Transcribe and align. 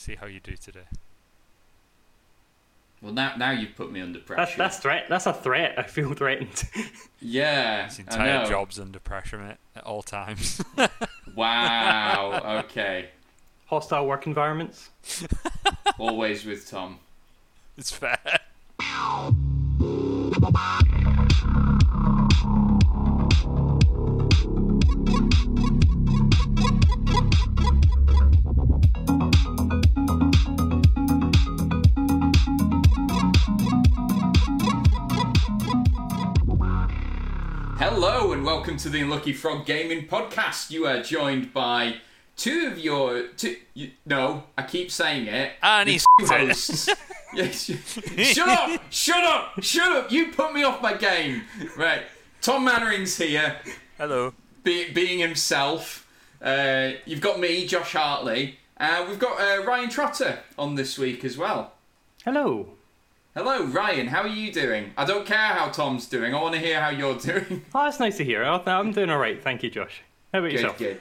See 0.00 0.14
how 0.14 0.24
you 0.24 0.40
do 0.40 0.56
today. 0.56 0.86
Well, 3.02 3.12
now 3.12 3.34
now 3.36 3.50
you've 3.50 3.76
put 3.76 3.92
me 3.92 4.00
under 4.00 4.18
pressure. 4.18 4.56
that's 4.56 4.78
threat. 4.78 5.04
That's 5.10 5.26
a 5.26 5.34
threat. 5.34 5.78
I 5.78 5.82
feel 5.82 6.14
threatened. 6.14 6.64
yeah, 7.20 7.84
His 7.84 7.98
I 7.98 8.02
entire 8.04 8.42
know. 8.44 8.48
job's 8.48 8.80
under 8.80 8.98
pressure, 8.98 9.36
mate, 9.36 9.58
at 9.76 9.84
all 9.84 10.02
times. 10.02 10.62
Wow. 11.36 12.62
Okay. 12.64 13.10
Hostile 13.66 14.04
work 14.06 14.26
environments. 14.26 14.90
Always 15.98 16.44
with 16.44 16.68
Tom. 16.68 16.98
it's 17.78 17.92
fair. 17.92 18.18
Hello 38.02 38.32
and 38.32 38.46
welcome 38.46 38.78
to 38.78 38.88
the 38.88 39.02
Unlucky 39.02 39.34
Frog 39.34 39.66
Gaming 39.66 40.06
Podcast. 40.06 40.70
You 40.70 40.86
are 40.86 41.02
joined 41.02 41.52
by 41.52 41.96
two 42.34 42.66
of 42.68 42.78
your 42.78 43.26
two. 43.36 43.56
You, 43.74 43.90
no, 44.06 44.44
I 44.56 44.62
keep 44.62 44.90
saying 44.90 45.26
it. 45.26 45.52
And 45.62 45.86
he's 45.86 46.02
hosts. 46.22 46.88
yes. 47.34 47.66
Shut 48.16 48.48
up! 48.48 48.80
Shut 48.88 49.22
up! 49.22 49.62
Shut 49.62 49.92
up! 49.92 50.10
You 50.10 50.28
put 50.32 50.54
me 50.54 50.62
off 50.62 50.80
my 50.80 50.94
game. 50.94 51.42
Right. 51.76 52.04
Tom 52.40 52.64
Mannering's 52.64 53.18
here, 53.18 53.56
Hello. 53.98 54.32
be, 54.64 54.90
being 54.92 55.18
himself. 55.18 56.08
Uh, 56.40 56.92
you've 57.04 57.20
got 57.20 57.38
me, 57.38 57.66
Josh 57.66 57.92
Hartley. 57.92 58.60
Uh, 58.78 59.04
we've 59.10 59.18
got 59.18 59.38
uh, 59.38 59.62
Ryan 59.64 59.90
Trotter 59.90 60.38
on 60.58 60.74
this 60.74 60.98
week 60.98 61.22
as 61.22 61.36
well. 61.36 61.74
Hello. 62.24 62.78
Hello, 63.34 63.64
Ryan. 63.64 64.08
How 64.08 64.22
are 64.22 64.28
you 64.28 64.52
doing? 64.52 64.92
I 64.96 65.04
don't 65.04 65.24
care 65.24 65.38
how 65.38 65.68
Tom's 65.68 66.06
doing. 66.08 66.34
I 66.34 66.42
want 66.42 66.54
to 66.54 66.60
hear 66.60 66.80
how 66.80 66.90
you're 66.90 67.16
doing. 67.16 67.64
Oh, 67.74 67.84
that's 67.84 68.00
nice 68.00 68.16
to 68.16 68.24
hear. 68.24 68.42
I'm 68.42 68.90
doing 68.92 69.08
all 69.10 69.18
right. 69.18 69.40
Thank 69.42 69.62
you, 69.62 69.70
Josh. 69.70 70.02
How 70.32 70.40
about 70.40 70.48
Good, 70.48 70.54
yourself? 70.54 70.78
good. 70.78 71.00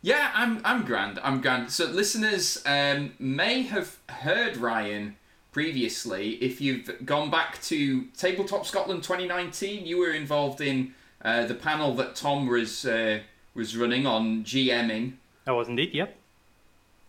Yeah, 0.00 0.30
I'm 0.34 0.60
I'm 0.64 0.84
grand. 0.84 1.18
I'm 1.24 1.40
grand. 1.40 1.72
So 1.72 1.86
listeners 1.86 2.62
um, 2.64 3.12
may 3.18 3.62
have 3.62 3.98
heard 4.08 4.56
Ryan 4.56 5.16
previously. 5.50 6.34
If 6.34 6.60
you've 6.60 7.04
gone 7.04 7.30
back 7.30 7.60
to 7.62 8.04
Tabletop 8.16 8.64
Scotland 8.64 9.02
2019, 9.02 9.84
you 9.84 9.98
were 9.98 10.12
involved 10.12 10.60
in 10.60 10.94
uh, 11.24 11.46
the 11.46 11.54
panel 11.56 11.94
that 11.96 12.14
Tom 12.14 12.46
was 12.46 12.86
uh, 12.86 13.18
was 13.54 13.76
running 13.76 14.06
on 14.06 14.44
GMing. 14.44 15.14
I 15.44 15.50
was 15.52 15.66
indeed. 15.66 15.92
Yep. 15.92 16.16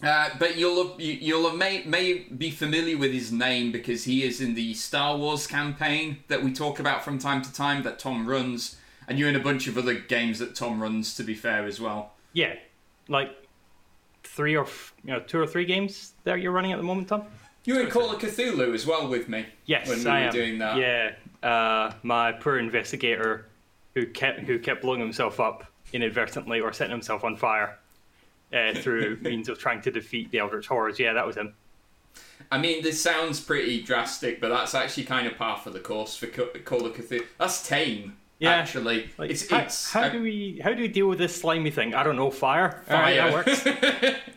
Uh, 0.02 0.30
but 0.40 0.58
you'll 0.58 0.88
have, 0.88 1.02
you'll 1.02 1.50
have 1.50 1.58
may, 1.58 1.84
may 1.84 2.14
be 2.20 2.50
familiar 2.52 2.98
with 2.98 3.12
his 3.12 3.32
name 3.34 3.72
because 3.72 4.06
he 4.06 4.24
is 4.24 4.40
in 4.40 4.54
the 4.54 4.74
Star 4.74 5.18
Wars 5.18 5.46
campaign 5.46 6.20
that 6.30 6.42
we 6.42 6.54
talk 6.54 6.80
about 6.80 7.04
from 7.04 7.20
time 7.20 7.42
to 7.42 7.52
time 7.52 7.84
that 7.84 8.00
Tom 8.00 8.26
runs, 8.26 8.78
and 9.10 9.20
you're 9.20 9.28
in 9.28 9.36
a 9.36 9.42
bunch 9.42 9.68
of 9.68 9.78
other 9.78 9.96
games 9.96 10.40
that 10.40 10.56
Tom 10.56 10.82
runs. 10.82 11.16
To 11.16 11.24
be 11.24 11.36
fair, 11.36 11.66
as 11.66 11.82
well. 11.82 12.14
Yeah. 12.32 12.56
Like 13.10 13.36
three 14.24 14.56
or 14.56 14.64
f- 14.64 14.94
you 15.04 15.12
know 15.12 15.20
two 15.20 15.40
or 15.40 15.48
three 15.48 15.66
games 15.66 16.14
that 16.24 16.40
you're 16.40 16.54
running 16.54 16.72
at 16.72 16.78
the 16.78 16.84
moment, 16.84 17.10
Tom. 17.10 17.24
You 17.66 17.76
were 17.76 17.82
in 17.82 17.90
Call 17.90 18.10
of 18.10 18.22
Cthulhu 18.22 18.74
as 18.74 18.86
well 18.86 19.10
with 19.10 19.28
me. 19.28 19.46
Yes, 19.66 19.90
when 19.90 20.00
we 20.02 20.10
I 20.10 20.22
were 20.22 20.28
am. 20.28 20.34
doing 20.34 20.60
that. 20.60 20.78
Yeah. 20.78 21.16
Uh, 21.48 21.92
my 22.04 22.32
poor 22.32 22.58
investigator, 22.58 23.48
who 23.96 24.06
kept 24.06 24.42
who 24.42 24.60
kept 24.60 24.82
blowing 24.82 25.02
himself 25.02 25.42
up 25.42 25.66
inadvertently 25.92 26.62
or 26.62 26.72
setting 26.72 26.92
himself 26.92 27.24
on 27.24 27.36
fire 27.36 27.79
uh, 28.54 28.74
through 28.74 29.18
means 29.22 29.50
of 29.50 29.60
trying 29.60 29.82
to 29.82 29.92
defeat 29.92 30.32
the 30.32 30.40
Eldritch 30.40 30.68
horrors. 30.68 31.00
Yeah, 31.00 31.14
that 31.14 31.26
was 31.26 31.36
him. 31.38 31.54
I 32.52 32.58
mean, 32.58 32.82
this 32.82 33.02
sounds 33.02 33.40
pretty 33.40 33.82
drastic, 33.84 34.42
but 34.42 34.50
that's 34.50 34.74
actually 34.74 35.04
kind 35.04 35.28
of 35.28 35.36
par 35.38 35.58
for 35.58 35.70
the 35.70 35.80
course 35.80 36.16
for 36.16 36.28
Co- 36.28 36.50
Call 36.66 36.86
of 36.86 36.94
Cthulhu. 36.96 37.24
That's 37.38 37.68
tame. 37.68 38.16
Yeah. 38.40 38.52
Actually, 38.52 39.10
Like, 39.18 39.30
it's 39.32 39.50
how, 39.50 39.58
it's 39.60 39.92
how 39.92 40.08
do 40.10 40.22
we 40.22 40.62
how 40.64 40.74
do 40.74 40.82
we 40.82 40.88
deal 40.88 41.08
with 41.08 41.20
this 41.20 41.40
slimy 41.40 41.72
thing? 41.72 41.94
I 41.94 42.04
don't 42.04 42.16
know. 42.16 42.32
Fire. 42.32 42.82
All 42.90 42.96
right, 42.98 43.20
fire. 43.20 43.44
that 43.44 44.06
works. 44.08 44.16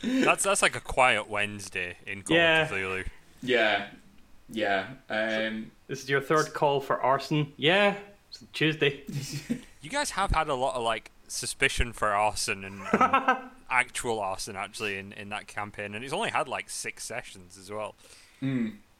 That's 0.00 0.44
that's 0.44 0.62
like 0.62 0.76
a 0.76 0.80
quiet 0.80 1.28
Wednesday 1.28 1.96
in 2.06 2.22
Call 2.22 2.36
Yeah. 2.36 2.62
of 2.62 2.70
Cthulhu. 2.70 3.04
yeah, 3.42 3.88
yeah. 4.48 4.86
Um, 5.10 5.70
This 5.88 6.02
is 6.04 6.08
your 6.08 6.20
third 6.20 6.54
call 6.54 6.80
for 6.80 7.00
arson. 7.02 7.52
Yeah, 7.56 7.94
it's 8.30 8.44
Tuesday. 8.52 9.02
You 9.80 9.90
guys 9.90 10.10
have 10.10 10.32
had 10.32 10.48
a 10.48 10.54
lot 10.54 10.74
of 10.74 10.82
like 10.82 11.10
suspicion 11.28 11.92
for 11.92 12.08
arson 12.08 12.64
and, 12.64 12.80
and 12.92 13.38
actual 13.70 14.20
arson 14.20 14.56
actually 14.56 14.98
in, 14.98 15.12
in 15.12 15.28
that 15.30 15.46
campaign, 15.46 15.94
and 15.94 16.04
it's 16.04 16.12
only 16.12 16.30
had 16.30 16.48
like 16.48 16.68
six 16.70 17.04
sessions 17.04 17.56
as 17.58 17.70
well. 17.70 17.94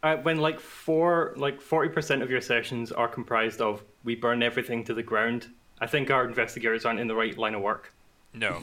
Uh, 0.03 0.17
when 0.17 0.39
like 0.39 0.61
four, 0.61 1.35
like 1.37 1.61
forty 1.61 1.89
percent 1.89 2.23
of 2.23 2.31
your 2.31 2.41
sessions 2.41 2.93
are 2.93 3.09
comprised 3.09 3.61
of 3.61 3.83
we 4.05 4.15
burn 4.15 4.43
everything 4.43 4.85
to 4.85 4.95
the 4.95 5.03
ground. 5.03 5.49
I 5.81 5.87
think 5.87 6.11
our 6.11 6.27
investigators 6.27 6.85
aren't 6.85 7.01
in 7.01 7.09
the 7.09 7.15
right 7.15 7.37
line 7.37 7.55
of 7.55 7.63
work. 7.63 7.93
No, 8.35 8.61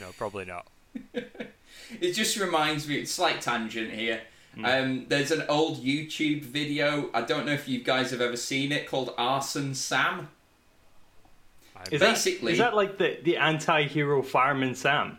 no, 0.00 0.10
probably 0.16 0.44
not. 0.44 0.66
it 2.00 2.12
just 2.12 2.36
reminds 2.36 2.88
me. 2.88 3.04
Slight 3.04 3.40
tangent 3.40 3.92
here. 3.92 4.22
Hmm. 4.54 4.64
Um, 4.64 5.06
there's 5.08 5.30
an 5.30 5.44
old 5.48 5.82
YouTube 5.82 6.42
video. 6.42 7.10
I 7.14 7.22
don't 7.22 7.46
know 7.46 7.52
if 7.52 7.68
you 7.68 7.82
guys 7.82 8.10
have 8.10 8.20
ever 8.20 8.36
seen 8.36 8.72
it 8.72 8.86
called 8.86 9.14
Arson 9.16 9.74
Sam. 9.74 10.28
I 11.90 11.94
Is 11.94 12.00
Basically- 12.00 12.52
that, 12.52 12.52
is 12.52 12.58
that 12.58 12.74
like 12.74 12.98
the 12.98 13.18
the 13.22 13.36
anti-hero 13.36 14.22
fireman 14.22 14.74
Sam? 14.74 15.18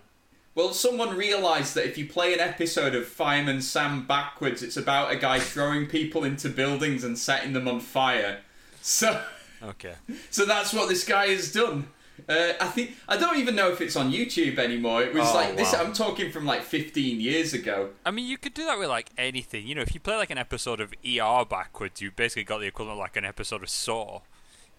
Well, 0.56 0.72
someone 0.74 1.18
realised 1.18 1.74
that 1.76 1.86
if 1.88 1.98
you 1.98 2.06
play 2.08 2.32
an 2.34 2.40
episode 2.40 2.94
of 2.94 3.08
Fireman 3.08 3.60
Sam 3.64 4.06
backwards, 4.06 4.62
it's 4.62 4.78
about 4.78 5.12
a 5.12 5.16
guy 5.16 5.40
throwing 5.40 5.88
people 5.88 6.24
into 6.24 6.48
buildings 6.48 7.04
and 7.04 7.18
setting 7.18 7.54
them 7.54 7.68
on 7.68 7.80
fire. 7.80 8.42
So. 8.82 9.20
okay. 9.64 9.96
So 10.30 10.46
that's 10.46 10.72
what 10.72 10.90
this 10.90 11.04
guy 11.06 11.30
has 11.30 11.52
done. 11.52 11.88
Uh, 12.30 12.54
I 12.62 12.68
think 12.68 12.96
I 13.10 13.18
don't 13.18 13.38
even 13.38 13.56
know 13.56 13.72
if 13.72 13.82
it's 13.82 13.96
on 13.96 14.12
YouTube 14.14 14.60
anymore. 14.60 15.02
It 15.02 15.16
was 15.16 15.28
Oh, 15.28 15.34
like 15.34 15.58
this. 15.58 15.74
wow. 15.74 15.82
I'm 15.84 15.94
talking 15.94 16.32
from 16.32 16.46
like 16.46 16.62
15 16.62 17.20
years 17.20 17.56
ago. 17.56 17.90
I 18.06 18.12
mean, 18.12 18.28
you 18.28 18.38
could 18.38 18.54
do 18.54 18.64
that 18.66 18.78
with 18.78 18.90
like 18.90 19.10
anything. 19.18 19.66
You 19.66 19.74
know, 19.74 19.82
if 19.82 19.96
you 19.96 20.00
play 20.00 20.16
like 20.18 20.30
an 20.30 20.38
episode 20.38 20.80
of 20.80 20.94
ER 21.04 21.46
backwards, 21.50 22.00
you 22.00 22.12
basically 22.12 22.44
got 22.44 22.60
the 22.60 22.68
equivalent 22.68 23.00
of 23.00 23.02
like 23.02 23.18
an 23.18 23.26
episode 23.26 23.64
of 23.64 23.70
Saw. 23.70 24.22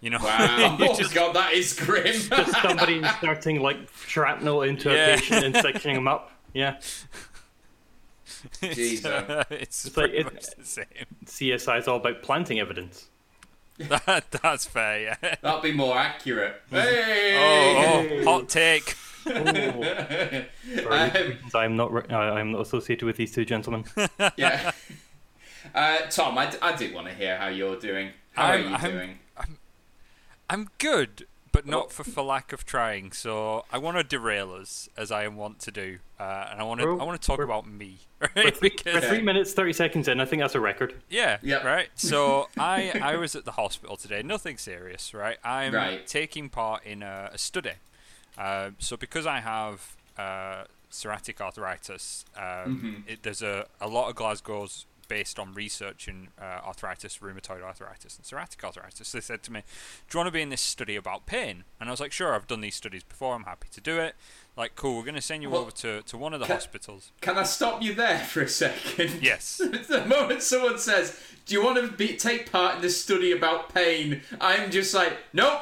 You 0.01 0.09
know, 0.11 0.19
Wow! 0.21 0.77
You 0.79 0.87
oh 0.89 0.95
just- 0.95 1.13
god, 1.13 1.33
that 1.35 1.53
is 1.53 1.73
grim. 1.73 2.05
Just 2.29 2.61
somebody 2.61 2.97
inserting 2.97 3.61
like 3.61 3.77
shrapnel 4.07 4.61
into 4.63 4.91
Yeah. 4.91 5.07
a 5.07 5.17
patient 5.17 5.45
and 5.45 5.55
sectioning 5.55 5.95
them 5.95 6.07
up. 6.07 6.31
Yeah, 6.53 6.75
it's, 8.61 8.75
Jesus. 8.75 9.05
uh, 9.05 9.43
it's, 9.49 9.85
It's 9.85 9.97
like 9.97 10.11
pretty 10.11 10.17
it- 10.19 10.33
much 10.33 10.45
the 10.57 10.65
same. 10.65 10.85
CSI 11.25 11.79
is 11.79 11.87
all 11.87 11.97
about 11.97 12.21
planting 12.21 12.59
evidence. 12.59 13.07
That, 13.77 14.31
that's 14.31 14.65
fair, 14.65 15.17
yeah. 15.21 15.35
That'd 15.41 15.61
be 15.61 15.73
more 15.73 15.97
accurate. 15.97 16.61
Oh, 16.71 16.79
Hey! 16.79 18.21
oh, 18.21 18.23
hot 18.23 18.47
take. 18.47 18.95
Oh. 19.27 20.45
Um, 20.89 21.37
I'm 21.53 21.75
not. 21.75 21.91
Re- 21.91 22.15
I'm 22.15 22.51
not 22.53 22.61
associated 22.61 23.05
with 23.05 23.17
these 23.17 23.33
two 23.33 23.43
gentlemen. 23.43 23.83
yeah. 24.37 24.71
Uh, 25.73 25.97
Tom, 26.09 26.37
I, 26.37 26.45
d- 26.49 26.57
I 26.61 26.73
did 26.75 26.93
want 26.93 27.07
to 27.07 27.13
hear 27.13 27.37
how 27.37 27.47
you're 27.47 27.77
doing. 27.77 28.11
How 28.33 28.43
are 28.43 28.53
I'm- 28.53 28.63
you 28.69 28.75
I'm- 28.75 28.91
doing? 28.91 29.19
I'm 30.49 30.69
good, 30.77 31.25
but 31.51 31.65
not 31.65 31.91
for, 31.91 32.03
for 32.03 32.21
lack 32.23 32.53
of 32.53 32.65
trying. 32.65 33.11
So 33.11 33.65
I 33.71 33.77
want 33.77 33.97
to 33.97 34.03
derail 34.03 34.51
us, 34.53 34.89
as 34.97 35.11
I 35.11 35.27
want 35.27 35.59
to 35.61 35.71
do, 35.71 35.99
uh, 36.19 36.47
and 36.51 36.59
I 36.59 36.63
want 36.63 36.81
to 36.81 36.87
I 36.99 37.03
want 37.03 37.19
to 37.21 37.25
talk 37.25 37.37
we're- 37.37 37.47
about 37.49 37.67
me, 37.67 37.97
We're 38.21 38.29
right? 38.35 38.55
three, 38.57 38.69
Because 38.69 38.93
we're 39.03 39.09
three 39.09 39.21
minutes 39.21 39.53
thirty 39.53 39.73
seconds 39.73 40.07
in. 40.07 40.19
I 40.21 40.25
think 40.25 40.41
that's 40.41 40.55
a 40.55 40.59
record. 40.59 40.93
Yeah. 41.09 41.37
Yep. 41.41 41.63
Right. 41.63 41.89
So 41.95 42.49
I 42.57 42.91
I 43.01 43.15
was 43.17 43.35
at 43.35 43.45
the 43.45 43.51
hospital 43.53 43.95
today. 43.97 44.21
Nothing 44.23 44.57
serious. 44.57 45.13
Right. 45.13 45.37
I'm 45.43 45.73
Right. 45.73 46.05
taking 46.07 46.49
part 46.49 46.85
in 46.85 47.03
a, 47.03 47.31
a 47.33 47.37
study. 47.37 47.71
Uh, 48.37 48.71
so 48.79 48.97
because 48.97 49.25
I 49.25 49.39
have 49.39 49.95
uh, 50.17 50.65
psoriatic 50.91 51.39
arthritis, 51.41 52.25
um, 52.37 53.03
it, 53.07 53.23
there's 53.23 53.41
a, 53.41 53.65
a 53.81 53.87
lot 53.87 54.09
of 54.09 54.15
Glasgow's 54.15 54.85
based 55.07 55.39
on 55.39 55.53
research 55.53 56.07
in 56.07 56.29
uh, 56.39 56.59
arthritis, 56.65 57.19
rheumatoid 57.19 57.61
arthritis, 57.61 58.17
and 58.17 58.25
psoriatic 58.25 58.63
arthritis. 58.63 59.11
They 59.11 59.21
said 59.21 59.43
to 59.43 59.51
me, 59.51 59.61
"Do 60.09 60.15
you 60.15 60.19
want 60.19 60.27
to 60.27 60.31
be 60.31 60.41
in 60.41 60.49
this 60.49 60.61
study 60.61 60.95
about 60.95 61.25
pain?" 61.25 61.63
And 61.79 61.89
I 61.89 61.91
was 61.91 61.99
like, 61.99 62.11
"Sure, 62.11 62.33
I've 62.33 62.47
done 62.47 62.61
these 62.61 62.75
studies 62.75 63.03
before. 63.03 63.35
I'm 63.35 63.43
happy 63.43 63.67
to 63.71 63.81
do 63.81 63.99
it." 63.99 64.15
Like, 64.57 64.75
cool. 64.75 64.97
We're 64.97 65.03
going 65.03 65.15
to 65.15 65.21
send 65.21 65.43
you 65.43 65.49
Well, 65.49 65.61
over 65.61 65.71
to, 65.71 66.01
to 66.03 66.17
one 66.17 66.33
of 66.33 66.39
the 66.39 66.45
ca- 66.45 66.53
hospitals. 66.53 67.11
Can 67.19 67.37
I 67.37 67.43
stop 67.43 67.81
you 67.81 67.93
there 67.93 68.19
for 68.19 68.41
a 68.41 68.47
second? 68.47 69.21
Yes. 69.21 69.57
the 69.89 70.05
moment 70.05 70.41
someone 70.41 70.77
says, 70.79 71.19
"Do 71.45 71.53
you 71.55 71.63
want 71.63 71.77
to 71.79 71.91
be, 71.95 72.15
take 72.15 72.51
part 72.51 72.75
in 72.77 72.81
this 72.81 73.01
study 73.01 73.31
about 73.31 73.73
pain?" 73.73 74.21
I'm 74.39 74.71
just 74.71 74.93
like, 74.93 75.17
"Nope, 75.33 75.61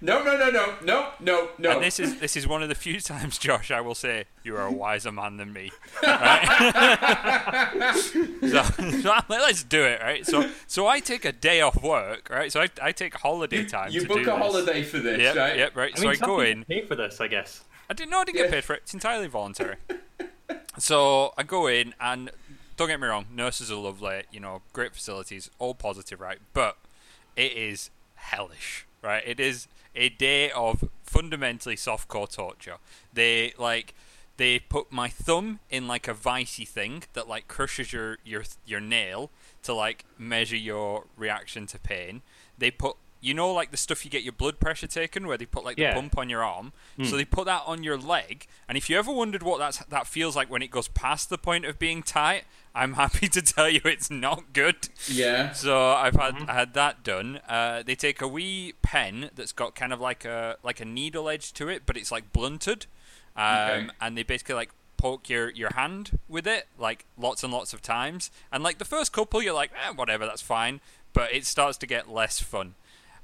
no, 0.00 0.22
no, 0.22 0.36
no, 0.36 0.50
no, 0.50 0.74
no, 0.82 1.10
no, 1.20 1.48
no." 1.58 1.70
And 1.72 1.82
this 1.82 1.98
is 2.00 2.18
this 2.20 2.36
is 2.36 2.46
one 2.46 2.62
of 2.62 2.68
the 2.68 2.74
few 2.74 3.00
times, 3.12 3.38
Josh, 3.38 3.70
I 3.70 3.80
will 3.80 3.94
say 3.94 4.24
you 4.44 4.56
are 4.56 4.66
a 4.66 4.72
wiser 4.72 5.12
man 5.12 5.36
than 5.36 5.52
me. 5.52 5.70
Right? 6.02 7.94
so, 7.94 8.62
so 8.62 9.10
I'm 9.12 9.24
like, 9.28 9.40
let's 9.40 9.62
do 9.64 9.82
it, 9.84 10.00
right? 10.00 10.24
So 10.26 10.50
so 10.66 10.86
I 10.86 11.00
take 11.00 11.24
a 11.24 11.32
day 11.32 11.60
off 11.60 11.82
work, 11.82 12.28
right? 12.30 12.50
So 12.52 12.60
I, 12.60 12.68
I 12.82 12.92
take 12.92 13.14
holiday 13.14 13.64
time 13.64 13.90
you 13.90 14.00
to 14.02 14.08
book 14.08 14.18
do 14.18 14.22
a 14.22 14.26
this. 14.26 14.34
holiday 14.36 14.82
for 14.82 14.98
this, 14.98 15.20
Yep, 15.20 15.36
right? 15.36 15.56
yep, 15.56 15.76
right. 15.76 15.92
I 15.94 15.98
so 15.98 16.02
mean, 16.08 16.10
I 16.22 16.26
go 16.26 16.40
in. 16.40 16.64
Pay 16.64 16.82
for 16.86 16.94
this, 16.94 17.20
I 17.20 17.28
guess. 17.28 17.64
I 17.90 17.94
didn't 17.94 18.10
know 18.10 18.20
I 18.20 18.24
didn't 18.24 18.36
Yeah. 18.38 18.42
get 18.44 18.52
paid 18.52 18.64
for 18.64 18.74
it. 18.74 18.82
It's 18.84 18.94
entirely 18.94 19.26
voluntary. 19.28 19.76
So 20.78 21.32
I 21.36 21.42
go 21.42 21.66
in, 21.66 21.94
and 22.00 22.30
don't 22.76 22.88
get 22.88 23.00
me 23.00 23.06
wrong, 23.08 23.26
nurses 23.34 23.70
are 23.70 23.76
lovely, 23.76 24.22
you 24.30 24.40
know, 24.40 24.62
great 24.72 24.94
facilities, 24.94 25.50
all 25.58 25.74
positive, 25.74 26.20
right? 26.20 26.38
But 26.52 26.76
it 27.36 27.52
is 27.52 27.90
hellish, 28.14 28.86
right? 29.02 29.22
It 29.26 29.40
is 29.40 29.66
a 29.94 30.08
day 30.08 30.50
of 30.50 30.88
fundamentally 31.02 31.76
softcore 31.76 32.30
torture. 32.30 32.76
They 33.12 33.52
like 33.58 33.94
they 34.36 34.60
put 34.60 34.92
my 34.92 35.08
thumb 35.08 35.58
in 35.68 35.88
like 35.88 36.06
a 36.06 36.14
vicey 36.14 36.66
thing 36.66 37.04
that 37.12 37.28
like 37.28 37.48
crushes 37.48 37.92
your 37.92 38.18
your 38.24 38.44
your 38.64 38.80
nail 38.80 39.30
to 39.64 39.74
like 39.74 40.04
measure 40.16 40.56
your 40.56 41.06
reaction 41.16 41.66
to 41.66 41.78
pain. 41.78 42.22
They 42.56 42.70
put 42.70 42.96
you 43.20 43.34
know 43.34 43.52
like 43.52 43.70
the 43.70 43.76
stuff 43.76 44.04
you 44.04 44.10
get 44.10 44.22
your 44.22 44.32
blood 44.32 44.60
pressure 44.60 44.86
taken 44.86 45.26
where 45.26 45.36
they 45.36 45.46
put 45.46 45.64
like 45.64 45.76
the 45.76 45.82
Yeah. 45.82 45.94
pump 45.94 46.16
on 46.16 46.28
your 46.30 46.42
arm 46.44 46.72
Hmm. 46.96 47.04
so 47.04 47.16
they 47.16 47.24
put 47.24 47.46
that 47.46 47.62
on 47.66 47.82
your 47.82 47.96
leg 47.98 48.46
and 48.68 48.78
if 48.78 48.88
you 48.88 48.96
ever 48.98 49.10
wondered 49.12 49.42
what 49.42 49.58
that's 49.58 49.78
that 49.86 50.06
feels 50.06 50.36
like 50.36 50.48
when 50.50 50.62
it 50.62 50.70
goes 50.70 50.88
past 50.88 51.28
the 51.30 51.38
point 51.38 51.64
of 51.64 51.78
being 51.78 52.02
tight 52.02 52.44
i'm 52.74 52.92
happy 53.02 53.28
to 53.28 53.42
tell 53.42 53.68
you 53.68 53.80
it's 53.84 54.10
not 54.10 54.52
good 54.52 54.88
Yeah. 55.08 55.52
so 55.52 55.90
I've 55.90 56.14
had 56.14 56.34
Mm-hmm. 56.36 56.50
I 56.50 56.54
had 56.54 56.74
that 56.74 57.02
done. 57.02 57.40
Uh, 57.48 57.82
they 57.82 57.94
take 57.94 58.20
a 58.20 58.28
wee 58.28 58.74
pen 58.82 59.30
that's 59.34 59.52
got 59.52 59.74
kind 59.74 59.92
of 59.92 60.00
like 60.00 60.24
a 60.24 60.56
like 60.62 60.78
a 60.80 60.84
needle 60.84 61.28
edge 61.28 61.52
to 61.54 61.68
it, 61.68 61.82
but 61.86 61.96
it's 61.96 62.12
like 62.12 62.32
blunted, 62.32 62.86
um, 63.36 63.44
Okay. 63.46 63.88
and 64.00 64.16
they 64.16 64.22
basically 64.22 64.54
like 64.54 64.70
poke 64.96 65.28
your 65.28 65.50
your 65.50 65.70
hand 65.74 66.18
with 66.28 66.46
it 66.46 66.66
like 66.78 67.04
lots 67.16 67.42
and 67.42 67.52
lots 67.52 67.72
of 67.72 67.80
times. 67.82 68.30
And 68.52 68.62
like 68.62 68.78
the 68.78 68.84
first 68.84 69.12
couple, 69.12 69.42
you're 69.42 69.54
like, 69.54 69.70
eh, 69.72 69.92
whatever, 69.94 70.26
that's 70.26 70.42
fine. 70.42 70.80
But 71.14 71.32
it 71.34 71.46
starts 71.46 71.78
to 71.78 71.86
get 71.86 72.08
less 72.10 72.40
fun, 72.40 72.74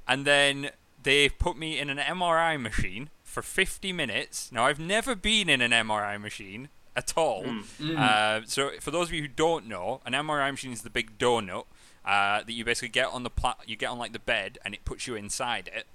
and 0.07 0.25
then 0.25 0.71
they 1.03 1.29
put 1.29 1.57
me 1.57 1.79
in 1.79 1.89
an 1.89 1.97
MRI 1.97 2.59
machine 2.59 3.09
for 3.23 3.41
50 3.41 3.91
minutes. 3.91 4.51
Now 4.51 4.65
I've 4.65 4.79
never 4.79 5.15
been 5.15 5.49
in 5.49 5.61
an 5.61 5.71
MRI 5.71 6.19
machine 6.19 6.69
at 6.95 7.13
all. 7.17 7.43
Mm. 7.43 7.97
Uh, 7.97 8.45
so 8.45 8.71
for 8.79 8.91
those 8.91 9.09
of 9.09 9.13
you 9.13 9.21
who 9.23 9.27
don't 9.27 9.67
know, 9.67 10.01
an 10.05 10.13
MRI 10.13 10.49
machine 10.51 10.71
is 10.71 10.81
the 10.81 10.89
big 10.89 11.17
donut 11.17 11.65
uh, 12.05 12.43
that 12.43 12.51
you 12.51 12.63
basically 12.63 12.89
get 12.89 13.07
on 13.07 13.23
the 13.23 13.29
pla- 13.29 13.55
you 13.65 13.75
get 13.75 13.89
on 13.89 13.97
like 13.97 14.13
the 14.13 14.19
bed 14.19 14.57
and 14.63 14.73
it 14.73 14.85
puts 14.85 15.07
you 15.07 15.15
inside 15.15 15.69
it. 15.73 15.85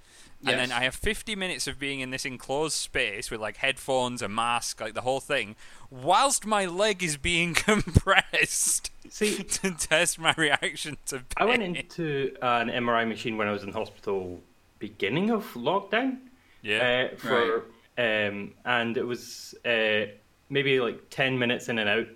And 0.45 0.59
then 0.59 0.71
I 0.71 0.83
have 0.83 0.95
50 0.95 1.35
minutes 1.35 1.67
of 1.67 1.77
being 1.77 1.99
in 1.99 2.09
this 2.09 2.25
enclosed 2.25 2.75
space 2.75 3.29
with 3.29 3.39
like 3.39 3.57
headphones, 3.57 4.21
a 4.21 4.27
mask, 4.27 4.81
like 4.81 4.93
the 4.93 5.01
whole 5.01 5.19
thing, 5.19 5.55
whilst 5.89 6.45
my 6.45 6.65
leg 6.65 7.03
is 7.03 7.17
being 7.17 7.53
compressed 7.55 8.91
See, 9.09 9.43
to 9.43 9.71
test 9.71 10.19
my 10.19 10.33
reaction 10.37 10.97
to 11.07 11.17
pain. 11.17 11.25
I 11.37 11.45
went 11.45 11.63
into 11.63 12.35
an 12.41 12.69
MRI 12.69 13.07
machine 13.07 13.37
when 13.37 13.47
I 13.47 13.51
was 13.51 13.63
in 13.63 13.71
hospital 13.71 14.41
beginning 14.79 15.29
of 15.29 15.45
lockdown. 15.53 16.17
yeah. 16.61 17.09
Uh, 17.13 17.15
for 17.17 17.65
um, 17.97 18.53
and 18.65 18.97
it 18.97 19.05
was 19.05 19.53
uh, 19.65 20.05
maybe 20.49 20.79
like 20.79 21.09
ten 21.09 21.37
minutes 21.37 21.69
in 21.69 21.77
and 21.77 21.89
out. 21.89 22.07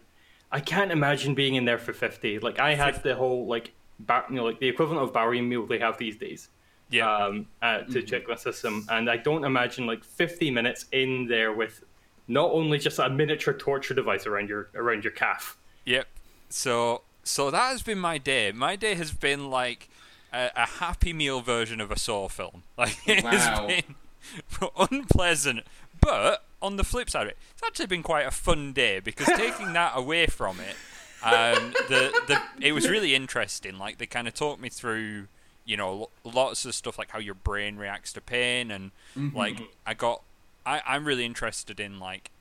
I 0.51 0.59
can't 0.61 0.91
imagine 0.91 1.35
being 1.35 1.55
in 1.55 1.65
there 1.65 1.77
for 1.77 1.93
fifty. 1.93 2.39
Like 2.39 2.59
I 2.59 2.75
had 2.75 3.03
the 3.03 3.15
whole 3.15 3.45
like 3.45 3.71
bar, 3.99 4.25
you 4.29 4.35
know, 4.35 4.45
like 4.45 4.59
the 4.59 4.67
equivalent 4.67 5.03
of 5.03 5.13
barium 5.13 5.49
meal 5.49 5.65
they 5.65 5.79
have 5.79 5.97
these 5.97 6.17
days. 6.17 6.49
Yeah. 6.89 7.13
Um, 7.15 7.47
uh, 7.61 7.79
to 7.81 8.01
check 8.03 8.27
my 8.27 8.35
system, 8.35 8.85
and 8.89 9.09
I 9.09 9.17
don't 9.17 9.43
imagine 9.43 9.85
like 9.85 10.03
fifty 10.03 10.51
minutes 10.51 10.85
in 10.91 11.27
there 11.27 11.51
with 11.53 11.83
not 12.27 12.51
only 12.51 12.77
just 12.79 12.99
a 12.99 13.09
miniature 13.09 13.53
torture 13.53 13.93
device 13.93 14.25
around 14.25 14.49
your 14.49 14.69
around 14.75 15.03
your 15.03 15.13
calf. 15.13 15.57
Yep. 15.85 16.07
So 16.49 17.01
so 17.23 17.49
that 17.51 17.71
has 17.71 17.81
been 17.81 17.99
my 17.99 18.17
day. 18.17 18.51
My 18.51 18.75
day 18.75 18.95
has 18.95 19.11
been 19.11 19.49
like 19.49 19.89
a, 20.33 20.51
a 20.55 20.65
Happy 20.65 21.11
Meal 21.13 21.41
version 21.41 21.81
of 21.81 21.91
a 21.91 21.97
Saw 21.99 22.27
film. 22.29 22.63
Like 22.77 22.97
it 23.07 23.23
Wow. 23.23 23.31
has 23.31 23.67
been 23.67 24.69
unpleasant, 24.91 25.61
but 26.01 26.43
on 26.61 26.77
the 26.77 26.83
flip 26.83 27.09
side 27.09 27.23
of 27.23 27.27
it, 27.29 27.37
it's 27.53 27.63
actually 27.63 27.85
been 27.87 28.03
quite 28.03 28.25
a 28.25 28.31
fun 28.31 28.73
day 28.73 28.99
because 28.99 29.27
taking 29.37 29.73
that 29.73 29.93
away 29.95 30.25
from 30.27 30.59
it, 30.59 30.75
um, 31.23 31.73
the 31.89 32.11
the 32.27 32.41
it 32.61 32.71
was 32.73 32.89
really 32.89 33.13
interesting. 33.15 33.77
Like 33.77 33.97
they 33.97 34.05
kind 34.05 34.27
of 34.27 34.33
talked 34.33 34.61
me 34.61 34.69
through, 34.69 35.27
you 35.65 35.77
know, 35.77 36.09
lots 36.23 36.65
of 36.65 36.75
stuff 36.75 36.97
like 36.97 37.11
how 37.11 37.19
your 37.19 37.33
brain 37.33 37.77
reacts 37.77 38.13
to 38.13 38.21
pain, 38.21 38.71
and 38.71 38.91
mm-hmm. 39.17 39.35
like 39.35 39.59
I 39.85 39.93
got, 39.93 40.21
I 40.65 40.81
I'm 40.85 41.05
really 41.05 41.25
interested 41.25 41.79
in 41.79 41.99
like 41.99 42.31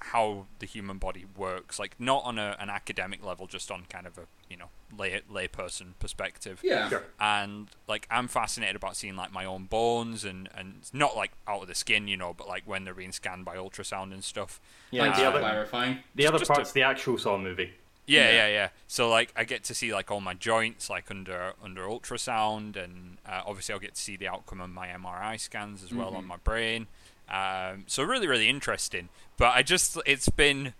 how 0.00 0.46
the 0.58 0.66
human 0.66 0.98
body 0.98 1.24
works, 1.36 1.78
like 1.78 1.94
not 1.98 2.22
on 2.24 2.38
a, 2.38 2.56
an 2.60 2.70
academic 2.70 3.24
level, 3.24 3.46
just 3.46 3.70
on 3.70 3.84
kind 3.88 4.06
of 4.06 4.18
a 4.18 4.22
you 4.48 4.56
know 4.56 4.66
lay 4.96 5.20
layperson 5.32 5.92
perspective. 5.98 6.60
Yeah. 6.62 6.88
Sure. 6.88 7.04
And 7.20 7.68
like 7.86 8.06
I'm 8.10 8.28
fascinated 8.28 8.76
about 8.76 8.96
seeing 8.96 9.16
like 9.16 9.32
my 9.32 9.44
own 9.44 9.64
bones 9.64 10.24
and 10.24 10.48
and 10.54 10.80
not 10.92 11.16
like 11.16 11.32
out 11.46 11.62
of 11.62 11.68
the 11.68 11.74
skin, 11.74 12.08
you 12.08 12.16
know, 12.16 12.34
but 12.36 12.48
like 12.48 12.62
when 12.66 12.84
they're 12.84 12.94
being 12.94 13.12
scanned 13.12 13.44
by 13.44 13.56
ultrasound 13.56 14.12
and 14.12 14.24
stuff. 14.24 14.60
Yeah, 14.90 15.04
Thanks 15.04 15.18
the 15.18 15.26
um, 15.26 15.32
other 15.34 15.40
clarifying. 15.40 15.98
the 16.14 16.26
other 16.26 16.38
just 16.38 16.50
a- 16.50 16.54
part's 16.54 16.72
the 16.72 16.82
actual 16.82 17.18
Saw 17.18 17.38
movie. 17.38 17.72
Yeah, 18.08 18.30
Yeah. 18.30 18.32
yeah, 18.32 18.48
yeah. 18.48 18.68
So 18.88 19.08
like 19.08 19.32
I 19.36 19.44
get 19.44 19.62
to 19.64 19.74
see 19.74 19.92
like 19.92 20.10
all 20.10 20.20
my 20.20 20.34
joints 20.34 20.88
like 20.90 21.10
under 21.10 21.52
under 21.62 21.82
ultrasound, 21.82 22.76
and 22.82 23.18
uh, 23.26 23.42
obviously 23.46 23.72
I'll 23.74 23.78
get 23.80 23.94
to 23.94 24.00
see 24.00 24.16
the 24.16 24.28
outcome 24.28 24.60
of 24.60 24.70
my 24.70 24.88
MRI 24.88 25.38
scans 25.38 25.84
as 25.84 25.92
well 25.92 26.14
on 26.16 26.24
my 26.26 26.36
brain. 26.36 26.86
Um, 27.30 27.84
so 27.86 28.02
really, 28.02 28.26
really 28.26 28.48
interesting. 28.48 29.10
But 29.36 29.54
I 29.54 29.62
just 29.62 29.98
it's 30.06 30.28
been 30.30 30.72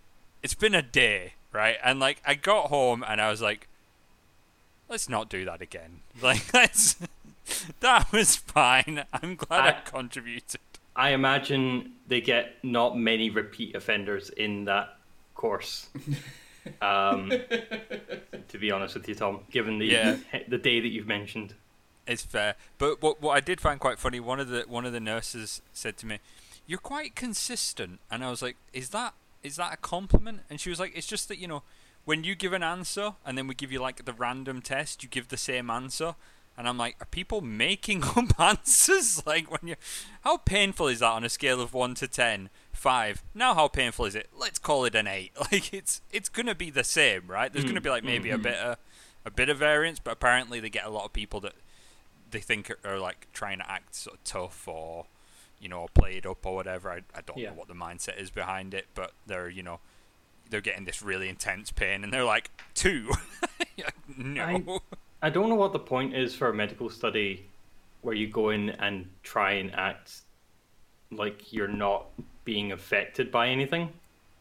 it's 0.43 0.55
been 0.55 0.75
a 0.75 0.83
day, 0.83 1.35
right? 1.53 1.77
And 1.85 2.01
like 2.01 2.23
I 2.27 2.35
got 2.35 2.67
home 2.69 3.05
and 3.07 3.21
I 3.21 3.31
was 3.31 3.43
like, 3.43 3.69
let's 4.89 5.09
not 5.09 5.29
do 5.29 5.45
that 5.45 5.61
again. 5.61 6.01
Like 6.23 6.53
let's 6.55 6.97
that 7.81 8.11
was 8.13 8.35
fine. 8.37 9.05
I'm 9.13 9.37
glad 9.37 9.61
I, 9.61 9.69
I- 9.79 9.81
contributed. 9.85 10.61
I 10.97 11.11
imagine 11.11 11.93
they 12.09 12.21
get 12.21 12.57
not 12.65 12.99
many 12.99 13.31
repeat 13.31 13.77
offenders 13.77 14.31
in 14.31 14.65
that 14.65 14.97
course. 15.37 15.89
Um, 16.81 17.31
to 18.49 18.59
be 18.59 18.71
honest 18.71 18.95
with 18.95 19.09
you, 19.09 19.15
Tom, 19.15 19.41
given 19.51 19.79
the 19.79 19.87
Yeah. 19.87 20.17
the 20.49 20.59
day 20.59 20.81
that 20.81 20.89
you've 20.89 21.07
mentioned. 21.07 21.55
It's 22.07 22.23
fair, 22.23 22.55
but 22.79 23.03
what 23.03 23.21
what 23.21 23.33
I 23.37 23.41
did 23.41 23.61
find 23.61 23.79
quite 23.79 23.99
funny, 23.99 24.19
one 24.19 24.41
of 24.41 24.49
the 24.49 24.65
one 24.67 24.87
of 24.87 24.93
the 24.93 25.01
nurses 25.01 25.61
said 25.75 25.99
to 25.99 26.07
me, 26.07 26.21
"You're 26.67 26.79
quite 26.79 27.15
consistent," 27.15 28.01
and 28.11 28.25
I 28.25 28.31
was 28.31 28.41
like, 28.41 28.57
"Is 28.73 28.89
that 28.91 29.13
is 29.43 29.57
that 29.57 29.75
a 29.75 29.77
compliment?" 29.77 30.41
And 30.49 30.59
she 30.59 30.71
was 30.71 30.81
like, 30.81 30.97
"It's 30.97 31.07
just 31.07 31.29
that 31.29 31.39
you 31.39 31.47
know, 31.47 31.65
when 32.07 32.25
you 32.25 32.35
give 32.35 32.55
an 32.55 32.63
answer 32.63 33.15
and 33.27 33.37
then 33.37 33.47
we 33.47 33.55
give 33.55 33.71
you 33.71 33.81
like 33.81 34.07
the 34.07 34.15
random 34.15 34.63
test, 34.63 35.03
you 35.03 35.09
give 35.09 35.29
the 35.29 35.37
same 35.37 35.69
answer." 35.71 36.15
And 36.57 36.69
I'm 36.69 36.77
like, 36.77 36.97
are 37.01 37.07
people 37.07 37.41
making 37.41 38.03
up 38.17 38.39
answers? 38.41 39.25
Like 39.25 39.49
when 39.49 39.69
you, 39.69 39.77
how 40.23 40.39
painful 40.39 40.89
is 40.89 40.99
that 40.99 41.07
on 41.07 41.23
a 41.23 41.29
scale 41.29 41.61
of 41.61 41.73
one 41.73 41.95
to 41.95 42.09
ten? 42.09 42.51
Five. 42.79 43.25
Now 43.35 43.55
how 43.55 43.67
painful 43.67 44.05
is 44.05 44.15
it? 44.15 44.29
Let's 44.39 44.61
call 44.61 44.85
it 44.85 44.95
an 44.95 45.09
eight. 45.09 45.33
Like 45.53 45.75
it's 45.75 46.01
it's 46.13 46.29
gonna 46.29 46.55
be 46.55 46.71
the 46.71 46.85
same, 46.85 47.23
right? 47.27 47.53
There's 47.53 47.65
gonna 47.65 47.81
be 47.81 47.91
like 47.91 48.05
maybe 48.05 48.31
a 48.31 48.35
mm-hmm. 48.35 48.43
bit 48.43 48.57
of 48.57 48.77
a 49.25 49.31
bit 49.33 49.49
of 49.49 49.59
variance, 49.59 49.99
but 49.99 50.13
apparently 50.13 50.61
they 50.61 50.71
get 50.71 50.87
a 50.87 50.91
lot 50.91 51.05
of 51.05 51.13
people 51.13 51.41
that 51.41 51.55
they 52.31 52.39
think 52.39 52.71
are, 52.71 52.79
are 52.85 52.99
like 53.01 53.27
trying 53.33 53.59
to 53.59 53.69
act 53.69 53.97
sort 53.97 54.17
of 54.17 54.25
tough 54.25 54.69
or 54.69 55.07
you 55.59 55.69
know 55.69 55.89
play 55.93 56.19
it 56.19 56.25
up 56.25 56.47
or 56.47 56.55
whatever. 56.55 56.91
I, 56.91 57.03
I 57.17 57.21
don't 57.27 57.39
Yeah. 57.39 57.51
know 57.51 57.57
what 57.57 57.67
the 57.67 57.75
mindset 57.75 58.17
is 58.17 58.31
behind 58.31 58.75
it, 58.75 58.87
but 58.95 59.13
they're 59.27 59.49
you 59.49 59.65
know 59.65 59.81
they're 60.49 60.61
getting 60.61 60.85
this 60.85 61.03
really 61.03 61.29
intense 61.29 61.73
pain 61.73 62.05
and 62.05 62.13
they're 62.13 62.25
like 62.25 62.53
two. 62.75 63.11
no. 64.17 64.43
I- 64.43 64.79
I 65.21 65.31
don't 65.31 65.49
know 65.49 65.57
what 65.57 65.73
the 65.73 65.81
point 65.81 66.15
is 66.15 66.33
for 66.37 66.49
a 66.49 66.55
medical 66.55 66.89
study 66.89 67.45
where 68.03 68.15
you 68.15 68.29
go 68.29 68.51
in 68.51 68.71
and 68.71 69.11
try 69.25 69.55
and 69.55 69.75
act 69.75 70.21
like 71.11 71.53
you're 71.53 71.67
not 71.67 72.07
being 72.49 72.73
affected 72.73 73.31
by 73.31 73.47
anything. 73.51 73.91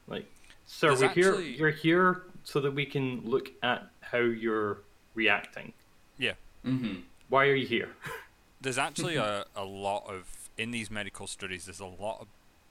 Like, 0.07 0.25
sir, 0.65 0.87
There's 0.95 1.01
we're 1.01 1.09
here. 1.09 1.29
actually- 1.31 1.57
You're 1.57 1.69
here 1.71 2.21
so 2.45 2.61
that 2.61 2.71
we 2.71 2.85
can 2.85 3.19
look 3.25 3.51
at 3.61 3.85
how 3.99 4.19
you're 4.19 4.77
reacting. 5.13 5.73
Yeah. 6.17 6.35
Mm-hmm. 6.65 7.01
Why 7.27 7.47
are 7.47 7.53
you 7.55 7.67
here? 7.67 7.89
There's 8.61 8.77
actually 8.77 9.17
a, 9.17 9.43
a 9.57 9.65
lot 9.65 10.05
of 10.07 10.49
in 10.57 10.71
these 10.71 10.89
medical 10.89 11.27
studies. 11.27 11.65
There's 11.65 11.81
a 11.81 11.85
lot 11.85 12.19
of 12.21 12.27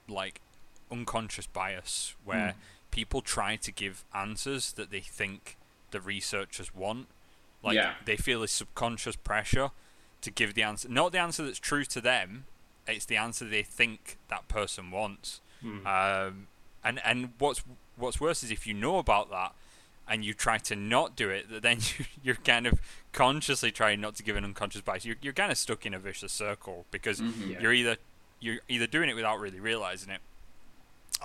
like 0.08 0.40
unconscious 0.90 1.46
bias 1.46 2.14
where 2.24 2.54
people 2.90 3.20
try 3.20 3.56
to 3.56 3.70
give 3.70 4.04
answers 4.14 4.72
that 4.72 4.90
they 4.90 5.00
think 5.00 5.58
the 5.90 6.00
researchers 6.00 6.74
want. 6.74 7.08
Like 7.62 7.74
Yeah. 7.74 7.92
they 8.06 8.16
feel 8.16 8.42
a 8.42 8.48
subconscious 8.48 9.16
pressure 9.16 9.70
to 10.22 10.30
give 10.30 10.54
the 10.54 10.62
answer, 10.62 10.88
not 10.88 11.12
the 11.12 11.18
answer 11.18 11.44
that's 11.44 11.58
true 11.58 11.84
to 11.84 12.00
them. 12.00 12.46
It's 12.88 13.04
the 13.04 13.16
answer 13.16 13.44
they 13.44 13.62
think 13.62 14.16
that 14.28 14.48
person 14.48 14.90
wants. 14.90 15.40
Um, 15.84 16.46
and 16.84 17.00
and 17.04 17.30
what's 17.38 17.64
what's 17.96 18.20
worse 18.20 18.44
is 18.44 18.50
if 18.52 18.66
you 18.66 18.74
know 18.74 18.98
about 18.98 19.30
that 19.30 19.52
and 20.08 20.24
you 20.24 20.32
try 20.34 20.58
to 20.58 20.76
not 20.76 21.16
do 21.16 21.28
it, 21.30 21.46
then 21.62 21.78
you, 21.98 22.04
you're 22.22 22.34
kind 22.36 22.66
of 22.66 22.78
consciously 23.12 23.72
trying 23.72 24.00
not 24.00 24.14
to 24.16 24.22
give 24.22 24.36
an 24.36 24.44
unconscious 24.44 24.82
bias. 24.82 25.04
You're, 25.04 25.16
you're 25.20 25.32
kind 25.32 25.50
of 25.50 25.58
stuck 25.58 25.84
in 25.86 25.94
a 25.94 25.98
vicious 25.98 26.32
circle 26.32 26.84
because 26.92 27.20
Yeah. 27.20 27.58
you're 27.60 27.72
either 27.72 27.96
you're 28.38 28.58
either 28.68 28.86
doing 28.86 29.08
it 29.08 29.14
without 29.14 29.40
really 29.40 29.58
realizing 29.58 30.10
it, 30.10 30.20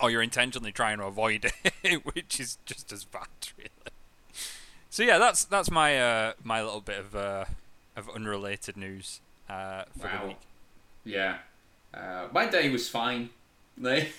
or 0.02 0.10
you're 0.10 0.22
intentionally 0.22 0.72
trying 0.72 0.98
to 0.98 1.04
avoid 1.04 1.52
it, 1.84 2.04
which 2.14 2.40
is 2.40 2.58
just 2.66 2.90
as 2.90 3.04
bad, 3.04 3.28
really. 3.56 3.70
So 4.90 5.04
yeah, 5.04 5.18
that's 5.18 5.44
that's 5.44 5.70
my 5.70 6.00
uh, 6.00 6.32
my 6.42 6.62
little 6.62 6.80
bit 6.80 6.98
of 6.98 7.14
uh, 7.14 7.44
of 7.94 8.08
unrelated 8.10 8.76
news 8.76 9.20
uh, 9.48 9.84
for 9.96 10.08
the 10.20 10.26
week. 10.28 10.36
Yeah. 11.04 11.38
Uh, 11.94 12.28
my 12.32 12.46
day 12.46 12.70
was 12.70 12.88
fine. 12.88 13.30
Like, 13.80 14.12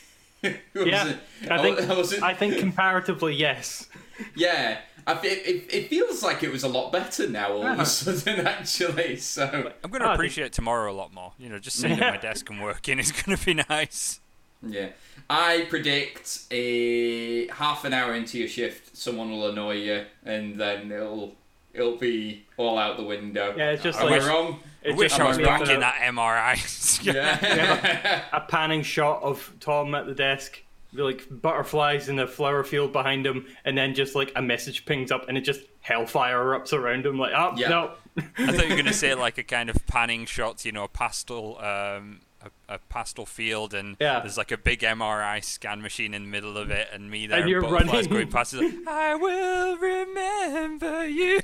yeah, 0.73 1.15
I 1.49 1.61
think 1.61 1.79
I, 1.89 2.27
I, 2.27 2.31
I 2.31 2.33
think 2.33 2.57
comparatively, 2.57 3.33
yes. 3.33 3.87
Yeah, 4.35 4.79
I, 5.07 5.13
it, 5.23 5.65
it, 5.69 5.87
feels 5.89 6.21
like 6.21 6.43
it 6.43 6.51
was 6.51 6.63
a 6.63 6.67
lot 6.67 6.91
better 6.91 7.27
now 7.27 7.53
all 7.53 7.65
of 7.65 7.79
a 7.79 7.85
sudden, 7.85 8.45
actually. 8.45 9.17
So 9.17 9.45
I'm 9.83 9.89
going 9.89 10.01
to 10.01 10.09
oh, 10.09 10.13
appreciate 10.13 10.53
tomorrow 10.53 10.91
a 10.91 10.93
lot 10.93 11.13
more. 11.13 11.31
You 11.39 11.49
know, 11.49 11.59
just 11.59 11.77
sitting 11.77 11.99
at 11.99 12.13
my 12.13 12.19
desk 12.19 12.49
and 12.49 12.61
working 12.61 12.99
is 12.99 13.11
going 13.11 13.37
to 13.37 13.45
be 13.45 13.53
nice. 13.69 14.19
Yeah, 14.61 14.89
I 15.29 15.65
predict 15.69 16.41
a 16.51 17.47
half 17.47 17.85
an 17.85 17.93
hour 17.93 18.13
into 18.13 18.37
your 18.37 18.47
shift, 18.47 18.95
someone 18.95 19.31
will 19.31 19.49
annoy 19.49 19.75
you, 19.75 20.05
and 20.25 20.59
then 20.59 20.91
it'll 20.91 21.35
it'll 21.73 21.97
be 21.97 22.45
all 22.57 22.77
out 22.77 22.97
the 22.97 23.03
window. 23.03 23.53
Yeah, 23.57 23.71
it's 23.71 23.83
just 23.83 23.99
Am 23.99 24.09
like 24.09 24.21
I 24.21 24.27
wrong. 24.27 24.59
I 24.87 24.91
wish 24.93 25.17
I 25.17 25.27
was 25.27 25.37
back 25.37 25.69
in 25.69 25.79
that 25.79 25.95
MRI. 25.95 27.03
yeah, 27.05 28.25
a 28.31 28.41
panning 28.41 28.83
shot 28.83 29.23
of 29.23 29.53
Tom 29.59 29.95
at 29.95 30.05
the 30.05 30.13
desk 30.13 30.61
like 30.95 31.27
butterflies 31.29 32.09
in 32.09 32.19
a 32.19 32.27
flower 32.27 32.63
field 32.63 32.93
behind 32.93 33.25
him, 33.25 33.45
and 33.65 33.77
then 33.77 33.93
just 33.93 34.15
like 34.15 34.31
a 34.35 34.41
message 34.41 34.85
pings 34.85 35.11
up, 35.11 35.27
and 35.27 35.37
it 35.37 35.41
just 35.41 35.61
hellfire 35.81 36.37
erupts 36.37 36.73
around 36.73 37.05
him. 37.05 37.17
Like, 37.17 37.33
oh 37.35 37.53
yeah. 37.57 37.69
no. 37.69 37.91
I 38.15 38.51
thought 38.51 38.63
you 38.65 38.69
were 38.69 38.75
going 38.75 38.85
to 38.85 38.93
say 38.93 39.15
like 39.15 39.37
a 39.37 39.43
kind 39.43 39.69
of 39.69 39.85
panning 39.87 40.25
shot, 40.25 40.63
you 40.65 40.71
know, 40.71 40.87
pastel, 40.87 41.57
um, 41.59 42.21
a, 42.45 42.75
a, 42.75 42.79
pastel 42.89 43.25
field, 43.25 43.73
and 43.73 43.97
yeah. 43.99 44.19
there's 44.19 44.37
like 44.37 44.51
a 44.51 44.57
big 44.57 44.81
MRI 44.81 45.43
scan 45.43 45.81
machine 45.81 46.13
in 46.13 46.23
the 46.23 46.29
middle 46.29 46.57
of 46.57 46.69
it, 46.71 46.87
and 46.93 47.09
me 47.09 47.27
there, 47.27 47.41
and 47.41 47.49
you're 47.49 47.61
running, 47.61 48.05
going 48.09 48.29
past. 48.29 48.53
Like, 48.53 48.73
I 48.87 49.15
will 49.15 49.77
remember 49.77 51.07
you. 51.07 51.41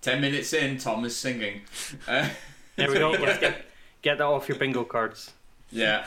Ten 0.00 0.20
minutes 0.20 0.52
in, 0.52 0.78
Tom 0.78 1.04
is 1.04 1.16
singing. 1.16 1.62
Uh, 2.06 2.28
there 2.76 2.88
we 2.88 2.98
go. 2.98 3.10
Let's 3.10 3.40
get 3.40 3.66
get 4.02 4.18
that 4.18 4.24
off 4.24 4.48
your 4.48 4.58
bingo 4.58 4.84
cards. 4.84 5.32
Yeah. 5.70 6.06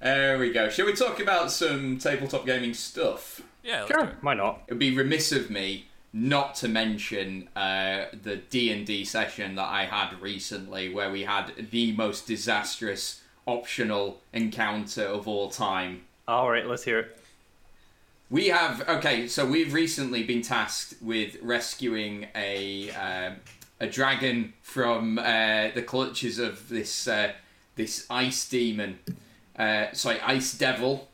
There 0.00 0.38
we 0.38 0.52
go. 0.52 0.68
Shall 0.68 0.86
we 0.86 0.94
talk 0.94 1.20
about 1.20 1.50
some 1.50 1.98
tabletop 1.98 2.46
gaming 2.46 2.72
stuff? 2.72 3.42
Yeah, 3.64 3.86
sure. 3.86 4.12
Why 4.20 4.34
not? 4.34 4.62
It 4.68 4.74
would 4.74 4.78
be 4.78 4.96
remiss 4.96 5.32
of 5.32 5.50
me 5.50 5.87
not 6.12 6.54
to 6.56 6.68
mention 6.68 7.48
uh, 7.54 8.06
the 8.22 8.36
D 8.36 8.72
and 8.72 8.86
D 8.86 9.04
session 9.04 9.54
that 9.56 9.68
I 9.68 9.84
had 9.84 10.20
recently, 10.20 10.92
where 10.92 11.10
we 11.10 11.24
had 11.24 11.70
the 11.70 11.92
most 11.92 12.26
disastrous 12.26 13.22
optional 13.46 14.20
encounter 14.32 15.04
of 15.04 15.26
all 15.26 15.50
time. 15.50 16.02
All 16.26 16.50
right, 16.50 16.66
let's 16.66 16.84
hear 16.84 17.00
it. 17.00 17.18
We 18.30 18.48
have 18.48 18.86
okay, 18.88 19.26
so 19.28 19.46
we've 19.46 19.72
recently 19.72 20.22
been 20.22 20.42
tasked 20.42 20.94
with 21.00 21.36
rescuing 21.42 22.26
a 22.34 22.90
uh, 22.90 23.30
a 23.80 23.86
dragon 23.86 24.52
from 24.60 25.18
uh, 25.18 25.68
the 25.74 25.82
clutches 25.86 26.38
of 26.38 26.68
this 26.68 27.08
uh, 27.08 27.32
this 27.76 28.06
ice 28.10 28.48
demon 28.48 28.98
uh, 29.58 29.86
sorry, 29.92 30.20
Ice 30.20 30.56
Devil. 30.56 31.08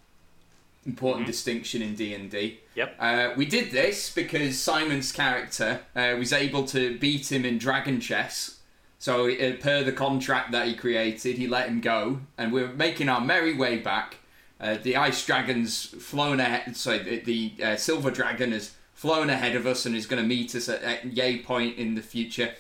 Important 0.87 1.23
mm-hmm. 1.23 1.31
distinction 1.31 1.83
in 1.83 1.95
D 1.95 2.15
and 2.15 2.31
D. 2.31 2.61
Yep. 2.75 2.97
Uh, 2.99 3.31
we 3.37 3.47
did 3.47 3.71
this 3.71 4.11
because 4.11 4.59
Simon's 4.59 5.13
character 5.13 5.81
uh, 5.95 6.17
was 6.19 6.33
able 6.33 6.65
to 6.67 6.99
beat 6.99 7.31
him 7.31 7.45
in 7.45 7.59
Dragon 7.59 8.01
Chess. 8.01 8.61
So, 8.99 9.29
uh, 9.31 9.57
per 9.61 9.85
the 9.85 9.93
contract 9.93 10.53
that 10.53 10.67
he 10.67 10.75
created, 10.75 11.37
he 11.37 11.47
let 11.47 11.69
him 11.69 11.81
go, 11.81 12.21
and 12.39 12.53
we're 12.53 12.73
making 12.73 13.09
our 13.09 13.21
merry 13.21 13.55
way 13.55 13.79
back. 13.79 14.17
Uh, 14.59 14.79
the 14.83 14.97
ice 14.97 15.27
dragon's 15.27 15.85
flown 15.85 16.41
ahead. 16.41 16.75
Sorry, 16.77 16.99
the, 16.99 17.19
the 17.21 17.65
uh, 17.65 17.77
silver 17.77 18.11
dragon 18.11 18.53
has 18.53 18.75
flown 18.95 19.29
ahead 19.29 19.57
of 19.57 19.67
us 19.67 19.85
and 19.85 19.95
is 19.95 20.07
going 20.07 20.23
to 20.23 20.27
meet 20.27 20.55
us 20.55 20.69
at, 20.69 20.83
at 20.83 21.05
Yay 21.05 21.41
Point 21.41 21.77
in 21.77 21.97
the 21.97 22.01
future. 22.01 22.55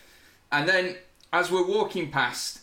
And 0.52 0.68
then, 0.68 0.96
as 1.32 1.50
we're 1.50 1.66
walking 1.66 2.10
past, 2.10 2.60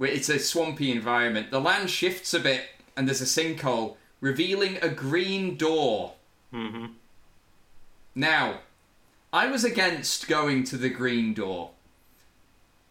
it's 0.00 0.28
a 0.28 0.38
swampy 0.38 0.90
environment. 0.90 1.50
The 1.50 1.60
land 1.60 1.90
shifts 1.90 2.32
a 2.32 2.40
bit, 2.40 2.62
and 2.96 3.06
there's 3.06 3.20
a 3.20 3.24
sinkhole, 3.24 3.96
revealing 4.20 4.78
a 4.80 4.88
green 4.88 5.56
door. 5.56 6.14
Mm-hmm. 6.52 6.86
Now, 8.14 8.60
I 9.32 9.46
was 9.46 9.64
against 9.64 10.28
going 10.28 10.64
to 10.64 10.76
the 10.76 10.88
green 10.88 11.34
door. 11.34 11.70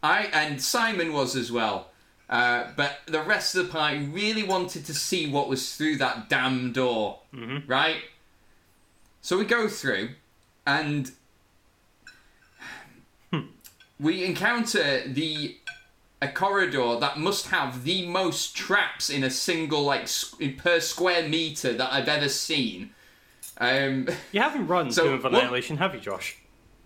I 0.04 0.30
and 0.32 0.62
Simon 0.62 1.14
was 1.14 1.36
as 1.36 1.52
well. 1.52 1.90
Uh, 2.30 2.68
but 2.76 3.00
the 3.06 3.22
rest 3.22 3.56
of 3.56 3.66
the 3.66 3.72
party 3.72 4.00
really 4.00 4.44
wanted 4.44 4.86
to 4.86 4.94
see 4.94 5.32
what 5.32 5.48
was 5.48 5.76
through 5.76 5.96
that 5.98 6.28
damn 6.28 6.74
door, 6.74 7.20
mm-hmm. 7.34 7.70
right? 7.70 8.02
So 9.22 9.38
we 9.38 9.46
go 9.46 9.68
through, 9.68 10.10
and 10.66 11.12
hmm. 13.32 13.42
we 14.00 14.26
encounter 14.26 15.08
the 15.08 15.58
a 16.22 16.28
corridor 16.28 16.98
that 17.00 17.18
must 17.18 17.48
have 17.48 17.84
the 17.84 18.08
most 18.08 18.56
traps 18.56 19.10
in 19.10 19.24
a 19.24 19.30
single 19.30 19.84
like 19.84 20.10
per 20.58 20.80
square 20.80 21.28
meter 21.28 21.74
that 21.74 21.94
I've 21.94 22.10
ever 22.10 22.30
seen. 22.30 22.92
Um, 23.60 24.08
you 24.32 24.42
haven't 24.42 24.68
run 24.68 24.92
so, 24.92 25.04
Tomb 25.04 25.14
of 25.14 25.26
Annihilation, 25.26 25.78
have 25.78 25.94
you, 25.94 26.00
Josh? 26.00 26.38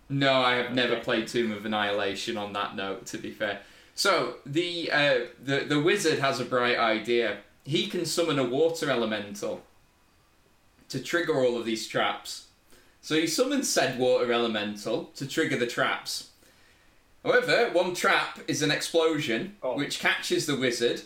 No, 0.09 0.41
I 0.41 0.55
have 0.55 0.73
never 0.73 0.99
played 0.99 1.27
Tomb 1.27 1.51
of 1.51 1.65
Annihilation. 1.65 2.37
On 2.37 2.53
that 2.53 2.75
note, 2.75 3.05
to 3.07 3.17
be 3.17 3.31
fair, 3.31 3.61
so 3.95 4.35
the 4.45 4.91
uh, 4.91 5.19
the 5.43 5.61
the 5.61 5.79
wizard 5.79 6.19
has 6.19 6.39
a 6.39 6.45
bright 6.45 6.77
idea. 6.77 7.37
He 7.63 7.87
can 7.87 8.05
summon 8.05 8.39
a 8.39 8.43
water 8.43 8.89
elemental 8.89 9.61
to 10.89 10.99
trigger 10.99 11.39
all 11.39 11.57
of 11.57 11.65
these 11.65 11.87
traps. 11.87 12.47
So 13.01 13.15
he 13.15 13.27
summons 13.27 13.69
said 13.69 13.97
water 13.97 14.31
elemental 14.31 15.05
to 15.15 15.27
trigger 15.27 15.57
the 15.57 15.67
traps. 15.67 16.31
However, 17.23 17.69
one 17.71 17.93
trap 17.93 18.39
is 18.47 18.61
an 18.61 18.71
explosion 18.71 19.55
oh. 19.61 19.77
which 19.77 19.99
catches 19.99 20.45
the 20.45 20.55
wizard, 20.55 21.03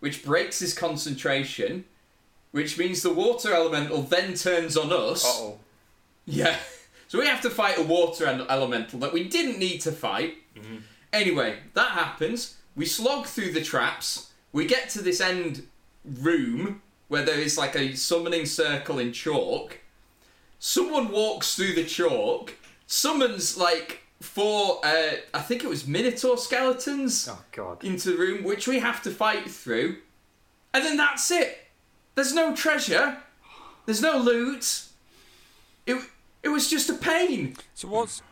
which 0.00 0.24
breaks 0.24 0.58
his 0.58 0.74
concentration, 0.74 1.84
which 2.52 2.78
means 2.78 3.02
the 3.02 3.12
water 3.12 3.54
elemental 3.54 4.02
then 4.02 4.34
turns 4.34 4.76
on 4.76 4.92
us. 4.92 5.24
oh. 5.26 5.58
Yeah. 6.24 6.56
So 7.08 7.18
we 7.18 7.26
have 7.26 7.40
to 7.40 7.50
fight 7.50 7.78
a 7.78 7.82
water 7.82 8.26
elemental 8.26 9.00
that 9.00 9.14
we 9.14 9.26
didn't 9.28 9.58
need 9.58 9.80
to 9.80 9.92
fight. 9.92 10.34
Mm-hmm. 10.54 10.76
Anyway, 11.12 11.58
that 11.72 11.92
happens. 11.92 12.58
We 12.76 12.84
slog 12.84 13.26
through 13.26 13.52
the 13.52 13.62
traps. 13.62 14.30
We 14.52 14.66
get 14.66 14.90
to 14.90 15.02
this 15.02 15.20
end 15.20 15.66
room 16.04 16.82
where 17.08 17.24
there 17.24 17.40
is 17.40 17.56
like 17.56 17.74
a 17.74 17.94
summoning 17.94 18.44
circle 18.44 18.98
in 18.98 19.12
chalk. 19.12 19.78
Someone 20.58 21.10
walks 21.10 21.54
through 21.54 21.74
the 21.74 21.84
chalk, 21.84 22.54
summons 22.86 23.56
like 23.56 24.02
four, 24.20 24.84
uh, 24.84 25.12
I 25.32 25.40
think 25.40 25.64
it 25.64 25.68
was 25.68 25.86
Minotaur 25.86 26.36
skeletons 26.36 27.28
oh, 27.30 27.42
God. 27.52 27.82
into 27.84 28.10
the 28.10 28.18
room, 28.18 28.44
which 28.44 28.68
we 28.68 28.80
have 28.80 29.02
to 29.04 29.10
fight 29.10 29.50
through. 29.50 29.96
And 30.74 30.84
then 30.84 30.96
that's 30.96 31.30
it. 31.30 31.67
There's 32.18 32.34
no 32.34 32.52
treasure. 32.52 33.16
There's 33.86 34.02
no 34.02 34.18
loot. 34.18 34.82
It, 35.86 36.02
it 36.42 36.48
was 36.48 36.68
just 36.68 36.90
a 36.90 36.94
pain. 36.94 37.54
So 37.74 37.86
what's... 37.86 38.22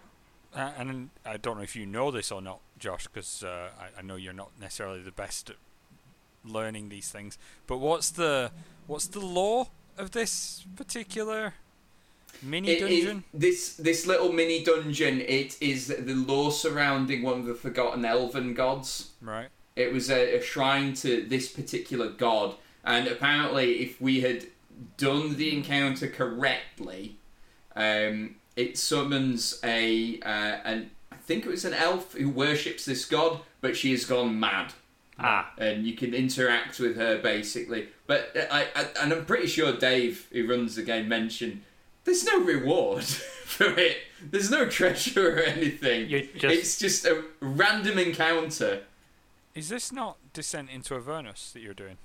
Uh, 0.52 0.72
and 0.76 1.10
I 1.24 1.36
don't 1.36 1.56
know 1.56 1.62
if 1.62 1.76
you 1.76 1.86
know 1.86 2.10
this 2.10 2.32
or 2.32 2.42
not, 2.42 2.58
Josh, 2.80 3.06
because 3.06 3.44
uh, 3.44 3.68
I, 3.78 4.00
I 4.00 4.02
know 4.02 4.16
you're 4.16 4.32
not 4.32 4.50
necessarily 4.60 5.02
the 5.02 5.12
best 5.12 5.50
at 5.50 5.56
learning 6.44 6.88
these 6.88 7.10
things. 7.10 7.38
But 7.68 7.78
what's 7.78 8.10
the 8.10 8.50
what's 8.88 9.06
the 9.06 9.20
law 9.20 9.68
of 9.96 10.10
this 10.10 10.64
particular 10.74 11.54
Mini 12.42 12.70
it, 12.70 12.80
dungeon. 12.80 13.24
It, 13.32 13.40
this 13.40 13.76
this 13.76 14.04
little 14.04 14.32
mini 14.32 14.64
dungeon. 14.64 15.20
It 15.20 15.56
is 15.60 15.86
the 15.86 16.14
lore 16.14 16.50
surrounding 16.50 17.22
one 17.22 17.38
of 17.38 17.46
the 17.46 17.54
forgotten 17.54 18.04
elven 18.04 18.52
gods. 18.52 19.12
Right. 19.20 19.48
It 19.76 19.92
was 19.92 20.10
a, 20.10 20.38
a 20.38 20.42
shrine 20.42 20.94
to 20.94 21.22
this 21.22 21.48
particular 21.48 22.10
god, 22.10 22.56
and 22.86 23.08
apparently, 23.08 23.80
if 23.80 24.00
we 24.00 24.20
had 24.20 24.46
done 24.96 25.36
the 25.36 25.54
encounter 25.54 26.08
correctly, 26.08 27.16
um, 27.74 28.36
it 28.54 28.78
summons 28.78 29.60
a 29.64 30.20
uh, 30.20 30.58
an 30.64 30.90
I 31.10 31.16
think 31.16 31.44
it 31.44 31.48
was 31.48 31.64
an 31.64 31.74
elf 31.74 32.14
who 32.14 32.30
worships 32.30 32.84
this 32.84 33.04
god, 33.04 33.40
but 33.60 33.76
she 33.76 33.90
has 33.90 34.04
gone 34.04 34.38
mad. 34.38 34.72
Ah. 35.18 35.50
And 35.56 35.86
you 35.86 35.96
can 35.96 36.14
interact 36.14 36.78
with 36.78 36.96
her 36.96 37.18
basically. 37.18 37.88
But 38.06 38.36
I, 38.50 38.68
I 38.74 38.86
and 39.02 39.12
I'm 39.12 39.24
pretty 39.24 39.48
sure 39.48 39.76
Dave, 39.76 40.28
who 40.30 40.48
runs 40.48 40.76
the 40.76 40.82
game, 40.82 41.08
mentioned 41.08 41.62
there's 42.04 42.24
no 42.24 42.40
reward 42.40 43.04
for 43.04 43.66
it. 43.66 43.98
There's 44.22 44.50
no 44.50 44.68
treasure 44.68 45.38
or 45.38 45.40
anything. 45.40 46.08
Just... 46.08 46.44
It's 46.44 46.78
just 46.78 47.04
a 47.04 47.24
random 47.40 47.98
encounter. 47.98 48.82
Is 49.54 49.68
this 49.70 49.90
not 49.90 50.18
Descent 50.32 50.70
into 50.70 50.94
Avernus 50.94 51.50
that 51.52 51.60
you're 51.60 51.74
doing? 51.74 51.96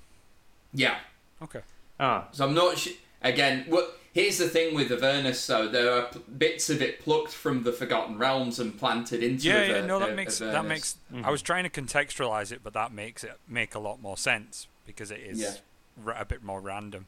Yeah. 0.73 0.97
Okay. 1.41 1.61
Ah. 1.99 2.27
So 2.31 2.45
I'm 2.45 2.53
not. 2.53 2.77
Sh- 2.77 2.95
again, 3.21 3.65
what? 3.67 3.99
Here's 4.13 4.37
the 4.37 4.49
thing 4.49 4.75
with 4.75 4.91
Avernus, 4.91 5.45
though. 5.47 5.69
There 5.69 5.91
are 5.93 6.03
p- 6.07 6.19
bits 6.37 6.69
of 6.69 6.81
it 6.81 6.99
plucked 6.99 7.31
from 7.31 7.63
the 7.63 7.71
Forgotten 7.71 8.17
Realms 8.17 8.59
and 8.59 8.77
planted 8.77 9.23
into. 9.23 9.47
Yeah, 9.47 9.61
Aver- 9.61 9.79
yeah. 9.79 9.85
No, 9.85 9.99
that 9.99 10.15
makes 10.15 10.41
Avernus. 10.41 10.61
that 10.61 10.67
makes. 10.67 10.97
Mm-hmm. 11.13 11.25
I 11.25 11.31
was 11.31 11.41
trying 11.41 11.63
to 11.63 11.69
contextualize 11.69 12.51
it, 12.51 12.59
but 12.63 12.73
that 12.73 12.91
makes 12.91 13.23
it 13.23 13.37
make 13.47 13.73
a 13.73 13.79
lot 13.79 14.01
more 14.01 14.17
sense 14.17 14.67
because 14.85 15.11
it 15.11 15.21
is 15.21 15.39
yeah. 15.39 16.13
a 16.19 16.25
bit 16.25 16.43
more 16.43 16.59
random. 16.59 17.07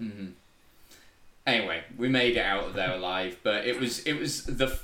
Mm-hmm. 0.00 0.26
Anyway, 1.46 1.84
we 1.98 2.08
made 2.08 2.36
it 2.36 2.44
out 2.44 2.64
of 2.64 2.74
there 2.74 2.92
alive, 2.94 3.36
but 3.42 3.66
it 3.66 3.78
was 3.78 4.00
it 4.00 4.14
was 4.14 4.44
the 4.44 4.78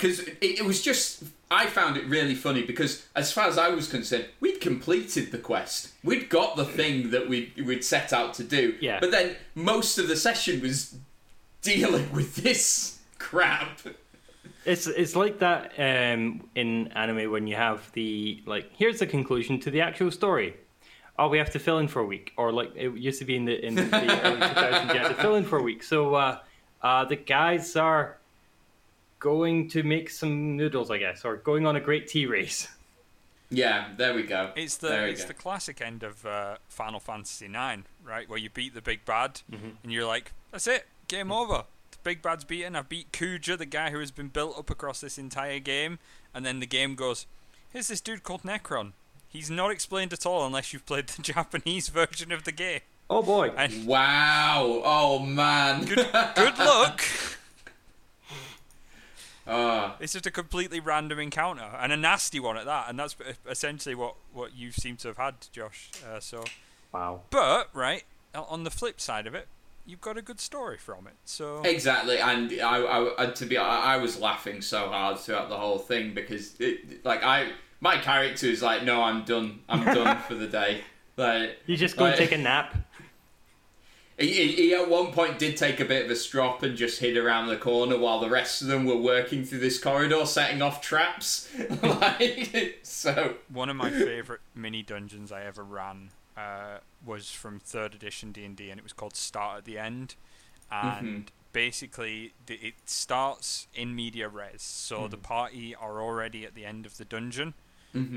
because 0.00 0.20
it, 0.20 0.38
it 0.40 0.64
was 0.64 0.82
just 0.82 1.24
I 1.50 1.66
found 1.66 1.96
it 1.96 2.06
really 2.06 2.34
funny 2.34 2.62
because 2.62 3.06
as 3.14 3.32
far 3.32 3.46
as 3.46 3.58
I 3.58 3.68
was 3.70 3.88
concerned, 3.88 4.26
we'd 4.40 4.60
completed 4.60 5.32
the 5.32 5.38
quest. 5.38 5.92
We'd 6.04 6.28
got 6.28 6.56
the 6.56 6.64
thing 6.64 7.10
that 7.10 7.28
we 7.28 7.52
we'd 7.64 7.84
set 7.84 8.12
out 8.12 8.34
to 8.34 8.44
do. 8.44 8.76
Yeah. 8.80 9.00
But 9.00 9.10
then 9.10 9.36
most 9.54 9.98
of 9.98 10.08
the 10.08 10.16
session 10.16 10.60
was 10.60 10.96
dealing 11.62 12.12
with 12.14 12.36
this 12.36 12.98
crap. 13.18 13.80
It's 14.64 14.86
it's 14.86 15.16
like 15.16 15.40
that 15.40 15.72
um, 15.78 16.48
in 16.54 16.88
anime 16.88 17.30
when 17.30 17.46
you 17.46 17.56
have 17.56 17.90
the 17.92 18.42
like 18.46 18.70
here's 18.76 19.00
the 19.00 19.06
conclusion 19.06 19.60
to 19.60 19.70
the 19.70 19.80
actual 19.80 20.10
story. 20.10 20.56
Oh, 21.18 21.28
we 21.28 21.36
have 21.36 21.50
to 21.50 21.58
fill 21.58 21.78
in 21.78 21.88
for 21.88 22.00
a 22.00 22.06
week, 22.06 22.32
or 22.38 22.50
like 22.50 22.72
it 22.74 22.96
used 22.96 23.18
to 23.18 23.26
be 23.26 23.36
in 23.36 23.44
the 23.44 23.66
in 23.66 23.74
the 23.74 23.82
early 24.24 24.40
2000s, 24.40 24.94
you 24.94 25.00
had 25.00 25.08
to 25.08 25.14
fill 25.14 25.34
in 25.34 25.44
for 25.44 25.58
a 25.58 25.62
week. 25.62 25.82
So 25.82 26.14
uh, 26.14 26.38
uh, 26.80 27.04
the 27.04 27.16
guys 27.16 27.76
are 27.76 28.19
going 29.20 29.68
to 29.68 29.82
make 29.84 30.10
some 30.10 30.56
noodles, 30.56 30.90
I 30.90 30.98
guess, 30.98 31.24
or 31.24 31.36
going 31.36 31.66
on 31.66 31.76
a 31.76 31.80
great 31.80 32.08
tea 32.08 32.26
race. 32.26 32.66
Yeah, 33.50 33.88
there 33.96 34.14
we 34.14 34.22
go. 34.24 34.50
It's 34.56 34.76
the 34.76 34.88
there 34.88 35.06
it's 35.08 35.24
the 35.24 35.34
classic 35.34 35.80
end 35.80 36.02
of 36.02 36.24
uh, 36.24 36.56
Final 36.68 37.00
Fantasy 37.00 37.46
IX, 37.46 37.82
right? 38.04 38.28
Where 38.28 38.38
you 38.38 38.48
beat 38.50 38.74
the 38.74 38.82
big 38.82 39.04
bad, 39.04 39.40
Mm-hmm. 39.50 39.68
and 39.82 39.92
you're 39.92 40.06
like, 40.06 40.32
"That's 40.52 40.66
it, 40.68 40.86
game 41.08 41.32
over. 41.32 41.64
The 41.90 41.98
big 42.04 42.22
bad's 42.22 42.44
beaten. 42.44 42.76
I've 42.76 42.88
beat 42.88 43.10
Kuja, 43.12 43.58
the 43.58 43.66
guy 43.66 43.90
who 43.90 43.98
has 43.98 44.10
been 44.12 44.28
built 44.28 44.56
up 44.58 44.70
across 44.70 45.00
this 45.00 45.18
entire 45.18 45.58
game." 45.58 45.98
And 46.32 46.46
then 46.46 46.60
the 46.60 46.66
game 46.66 46.94
goes, 46.94 47.26
"Here's 47.72 47.88
this 47.88 48.00
dude 48.00 48.22
called 48.22 48.42
Necron. 48.44 48.92
He's 49.28 49.50
not 49.50 49.70
explained 49.72 50.12
at 50.12 50.24
all 50.26 50.46
unless 50.46 50.72
you've 50.72 50.86
played 50.86 51.06
the 51.08 51.22
Japanese 51.22 51.88
version 51.88 52.30
of 52.30 52.44
the 52.44 52.52
game." 52.52 52.80
Oh 53.12 53.22
boy! 53.22 53.48
And 53.56 53.84
Wow! 53.84 54.80
Oh 54.84 55.18
man! 55.18 55.84
good, 55.86 56.06
good 56.36 56.58
luck. 56.58 57.02
Ah, 59.50 59.96
It's 60.00 60.12
just 60.12 60.26
a 60.26 60.30
completely 60.30 60.80
random 60.80 61.18
encounter 61.18 61.68
and 61.80 61.92
a 61.92 61.96
nasty 61.96 62.38
one 62.40 62.56
at 62.56 62.64
that, 62.66 62.88
and 62.88 62.98
that's 62.98 63.16
essentially 63.48 63.94
what 63.94 64.14
what 64.32 64.54
you 64.54 64.70
seem 64.70 64.96
to 64.98 65.08
have 65.08 65.16
had, 65.18 65.34
Josh. 65.52 65.90
Uh, 66.08 66.20
so. 66.20 66.44
Wow. 66.92 67.22
But 67.30 67.68
right 67.72 68.04
on 68.34 68.64
the 68.64 68.70
flip 68.70 69.00
side 69.00 69.26
of 69.26 69.34
it, 69.34 69.46
you've 69.86 70.00
got 70.00 70.16
a 70.16 70.22
good 70.22 70.40
story 70.40 70.76
from 70.76 71.06
it. 71.06 71.14
So 71.24 71.62
exactly. 71.62 72.18
And 72.18 72.52
I, 72.60 72.78
I, 72.82 73.22
I 73.24 73.26
to 73.26 73.46
be, 73.46 73.56
I, 73.58 73.94
I 73.94 73.96
was 73.98 74.18
laughing 74.20 74.60
so 74.60 74.88
hard 74.88 75.18
throughout 75.18 75.48
the 75.48 75.56
whole 75.56 75.78
thing 75.78 76.14
because, 76.14 76.54
it, 76.60 77.04
like, 77.04 77.22
I, 77.22 77.52
my 77.80 77.96
character 77.98 78.46
is 78.46 78.60
like, 78.62 78.82
no, 78.84 79.02
I'm 79.02 79.24
done. 79.24 79.60
I'm 79.68 79.84
done 79.84 80.18
for 80.28 80.34
the 80.34 80.46
day. 80.48 80.82
Like, 81.16 81.58
You 81.66 81.76
just 81.76 81.96
go 81.96 82.06
and 82.06 82.12
like- 82.12 82.18
take 82.18 82.32
a 82.32 82.42
nap. 82.42 82.76
He, 84.20 84.52
he, 84.52 84.74
at 84.74 84.88
one 84.88 85.12
point 85.12 85.38
did 85.38 85.56
take 85.56 85.80
a 85.80 85.84
bit 85.84 86.04
of 86.04 86.10
a 86.10 86.16
strop 86.16 86.62
and 86.62 86.76
just 86.76 87.00
hid 87.00 87.16
around 87.16 87.48
the 87.48 87.56
corner 87.56 87.96
while 87.96 88.20
the 88.20 88.28
rest 88.28 88.60
of 88.60 88.68
them 88.68 88.84
were 88.84 88.96
working 88.96 89.44
through 89.44 89.60
this 89.60 89.78
corridor, 89.78 90.26
setting 90.26 90.60
off 90.60 90.82
traps. 90.82 91.48
like, 91.82 92.80
so. 92.82 93.36
One 93.50 93.70
of 93.70 93.76
my 93.76 93.90
favorite 93.90 94.42
mini 94.54 94.82
dungeons 94.82 95.32
I 95.32 95.44
ever 95.44 95.64
ran 95.64 96.10
uh, 96.36 96.78
was 97.04 97.30
from 97.30 97.60
third 97.60 97.94
edition 97.94 98.30
D 98.32 98.44
and 98.44 98.54
D, 98.56 98.70
and 98.70 98.78
it 98.78 98.82
was 98.82 98.92
called 98.92 99.16
Start 99.16 99.58
at 99.58 99.64
the 99.64 99.78
End, 99.78 100.16
and 100.70 101.30
basically 101.52 102.32
the, 102.46 102.54
it 102.56 102.74
starts 102.84 103.66
in 103.74 103.94
media 103.94 104.28
res, 104.28 104.62
so 104.62 105.08
the 105.08 105.16
party 105.16 105.74
are 105.74 106.00
already 106.00 106.44
at 106.44 106.54
the 106.54 106.64
end 106.64 106.86
of 106.86 106.96
the 106.96 107.04
dungeon, 107.04 107.54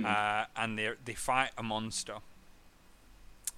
uh, 0.06 0.46
and 0.56 0.78
they 0.78 0.92
they 1.04 1.14
fight 1.14 1.52
a 1.58 1.64
monster. 1.64 2.18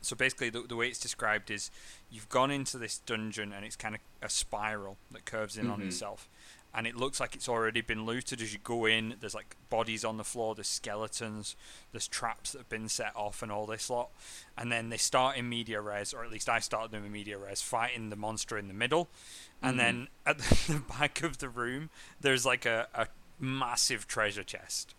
So 0.06 0.16
basically, 0.16 0.50
the, 0.50 0.62
the 0.62 0.76
way 0.76 0.88
it's 0.88 1.00
described 1.00 1.50
is 1.52 1.72
you've 2.12 2.30
gone 2.30 2.52
into 2.52 2.78
this 2.78 3.00
dungeon 3.00 3.52
and 3.54 3.66
it's 3.66 3.76
kind 3.76 3.96
of 3.96 4.02
a 4.22 4.30
spiral 4.30 4.98
that 5.12 5.26
curves 5.26 5.58
in 5.58 5.70
on 5.70 5.80
Mhm. 5.82 5.88
itself. 5.88 6.30
And 6.78 6.86
it 6.86 6.96
looks 6.96 7.22
like 7.22 7.36
it's 7.36 7.48
already 7.48 7.80
been 7.80 8.06
looted 8.06 8.42
as 8.42 8.52
you 8.52 8.60
go 8.62 8.86
in. 8.86 9.16
There's 9.22 9.34
like 9.34 9.56
bodies 9.70 10.04
on 10.04 10.18
the 10.18 10.26
floor, 10.26 10.56
there's 10.56 10.68
skeletons, 10.68 11.56
there's 11.94 12.06
traps 12.08 12.52
that 12.52 12.58
have 12.58 12.70
been 12.70 12.90
set 12.90 13.16
off, 13.16 13.42
and 13.42 13.50
all 13.50 13.66
this 13.66 13.90
lot. 13.90 14.10
And 14.58 14.70
then 14.70 14.90
they 14.90 14.98
start 14.98 15.38
in 15.38 15.48
media 15.48 15.80
res, 15.80 16.14
or 16.14 16.26
at 16.26 16.32
least 16.32 16.50
I 16.50 16.60
started 16.60 16.92
them 16.92 17.06
in 17.06 17.14
media 17.14 17.38
res, 17.38 17.62
fighting 17.62 18.10
the 18.10 18.18
monster 18.18 18.58
in 18.58 18.68
the 18.68 18.74
middle. 18.74 19.08
And 19.62 19.80
then 19.80 20.10
at 20.26 20.38
the 20.68 20.82
back 20.90 21.24
of 21.24 21.38
the 21.38 21.48
room, 21.48 21.92
there's 22.20 22.46
like 22.46 22.66
a, 22.66 22.90
a 22.94 23.08
massive 23.40 24.06
treasure 24.06 24.44
chest 24.44 24.94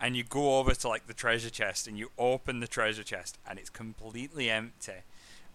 and 0.00 0.16
you 0.16 0.22
go 0.24 0.58
over 0.58 0.74
to 0.74 0.88
like 0.88 1.06
the 1.06 1.14
treasure 1.14 1.50
chest 1.50 1.86
and 1.88 1.98
you 1.98 2.10
open 2.18 2.60
the 2.60 2.66
treasure 2.68 3.02
chest 3.02 3.38
and 3.48 3.58
it's 3.58 3.70
completely 3.70 4.48
empty 4.50 4.92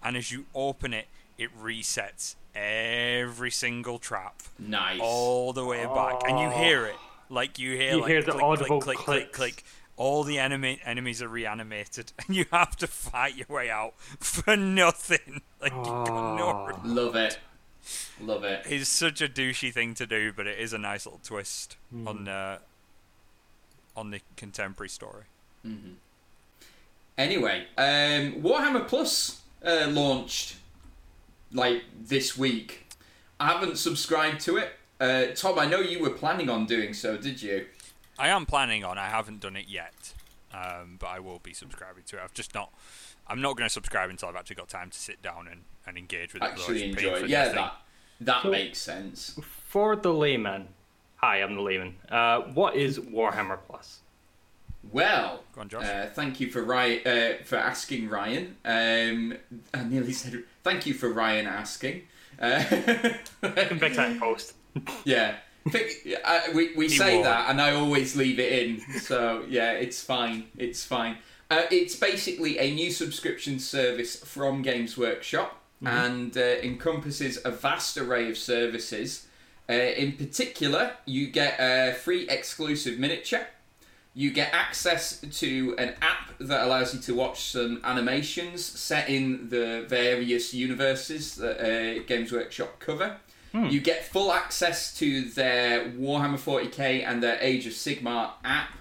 and 0.04 0.18
as 0.18 0.32
you 0.32 0.46
open 0.54 0.94
it 0.94 1.08
it 1.38 1.50
resets 1.62 2.36
every 2.56 3.50
single 3.52 3.98
trap 4.00 4.42
nice. 4.60 5.00
all 5.02 5.54
the 5.54 5.66
way 5.66 5.86
back 5.86 6.22
and 6.28 6.40
you 6.40 6.50
hear 6.50 6.86
it 6.86 6.96
like 7.30 7.58
you 7.58 7.76
hear 7.76 7.94
You 7.94 8.02
like 8.02 8.10
hear 8.12 8.22
the 8.24 8.32
click, 8.32 8.44
audible 8.44 8.82
click 8.82 8.98
click 8.98 9.32
click 9.32 9.34
click 9.34 9.64
all 9.96 10.24
the 10.24 10.38
enemy 10.40 10.80
enemies 10.86 11.22
are 11.22 11.28
reanimated 11.28 12.12
and 12.28 12.36
you 12.36 12.46
have 12.52 12.76
to 12.78 12.88
fight 12.88 13.36
your 13.36 13.48
way 13.50 13.70
out 13.70 13.94
for 14.20 14.56
nothing 14.58 15.42
like 15.62 15.72
you 15.72 15.82
no 15.84 16.70
Oh. 16.74 16.82
Love 16.84 17.16
it. 17.16 17.40
Love 18.22 18.44
it. 18.44 18.66
it's 18.70 18.88
such 18.90 19.22
a 19.22 19.28
douchey 19.28 19.74
thing 19.74 19.94
to 19.96 20.06
do, 20.06 20.32
but 20.32 20.48
it 20.48 20.58
is 20.58 20.72
a 20.74 20.78
nice 20.78 21.06
little 21.06 21.20
twist 21.24 21.76
Hmm. 21.92 22.08
on 22.08 22.28
uh, 22.28 22.60
on 23.96 24.12
the 24.12 24.22
contemporary 24.38 24.90
story. 24.90 25.24
Anyway, 27.18 27.66
um, 27.78 28.42
Warhammer 28.42 28.88
Plus 28.88 29.42
uh, 29.66 29.88
launched 29.90 30.56
like 31.52 31.84
this 32.02 32.38
week. 32.38 32.88
I 33.40 33.48
haven't 33.52 33.78
subscribed 33.78 34.42
to 34.42 34.58
it. 34.58 34.74
Uh, 35.00 35.28
Tom, 35.36 35.60
I 35.60 35.66
know 35.66 35.80
you 35.80 36.00
were 36.00 36.10
planning 36.10 36.50
on 36.50 36.66
doing 36.66 36.94
so, 36.94 37.18
did 37.18 37.42
you? 37.42 37.68
I 38.18 38.30
am 38.30 38.46
planning 38.46 38.84
on. 38.84 38.98
I 38.98 39.08
haven't 39.08 39.42
done 39.42 39.56
it 39.56 39.68
yet, 39.68 40.14
um, 40.54 40.98
but 41.00 41.08
I 41.08 41.20
will 41.20 41.40
be 41.40 41.54
subscribing 41.54 42.04
to 42.08 42.18
it. 42.18 42.22
I've 42.24 42.34
just 42.34 42.54
not. 42.54 42.72
I'm 43.28 43.42
not 43.42 43.56
going 43.58 43.68
to 43.68 43.74
subscribe 43.74 44.10
until 44.10 44.30
I've 44.30 44.36
actually 44.36 44.58
got 44.58 44.70
time 44.70 44.90
to 44.90 44.98
sit 45.00 45.22
down 45.22 45.48
and, 45.48 45.62
and 45.88 45.98
engage 45.98 46.34
with 46.34 46.44
it. 46.44 46.46
Actually 46.46 46.90
enjoy 46.92 47.14
it. 47.24 47.30
Yeah, 47.30 47.50
that 47.50 47.74
that 48.22 48.44
So- 48.44 48.52
makes 48.52 48.80
sense. 48.80 49.38
For 49.42 49.96
the 49.96 50.14
layman, 50.14 50.70
hi, 51.24 51.38
I'm 51.42 51.56
the 51.56 51.62
layman. 51.62 51.96
Uh, 52.12 52.42
what 52.54 52.76
is 52.76 53.00
Warhammer 53.00 53.58
Plus? 53.66 54.00
Well, 54.92 55.44
Go 55.56 55.62
on, 55.62 55.70
Josh. 55.70 55.86
uh, 55.86 56.08
thank 56.14 56.42
you 56.42 56.50
for 56.52 56.62
Ryan 56.62 57.00
uh, 57.08 57.44
for 57.46 57.56
asking, 57.56 58.10
Ryan. 58.10 58.58
Um, 58.66 59.34
I 59.74 59.84
nearly 59.86 60.12
said 60.12 60.44
thank 60.64 60.86
you 60.86 60.94
for 60.94 61.08
Ryan 61.14 61.48
asking. 61.48 62.02
Uh, 62.38 62.62
I 63.44 63.64
can 63.70 63.80
fix 63.80 63.96
that 63.96 64.12
in 64.12 64.20
post. 64.20 64.54
Yeah. 65.06 65.36
Think- 65.70 65.92
uh, 66.26 66.42
we 66.54 66.76
we 66.76 66.88
He 66.90 66.98
say 66.98 67.14
won't. 67.14 67.24
that, 67.24 67.50
and 67.50 67.62
I 67.62 67.72
always 67.74 68.18
leave 68.18 68.38
it 68.40 68.52
in. 68.52 68.82
So 69.00 69.46
yeah, 69.48 69.72
it's 69.72 70.04
fine. 70.04 70.48
It's 70.58 70.84
fine. 70.84 71.20
Uh, 71.50 71.62
it's 71.72 71.96
basically 71.96 72.58
a 72.60 72.74
new 72.76 72.92
subscription 72.92 73.60
service 73.60 74.18
from 74.18 74.62
Games 74.62 74.98
Workshop, 74.98 75.62
and 75.86 76.36
uh, 76.36 76.42
encompasses 76.42 77.40
a 77.46 77.52
vast 77.52 77.98
array 77.98 78.30
of 78.30 78.38
services. 78.38 79.28
Uh, 79.70 79.74
in 79.74 80.14
particular, 80.14 80.92
you 81.06 81.28
get 81.28 81.60
a 81.60 81.94
free 81.94 82.28
exclusive 82.30 83.00
miniature. 83.00 83.48
You 84.14 84.32
get 84.32 84.54
access 84.54 85.20
to 85.40 85.76
an 85.78 85.96
app 86.02 86.38
that 86.40 86.66
allows 86.66 86.94
you 86.94 87.00
to 87.02 87.16
watch 87.16 87.46
some 87.52 87.82
animations 87.84 88.64
set 88.64 89.10
in 89.10 89.50
the 89.50 89.86
various 89.88 90.54
universes 90.54 91.36
that 91.36 91.60
uh, 91.60 92.04
Games 92.06 92.32
Workshop 92.32 92.80
cover. 92.80 93.18
You 93.70 93.82
get 93.82 94.04
full 94.04 94.32
access 94.34 94.96
to 94.98 95.30
their 95.30 95.86
Warhammer 95.92 96.40
40k 96.40 97.08
and 97.08 97.22
their 97.22 97.38
Age 97.40 97.68
of 97.68 97.74
Sigmar 97.74 98.32
app. 98.44 98.72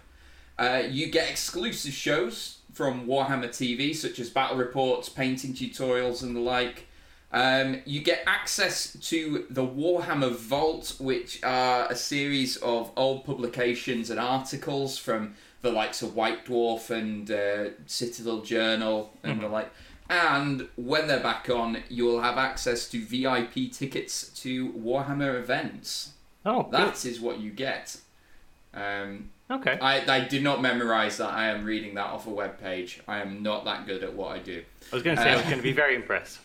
Uh, 0.58 0.82
you 0.88 1.08
get 1.08 1.28
exclusive 1.30 1.92
shows 1.92 2.58
from 2.72 3.06
Warhammer 3.06 3.48
TV, 3.48 3.94
such 3.94 4.18
as 4.18 4.30
battle 4.30 4.56
reports, 4.56 5.10
painting 5.10 5.52
tutorials, 5.52 6.22
and 6.22 6.34
the 6.34 6.40
like. 6.40 6.86
Um, 7.32 7.80
you 7.86 8.00
get 8.02 8.22
access 8.26 8.92
to 9.08 9.46
the 9.48 9.66
Warhammer 9.66 10.30
Vault, 10.32 10.96
which 10.98 11.42
are 11.42 11.86
a 11.90 11.96
series 11.96 12.56
of 12.58 12.90
old 12.96 13.24
publications 13.24 14.10
and 14.10 14.20
articles 14.20 14.98
from 14.98 15.34
the 15.62 15.72
likes 15.72 16.02
of 16.02 16.14
White 16.14 16.44
Dwarf 16.44 16.90
and 16.90 17.30
uh, 17.30 17.70
Citadel 17.86 18.40
Journal 18.42 19.14
and 19.22 19.40
the 19.40 19.48
like. 19.48 19.70
And 20.10 20.68
when 20.76 21.06
they're 21.06 21.20
back 21.22 21.48
on, 21.48 21.78
you 21.88 22.04
will 22.04 22.20
have 22.20 22.36
access 22.36 22.86
to 22.90 23.02
VIP 23.02 23.72
tickets 23.72 24.28
to 24.42 24.70
Warhammer 24.72 25.38
events. 25.38 26.10
Oh, 26.44 26.64
good. 26.64 26.72
That 26.72 27.04
is 27.06 27.20
what 27.20 27.38
you 27.40 27.50
get. 27.50 27.96
Um, 28.74 29.30
Okay. 29.50 29.78
I, 29.82 30.00
I 30.16 30.20
did 30.20 30.42
not 30.42 30.62
memorize 30.62 31.18
that. 31.18 31.28
I 31.28 31.48
am 31.48 31.66
reading 31.66 31.94
that 31.96 32.06
off 32.06 32.26
a 32.26 32.30
web 32.30 32.58
page. 32.58 33.00
I 33.06 33.20
am 33.20 33.42
not 33.42 33.66
that 33.66 33.86
good 33.86 34.02
at 34.02 34.14
what 34.14 34.32
I 34.34 34.38
do. 34.38 34.62
I 34.90 34.94
was 34.96 35.02
going 35.02 35.14
to 35.16 35.22
say 35.22 35.30
I 35.30 35.34
was 35.36 35.42
Uh, 35.44 35.50
going 35.50 35.58
to 35.58 35.62
be 35.62 35.72
very 35.72 35.94
impressed. 35.94 36.38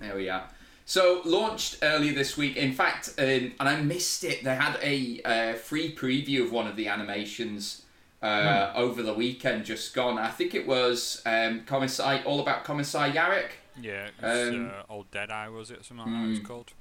There 0.00 0.16
we 0.16 0.28
are. 0.28 0.48
So 0.84 1.22
launched 1.24 1.78
earlier 1.82 2.12
this 2.12 2.36
week. 2.36 2.56
In 2.56 2.72
fact, 2.72 3.14
um, 3.18 3.24
and 3.24 3.54
I 3.60 3.80
missed 3.80 4.24
it. 4.24 4.42
They 4.42 4.56
had 4.56 4.76
a 4.82 5.20
uh, 5.24 5.54
free 5.54 5.94
preview 5.94 6.42
of 6.44 6.52
one 6.52 6.66
of 6.66 6.74
the 6.74 6.88
animations 6.88 7.82
uh, 8.22 8.72
over 8.74 9.02
the 9.02 9.14
weekend, 9.14 9.64
just 9.64 9.94
gone. 9.94 10.18
I 10.18 10.30
think 10.30 10.54
it 10.54 10.66
was 10.66 11.22
um, 11.24 11.60
Commissar, 11.64 12.22
all 12.24 12.40
about 12.40 12.64
Commissar 12.64 13.10
Yarrick. 13.10 13.50
yeah, 13.80 14.06
it 14.06 14.12
was, 14.22 14.48
um, 14.48 14.70
uh, 14.70 14.92
Old 14.92 15.10
Deadeye 15.10 15.48
was 15.48 15.70
it? 15.70 15.84
Something 15.84 16.06
like 16.06 16.14
that 16.14 16.26
it 16.26 16.30
was 16.30 16.38
called. 16.40 16.72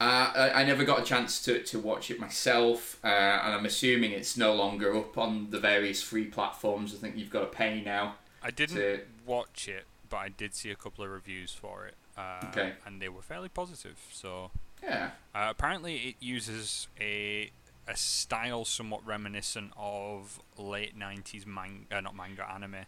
Uh, 0.00 0.32
I, 0.34 0.62
I, 0.62 0.64
never 0.64 0.82
got 0.82 1.00
a 1.00 1.04
chance 1.04 1.44
to, 1.44 1.62
to 1.62 1.78
watch 1.78 2.10
it 2.10 2.18
myself, 2.18 2.98
uh, 3.04 3.06
and 3.06 3.54
I'm 3.54 3.66
assuming 3.66 4.12
it's 4.12 4.34
no 4.34 4.54
longer 4.54 4.96
up 4.96 5.18
on 5.18 5.50
the 5.50 5.60
various 5.60 6.02
free 6.02 6.24
platforms. 6.24 6.94
I 6.94 6.96
think 6.96 7.18
you've 7.18 7.28
got 7.28 7.40
to 7.40 7.46
pay 7.46 7.82
now. 7.84 8.14
I 8.42 8.50
didn't 8.50 8.76
to... 8.76 9.00
watch 9.26 9.68
it, 9.68 9.84
but 10.08 10.16
I 10.16 10.30
did 10.30 10.54
see 10.54 10.70
a 10.70 10.74
couple 10.74 11.04
of 11.04 11.10
reviews 11.10 11.52
for 11.52 11.86
it. 11.86 11.96
Uh, 12.20 12.46
okay. 12.48 12.72
And 12.86 13.00
they 13.00 13.08
were 13.08 13.22
fairly 13.22 13.48
positive. 13.48 13.98
So 14.12 14.50
yeah. 14.82 15.10
Uh, 15.34 15.48
apparently, 15.50 15.96
it 15.96 16.16
uses 16.20 16.88
a 17.00 17.50
a 17.88 17.96
style 17.96 18.64
somewhat 18.64 19.04
reminiscent 19.06 19.72
of 19.76 20.40
late 20.56 20.98
'90s 20.98 21.46
manga, 21.46 21.96
uh, 21.96 22.00
not 22.00 22.16
manga, 22.16 22.48
anime. 22.50 22.86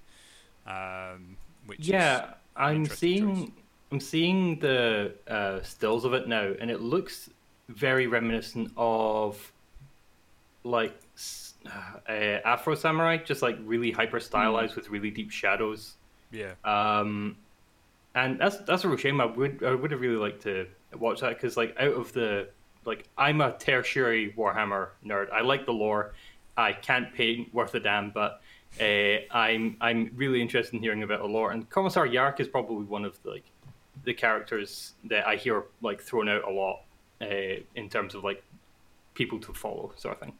Um, 0.66 1.36
which 1.66 1.80
yeah, 1.80 2.34
I'm 2.56 2.86
seeing. 2.86 3.46
Choice. 3.46 3.50
I'm 3.90 4.00
seeing 4.00 4.58
the 4.58 5.12
uh, 5.28 5.60
stills 5.60 6.06
of 6.06 6.14
it 6.14 6.26
now, 6.26 6.52
and 6.58 6.70
it 6.70 6.80
looks 6.80 7.28
very 7.68 8.06
reminiscent 8.06 8.72
of 8.74 9.52
like 10.64 10.98
uh, 11.66 12.12
Afro 12.12 12.74
Samurai, 12.74 13.18
just 13.18 13.42
like 13.42 13.58
really 13.64 13.90
hyper 13.90 14.18
stylized 14.18 14.72
mm. 14.72 14.76
with 14.76 14.88
really 14.88 15.10
deep 15.10 15.30
shadows. 15.30 15.96
Yeah. 16.30 16.52
Um, 16.64 17.36
and 18.14 18.38
that's 18.38 18.58
that's 18.58 18.84
a 18.84 18.88
real 18.88 18.98
shame. 18.98 19.20
I 19.20 19.26
would 19.26 19.62
I 19.64 19.74
would 19.74 19.90
have 19.90 20.00
really 20.00 20.16
liked 20.16 20.42
to 20.42 20.66
watch 20.98 21.20
that 21.20 21.30
because 21.30 21.56
like 21.56 21.74
out 21.78 21.94
of 21.94 22.12
the 22.12 22.48
like 22.84 23.08
I'm 23.16 23.40
a 23.40 23.52
tertiary 23.52 24.34
Warhammer 24.36 24.88
nerd. 25.04 25.30
I 25.32 25.40
like 25.40 25.66
the 25.66 25.72
lore. 25.72 26.14
I 26.56 26.72
can't 26.72 27.12
paint 27.14 27.52
worth 27.54 27.74
a 27.74 27.80
damn, 27.80 28.10
but 28.10 28.42
uh, 28.80 29.18
I'm 29.30 29.76
I'm 29.80 30.10
really 30.14 30.40
interested 30.40 30.74
in 30.74 30.82
hearing 30.82 31.02
about 31.02 31.20
the 31.20 31.28
lore. 31.28 31.52
And 31.52 31.68
Commissar 31.70 32.06
Yarrick 32.06 32.40
is 32.40 32.48
probably 32.48 32.84
one 32.84 33.04
of 33.04 33.22
the, 33.22 33.30
like 33.30 33.44
the 34.04 34.14
characters 34.14 34.94
that 35.04 35.26
I 35.26 35.36
hear 35.36 35.64
like 35.80 36.00
thrown 36.00 36.28
out 36.28 36.44
a 36.44 36.50
lot 36.50 36.82
uh, 37.20 37.60
in 37.74 37.88
terms 37.88 38.14
of 38.14 38.24
like 38.24 38.42
people 39.14 39.38
to 39.40 39.52
follow 39.52 39.92
sort 39.96 40.14
of 40.14 40.20
thing. 40.20 40.32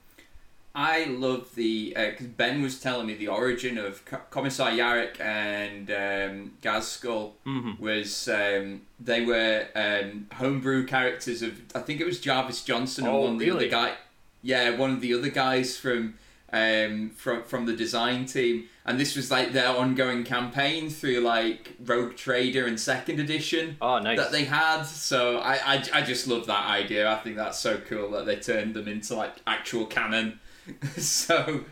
I 0.74 1.04
love 1.04 1.54
the 1.54 1.92
because 1.94 2.26
uh, 2.26 2.30
Ben 2.37 2.62
was 2.62 2.80
telling 2.80 3.06
me 3.06 3.14
the 3.14 3.28
origin 3.28 3.76
of 3.76 4.02
C- 4.08 4.16
Commissar 4.30 4.70
Yarrick 4.70 5.20
and 5.20 5.90
um, 5.90 6.52
Ghazghkull 6.62 7.32
mm-hmm. 7.46 7.82
was 7.82 8.28
um, 8.28 8.82
they 8.98 9.24
were 9.24 9.66
um, 9.74 10.28
homebrew 10.35 10.87
characters 10.87 11.42
of 11.42 11.61
I 11.74 11.80
think 11.80 12.00
it 12.00 12.06
was 12.06 12.20
Jarvis 12.20 12.64
Johnson 12.64 13.06
and 13.06 13.14
oh, 13.14 13.20
one 13.20 13.35
of 13.35 13.38
the 13.38 13.50
other 13.50 13.68
guy. 13.68 13.94
Yeah, 14.40 14.76
one 14.76 14.90
of 14.90 15.00
the 15.00 15.14
other 15.14 15.28
guys 15.28 15.76
from 15.76 16.14
um, 16.52 17.11
from 17.11 17.42
from 17.44 17.66
the 17.66 17.74
design 17.74 18.24
team, 18.24 18.64
and 18.87 18.98
this 18.98 19.14
was 19.14 19.30
like 19.30 19.52
their 19.52 19.68
ongoing 19.68 20.24
campaign 20.24 20.88
through 20.88 21.20
like 21.20 21.76
Rogue 21.85 22.16
Trader 22.16 22.66
and 22.66 22.80
Second 22.80 23.20
Edition. 23.20 23.76
Oh, 23.80 23.98
nice. 23.98 24.18
That 24.18 24.32
they 24.32 24.44
had. 24.44 24.85
So 24.85 25.38
I, 25.38 25.74
I 25.74 25.85
I 25.92 26.02
just 26.02 26.26
love 26.26 26.46
that 26.46 26.66
idea. 26.66 27.11
I 27.11 27.16
think 27.16 27.37
that's 27.37 27.58
so 27.58 27.78
cool 27.78 28.11
that 28.12 28.24
they 28.24 28.37
turned 28.37 28.74
them 28.74 28.88
into 28.88 29.14
like 29.14 29.35
actual 29.46 29.87
canon. 29.87 30.40
so. 30.98 31.64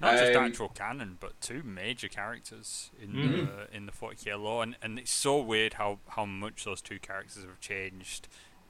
Not 0.00 0.16
just 0.16 0.34
um, 0.34 0.44
actual 0.44 0.68
canon, 0.70 1.18
but 1.20 1.38
two 1.42 1.62
major 1.62 2.08
characters 2.08 2.90
in 3.00 3.10
mm-hmm. 3.10 3.46
the 3.46 3.76
in 3.76 3.84
the 3.84 3.92
40k 3.92 4.40
lore, 4.42 4.62
and, 4.62 4.74
and 4.80 4.98
it's 4.98 5.10
so 5.10 5.38
weird 5.38 5.74
how, 5.74 5.98
how 6.08 6.24
much 6.24 6.64
those 6.64 6.80
two 6.80 6.98
characters 6.98 7.44
have 7.44 7.60
changed. 7.60 8.26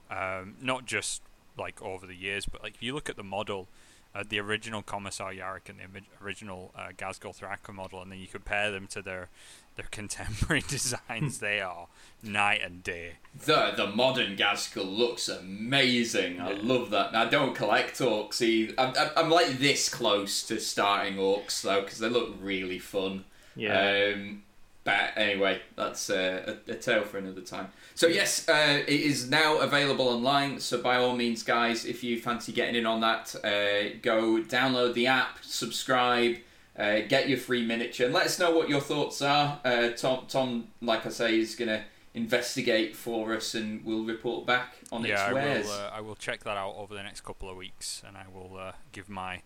Um, 0.09 0.55
not 0.61 0.85
just 0.85 1.21
like 1.57 1.81
over 1.81 2.05
the 2.05 2.15
years, 2.15 2.45
but 2.45 2.61
like 2.61 2.75
if 2.75 2.83
you 2.83 2.93
look 2.93 3.09
at 3.09 3.15
the 3.15 3.23
model, 3.23 3.69
uh, 4.13 4.23
the 4.27 4.39
original 4.39 4.81
Commissar 4.81 5.33
Yarrick 5.33 5.69
and 5.69 5.79
the 5.79 6.01
original 6.23 6.71
uh, 6.75 6.89
Ghazghkull 6.97 7.37
Thraka 7.37 7.73
model, 7.73 8.01
and 8.01 8.11
then 8.11 8.19
you 8.19 8.27
compare 8.27 8.71
them 8.71 8.87
to 8.87 9.01
their 9.01 9.29
their 9.75 9.85
contemporary 9.91 10.63
designs, 10.67 11.39
they 11.39 11.61
are 11.61 11.87
night 12.21 12.61
and 12.63 12.83
day. 12.83 13.13
The 13.45 13.73
the 13.75 13.87
modern 13.87 14.35
Ghazghkull 14.35 14.97
looks 14.97 15.29
amazing. 15.29 16.35
Yeah. 16.35 16.49
I 16.49 16.53
love 16.53 16.89
that. 16.91 17.15
I 17.15 17.25
don't 17.25 17.55
collect 17.55 17.99
orcs 17.99 18.41
either. 18.41 18.73
I'm, 18.77 18.93
I'm 19.15 19.29
like 19.29 19.59
this 19.59 19.89
close 19.89 20.43
to 20.43 20.59
starting 20.59 21.15
orcs 21.15 21.61
though 21.61 21.81
because 21.81 21.99
they 21.99 22.09
look 22.09 22.35
really 22.41 22.79
fun. 22.79 23.25
Yeah. 23.55 24.13
Um, 24.15 24.43
but 24.83 25.11
anyway, 25.15 25.61
that's 25.75 26.09
uh, 26.09 26.55
a, 26.67 26.71
a 26.71 26.75
tale 26.75 27.03
for 27.03 27.19
another 27.19 27.41
time. 27.41 27.67
So 27.93 28.07
yes, 28.07 28.49
uh, 28.49 28.81
it 28.87 29.01
is 29.01 29.29
now 29.29 29.59
available 29.59 30.07
online. 30.07 30.59
So 30.59 30.81
by 30.81 30.95
all 30.95 31.15
means, 31.15 31.43
guys, 31.43 31.85
if 31.85 32.03
you 32.03 32.19
fancy 32.19 32.51
getting 32.51 32.75
in 32.75 32.85
on 32.87 33.01
that, 33.01 33.35
uh, 33.43 33.97
go 34.01 34.41
download 34.41 34.95
the 34.95 35.07
app, 35.07 35.37
subscribe, 35.43 36.37
uh, 36.77 37.01
get 37.07 37.29
your 37.29 37.37
free 37.37 37.63
miniature, 37.63 38.05
and 38.05 38.15
let 38.15 38.25
us 38.25 38.39
know 38.39 38.51
what 38.51 38.69
your 38.69 38.81
thoughts 38.81 39.21
are. 39.21 39.59
Uh, 39.63 39.89
Tom, 39.89 40.25
Tom, 40.27 40.67
like 40.81 41.05
I 41.05 41.09
say, 41.09 41.37
is 41.37 41.55
gonna 41.55 41.83
investigate 42.15 42.95
for 42.95 43.35
us, 43.35 43.53
and 43.53 43.85
we'll 43.85 44.05
report 44.05 44.47
back 44.47 44.77
on 44.91 45.05
yeah, 45.05 45.25
its 45.25 45.33
wares. 45.33 45.67
Yeah, 45.67 45.73
I 45.73 45.77
will. 45.77 45.85
Uh, 45.85 45.97
I 45.97 46.01
will 46.01 46.15
check 46.15 46.43
that 46.43 46.57
out 46.57 46.73
over 46.75 46.95
the 46.95 47.03
next 47.03 47.21
couple 47.21 47.49
of 47.49 47.55
weeks, 47.55 48.01
and 48.07 48.17
I 48.17 48.25
will 48.33 48.73
give 48.91 49.09
my 49.09 49.41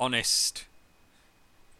honest, 0.00 0.64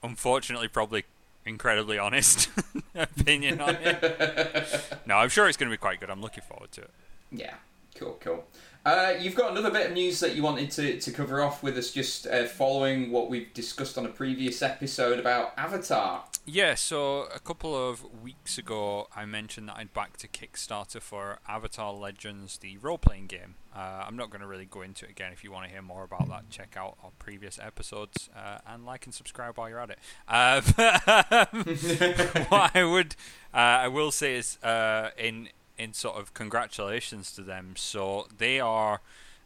unfortunately, 0.03 0.69
probably 0.69 1.05
incredibly 1.49 1.99
honest 1.99 2.49
opinion 2.95 3.61
on 3.61 3.77
it. 3.77 4.99
no, 5.07 5.17
I'm 5.17 5.29
sure 5.29 5.49
it's 5.49 5.57
going 5.57 5.71
to 5.71 5.75
be 5.75 5.79
quite 5.81 6.01
good. 6.01 6.11
I'm 6.11 6.21
looking 6.21 6.45
forward 6.45 6.73
to 6.73 6.83
it. 6.83 6.91
Yeah, 7.33 7.55
cool, 7.95 8.17
cool. 8.21 8.45
Uh, 8.85 9.15
you've 9.21 9.35
got 9.35 9.51
another 9.51 9.71
bit 9.71 9.89
of 9.89 9.93
news 9.93 10.21
that 10.21 10.35
you 10.35 10.43
wanted 10.43 10.71
to, 10.71 10.99
to 10.99 11.11
cover 11.11 11.43
off 11.43 11.63
with 11.63 11.77
us, 11.77 11.91
just 11.91 12.27
uh, 12.27 12.45
following 12.47 13.11
what 13.11 13.29
we've 13.29 13.53
discussed 13.53 13.99
on 13.99 14.07
a 14.07 14.09
previous 14.09 14.63
episode 14.63 15.19
about 15.19 15.53
Avatar. 15.59 16.25
Yeah, 16.47 16.77
so 16.77 17.25
a 17.35 17.41
couple 17.41 17.77
of 17.77 18.03
weeks 18.23 18.57
ago, 18.57 19.09
I 19.15 19.27
mentioned 19.27 19.69
that 19.69 19.77
I'd 19.77 19.93
backed 19.93 20.25
a 20.25 20.29
Kickstarter 20.29 21.03
for 21.03 21.41
Avatar 21.47 21.93
Legends, 21.93 22.57
the 22.57 22.79
role 22.79 22.97
playing 22.97 23.27
game. 23.27 23.57
Uh, 23.77 24.05
I'm 24.07 24.17
not 24.17 24.31
going 24.31 24.41
to 24.41 24.47
really 24.47 24.65
go 24.65 24.81
into 24.81 25.05
it 25.05 25.11
again. 25.11 25.31
If 25.33 25.45
you 25.45 25.53
want 25.53 25.67
to 25.67 25.71
hear 25.71 25.83
more 25.83 26.05
about 26.05 26.29
that, 26.31 26.49
check 26.49 26.75
out 26.77 26.97
our 27.05 27.11
previous 27.19 27.59
episodes 27.59 28.31
uh, 28.35 28.59
and 28.67 28.87
like 28.87 29.05
and 29.05 29.15
subscribe 29.15 29.59
while 29.59 29.69
you're 29.69 29.79
at 29.79 29.91
it. 29.91 29.99
Uh, 30.27 30.63
what 32.49 32.75
I 32.75 32.83
would, 32.83 33.15
uh, 33.53 33.57
I 33.85 33.89
will 33.89 34.11
say 34.11 34.37
is 34.37 34.57
uh, 34.63 35.11
in 35.19 35.51
in 35.79 35.93
sort 35.93 36.17
of 36.17 36.35
congratulations 36.35 37.33
to 37.33 37.43
them. 37.43 37.75
So 37.77 38.27
they 38.37 38.61
are 38.61 39.01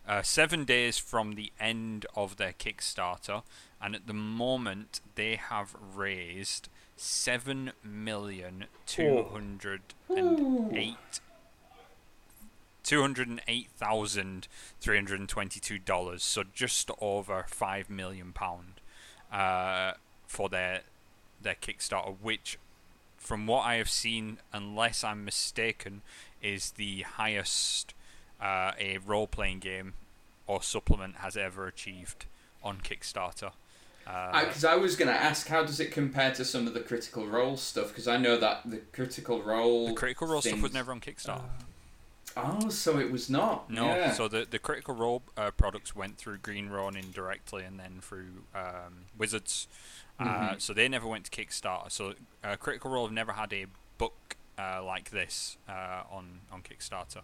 uh, 0.09 0.23
seven 0.23 0.65
days 0.65 0.99
from 0.99 1.35
the 1.35 1.53
end 1.61 2.07
of 2.17 2.37
their 2.37 2.53
Kickstarter, 2.53 3.43
and 3.81 3.95
at 3.95 4.07
the 4.07 4.15
moment 4.15 5.01
they 5.15 5.37
have 5.37 5.77
raised 5.95 6.69
seven 6.97 7.73
million 7.85 8.65
two 8.87 9.25
hundred 9.33 9.83
and 10.09 10.77
eight. 10.77 11.21
Two 12.85 13.01
hundred 13.01 13.29
and 13.29 13.41
eight 13.47 13.69
thousand 13.77 14.49
three 14.81 14.97
hundred 14.97 15.21
and 15.21 15.29
twenty-two 15.29 15.79
dollars, 15.79 16.25
so 16.25 16.43
just 16.53 16.91
over 17.01 17.45
five 17.49 17.89
million 17.89 18.33
pound, 18.33 18.81
uh, 19.33 19.93
for 20.27 20.49
their 20.49 20.81
their 21.41 21.55
Kickstarter, 21.55 22.17
which, 22.21 22.59
from 23.33 23.47
what 23.47 23.65
I 23.65 23.77
have 23.77 23.89
seen, 23.89 24.37
unless 24.53 25.03
I'm 25.03 25.25
mistaken, 25.25 26.03
is 26.43 26.73
the 26.73 27.01
highest 27.01 27.95
uh, 28.39 28.73
a 28.79 28.99
role-playing 28.99 29.61
game 29.61 29.95
or 30.47 30.63
supplement 30.63 31.17
has 31.17 31.35
ever 31.35 31.67
achieved 31.67 32.27
on 32.63 32.83
Kickstarter. 32.83 33.53
Because 34.05 34.65
uh, 34.65 34.69
I, 34.69 34.75
I, 34.75 34.77
was 34.77 34.97
going 34.97 35.09
to 35.09 35.15
ask, 35.15 35.47
how 35.47 35.65
does 35.65 35.81
it 35.81 35.93
compare 35.93 36.31
to 36.35 36.45
some 36.45 36.67
of 36.67 36.75
the 36.75 36.81
Critical 36.81 37.27
Role 37.27 37.57
stuff? 37.57 37.89
Because 37.89 38.07
I 38.07 38.19
know 38.19 38.37
that 38.37 38.61
the 38.67 38.83
Critical 38.93 39.43
Role, 39.43 39.87
the 39.87 39.95
Critical 39.95 40.27
Role 40.27 40.43
things... 40.43 40.53
stuff 40.53 40.63
was 40.63 40.75
never 40.75 40.93
on 40.93 41.01
Kickstarter. 41.01 41.41
Uh, 42.37 42.59
oh, 42.63 42.69
so 42.69 42.99
it 42.99 43.11
was 43.11 43.29
not. 43.31 43.71
No, 43.71 43.87
yeah. 43.87 44.13
so 44.13 44.29
the 44.29 44.47
the 44.49 44.59
Critical 44.59 44.95
Role 44.95 45.23
uh, 45.37 45.51
products 45.51 45.95
went 45.95 46.19
through 46.19 46.39
Green 46.39 46.69
Ronin 46.69 47.11
directly, 47.13 47.65
and 47.65 47.79
then 47.79 48.01
through 48.01 48.45
um, 48.55 49.07
Wizards. 49.17 49.69
Uh, 50.19 50.25
mm-hmm. 50.25 50.59
So 50.59 50.73
they 50.73 50.89
never 50.89 51.07
went 51.07 51.25
to 51.25 51.31
Kickstarter. 51.31 51.91
So 51.91 52.15
uh, 52.45 52.57
Critical 52.57 52.91
Role 52.91 53.07
have 53.07 53.15
never 53.15 53.33
had 53.33 53.53
a 53.53 53.67
book 53.99 54.37
uh, 54.59 54.83
like 54.85 55.11
this 55.11 55.57
on 55.69 56.41
on 56.51 56.63
Kickstarter. 56.63 57.23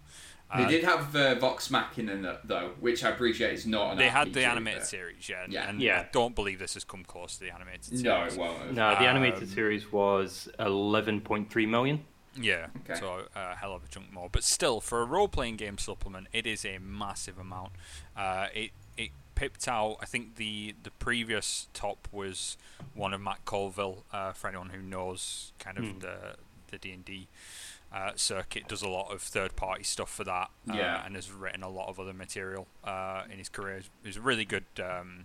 They 0.57 0.64
uh, 0.64 0.68
did 0.68 0.85
have 0.85 1.14
uh, 1.14 1.35
Vox 1.35 1.71
Machina 1.71 2.38
though, 2.42 2.71
which 2.81 3.05
I 3.05 3.11
appreciate 3.11 3.53
is 3.53 3.66
not 3.66 3.92
an. 3.92 3.99
They 3.99 4.07
RPG, 4.07 4.11
had 4.11 4.33
the 4.33 4.44
animated 4.44 4.85
series, 4.85 5.29
yeah, 5.29 5.44
yeah, 5.49 5.68
and 5.68 5.81
yeah. 5.81 6.01
I 6.01 6.09
don't 6.11 6.35
believe 6.35 6.59
this 6.59 6.73
has 6.75 6.85
come 6.85 7.05
close 7.05 7.37
to 7.37 7.44
the 7.44 7.55
animated 7.55 7.85
series. 7.85 8.03
No, 8.03 8.25
it 8.25 8.37
won't. 8.37 8.73
No, 8.73 8.90
the 8.90 9.07
animated 9.07 9.42
um, 9.42 9.49
series 9.49 9.92
was 9.92 10.49
eleven 10.59 11.21
point 11.21 11.51
three 11.51 11.66
million. 11.66 12.05
Yeah, 12.40 12.68
okay. 12.85 12.98
so 12.98 13.24
a 13.35 13.38
uh, 13.38 13.57
hell 13.57 13.74
of 13.74 13.85
a 13.85 13.88
chunk 13.88 14.12
more, 14.12 14.29
but 14.31 14.44
still, 14.44 14.81
for 14.81 15.03
a 15.03 15.05
role-playing 15.05 15.57
game 15.57 15.79
supplement, 15.79 16.29
it 16.33 16.46
is 16.46 16.64
a 16.64 16.79
massive 16.79 17.38
amount. 17.38 17.72
Uh, 18.16 18.46
it 18.55 18.70
it 18.96 19.11
pipped 19.35 19.66
out. 19.68 19.96
I 20.01 20.07
think 20.07 20.37
the 20.37 20.74
the 20.83 20.90
previous 20.92 21.68
top 21.72 22.09
was 22.12 22.57
one 22.94 23.12
of 23.12 23.20
Matt 23.20 23.44
Colville. 23.44 24.05
Uh, 24.12 24.33
for 24.33 24.48
anyone 24.48 24.70
who 24.70 24.83
knows, 24.83 25.53
kind 25.59 25.79
of 25.79 25.85
mm. 25.85 26.01
the 26.01 26.37
the 26.70 26.79
D 26.79 26.92
and 26.92 27.05
D 27.05 27.29
uh, 27.92 28.12
Circuit 28.16 28.68
does 28.68 28.83
a 28.83 28.88
lot 28.88 29.12
of 29.12 29.22
third 29.22 29.57
party 29.57 29.83
stuff 29.83 30.11
for 30.11 30.24
that, 30.24 30.51
uh, 30.70 30.74
yeah. 30.74 31.05
and 31.05 31.14
has 31.14 31.33
written 31.33 31.62
a 31.62 31.68
lot 31.68 31.88
of 31.88 31.98
other 31.98 32.12
material 32.12 32.66
uh, 32.85 33.22
in 33.31 33.38
his 33.38 33.48
career. 33.48 33.83
He's 34.05 34.16
a 34.16 34.20
really 34.20 34.44
good 34.44 34.66
um, 34.79 35.24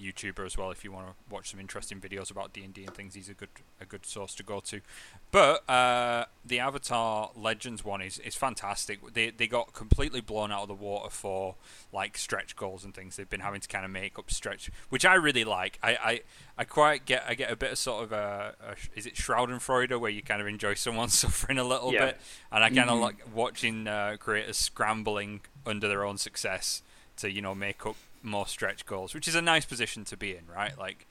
YouTuber 0.00 0.44
as 0.44 0.56
well. 0.56 0.70
If 0.70 0.84
you 0.84 0.92
want 0.92 1.08
to 1.08 1.14
watch 1.28 1.50
some 1.50 1.60
interesting 1.60 2.00
videos 2.00 2.30
about 2.30 2.52
D 2.52 2.64
and 2.64 2.72
D 2.72 2.84
and 2.84 2.94
things, 2.94 3.14
he's 3.14 3.28
a 3.28 3.34
good 3.34 3.50
a 3.80 3.84
good 3.84 4.06
source 4.06 4.34
to 4.36 4.42
go 4.42 4.60
to. 4.60 4.80
But 5.30 5.68
uh, 5.68 6.24
the 6.44 6.58
Avatar 6.58 7.30
Legends 7.36 7.84
one 7.84 8.00
is, 8.00 8.18
is 8.18 8.34
fantastic. 8.34 9.12
They 9.12 9.30
they 9.30 9.46
got 9.46 9.72
completely 9.72 10.20
blown 10.20 10.50
out 10.50 10.62
of 10.62 10.68
the 10.68 10.74
water 10.74 11.10
for 11.10 11.56
like 11.92 12.16
stretch 12.16 12.56
goals 12.56 12.84
and 12.84 12.94
things. 12.94 13.16
They've 13.16 13.28
been 13.28 13.40
having 13.40 13.60
to 13.60 13.68
kind 13.68 13.84
of 13.84 13.90
make 13.90 14.18
up 14.18 14.30
stretch, 14.30 14.70
which 14.88 15.04
I 15.04 15.14
really 15.14 15.44
like. 15.44 15.78
I, 15.82 15.90
I, 15.90 16.20
I 16.58 16.64
quite 16.64 17.04
get 17.04 17.24
I 17.28 17.34
get 17.34 17.50
a 17.50 17.56
bit 17.56 17.72
of 17.72 17.78
sort 17.78 18.04
of 18.04 18.12
a, 18.12 18.54
a 18.60 18.98
is 18.98 19.06
it 19.06 19.14
Schadenfreude 19.14 19.98
where 20.00 20.10
you 20.10 20.22
kind 20.22 20.40
of 20.40 20.46
enjoy 20.46 20.74
someone 20.74 21.08
suffering 21.10 21.58
a 21.58 21.64
little 21.64 21.92
yeah. 21.92 22.06
bit, 22.06 22.20
and 22.50 22.64
I 22.64 22.68
kind 22.68 22.80
of 22.80 22.94
mm-hmm. 22.94 23.02
like 23.02 23.34
watching 23.34 23.86
uh, 23.86 24.16
creators 24.18 24.56
scrambling 24.56 25.42
under 25.66 25.88
their 25.88 26.04
own 26.04 26.18
success 26.18 26.82
to 27.16 27.30
you 27.30 27.42
know 27.42 27.54
make 27.54 27.86
up 27.86 27.96
more 28.22 28.46
stretch 28.46 28.86
goals, 28.86 29.14
which 29.14 29.28
is 29.28 29.34
a 29.34 29.42
nice 29.42 29.64
position 29.64 30.04
to 30.04 30.16
be 30.16 30.36
in, 30.36 30.44
right? 30.54 30.76
Like 30.78 31.06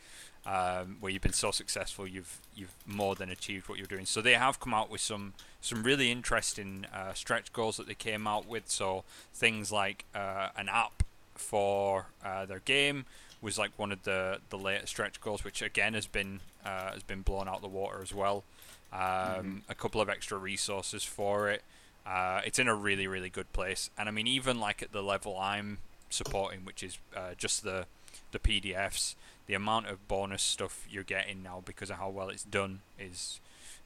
um, 0.46 0.98
where 1.00 1.12
you've 1.12 1.22
been 1.22 1.34
so 1.34 1.52
successful, 1.52 2.08
you've 2.08 2.40
you've 2.56 2.74
more 2.86 3.16
than 3.16 3.30
achieved 3.30 3.68
what 3.68 3.78
you're 3.78 3.88
doing. 3.88 4.06
So 4.06 4.22
they 4.22 4.34
have 4.34 4.60
come 4.60 4.74
out 4.74 4.90
with 4.90 5.02
some 5.02 5.34
some 5.62 5.84
really 5.84 6.12
interesting 6.12 6.86
uh, 6.94 7.14
stretch 7.14 7.52
goals 7.52 7.78
that 7.78 7.88
they 7.88 7.96
came 7.96 8.26
out 8.26 8.48
with. 8.48 8.70
So 8.70 9.04
things 9.34 9.72
like 9.72 10.06
uh, 10.16 10.50
an 10.56 10.70
app 10.70 11.04
for 11.36 12.08
uh, 12.24 12.46
their 12.46 12.60
game 12.60 13.06
was 13.42 13.58
like 13.58 13.72
one 13.78 13.92
of 13.92 14.04
the 14.04 14.40
the 14.50 14.58
latest 14.58 14.90
stretch 14.90 15.20
goals, 15.22 15.44
which 15.44 15.62
again 15.62 15.94
has 15.94 16.06
been 16.06 16.40
uh, 16.66 16.94
has 16.94 17.04
been 17.04 17.22
blown 17.22 17.48
out 17.48 17.62
the 17.62 17.68
water 17.68 18.02
as 18.02 18.14
well. 18.14 18.44
Um, 18.92 19.00
mm-hmm. 19.00 19.58
A 19.70 19.76
couple 19.76 20.02
of 20.02 20.10
extra 20.10 20.38
resources 20.38 21.04
for 21.04 21.50
it. 21.50 21.64
Uh, 22.06 22.42
it's 22.46 22.60
in 22.60 22.68
a 22.68 22.76
really 22.76 23.08
really 23.08 23.30
good 23.30 23.52
place, 23.54 23.90
and 23.98 24.08
I 24.08 24.12
mean 24.12 24.28
even 24.28 24.60
like 24.60 24.82
at 24.82 24.92
the 24.94 25.04
level 25.04 25.38
I'm 25.38 25.80
supporting, 26.10 26.66
which 26.66 26.84
is 26.84 26.98
uh, 27.16 27.34
just 27.38 27.64
the 27.64 27.86
the 28.32 28.40
PDFs. 28.40 29.16
The 29.48 29.56
amount 29.56 29.88
of 29.88 30.08
bonus 30.08 30.44
stuff 30.44 30.86
you're 30.90 31.04
getting 31.04 31.42
now 31.42 31.64
because 31.66 31.90
of 31.90 31.98
how 31.98 32.10
well 32.10 32.30
it's 32.30 32.44
done 32.44 32.82
is 33.00 33.40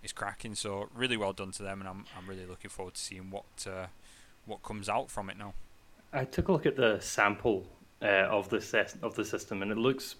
is 0.03 0.11
cracking. 0.11 0.55
So 0.55 0.89
really 0.93 1.17
well 1.17 1.33
done 1.33 1.51
to 1.51 1.63
them, 1.63 1.79
and 1.79 1.89
I'm 1.89 2.05
I'm 2.17 2.27
really 2.27 2.45
looking 2.45 2.69
forward 2.69 2.95
to 2.95 3.01
seeing 3.01 3.31
what 3.31 3.45
uh, 3.67 3.87
what 4.45 4.61
comes 4.63 4.89
out 4.89 5.09
from 5.09 5.29
it 5.29 5.37
now. 5.37 5.53
I 6.11 6.25
took 6.25 6.49
a 6.49 6.51
look 6.51 6.65
at 6.65 6.75
the 6.75 6.99
sample 6.99 7.65
uh, 8.01 8.27
of 8.29 8.49
the 8.49 8.61
ses- 8.61 8.97
of 9.01 9.15
the 9.15 9.25
system, 9.25 9.61
and 9.61 9.71
it 9.71 9.77
looks 9.77 10.15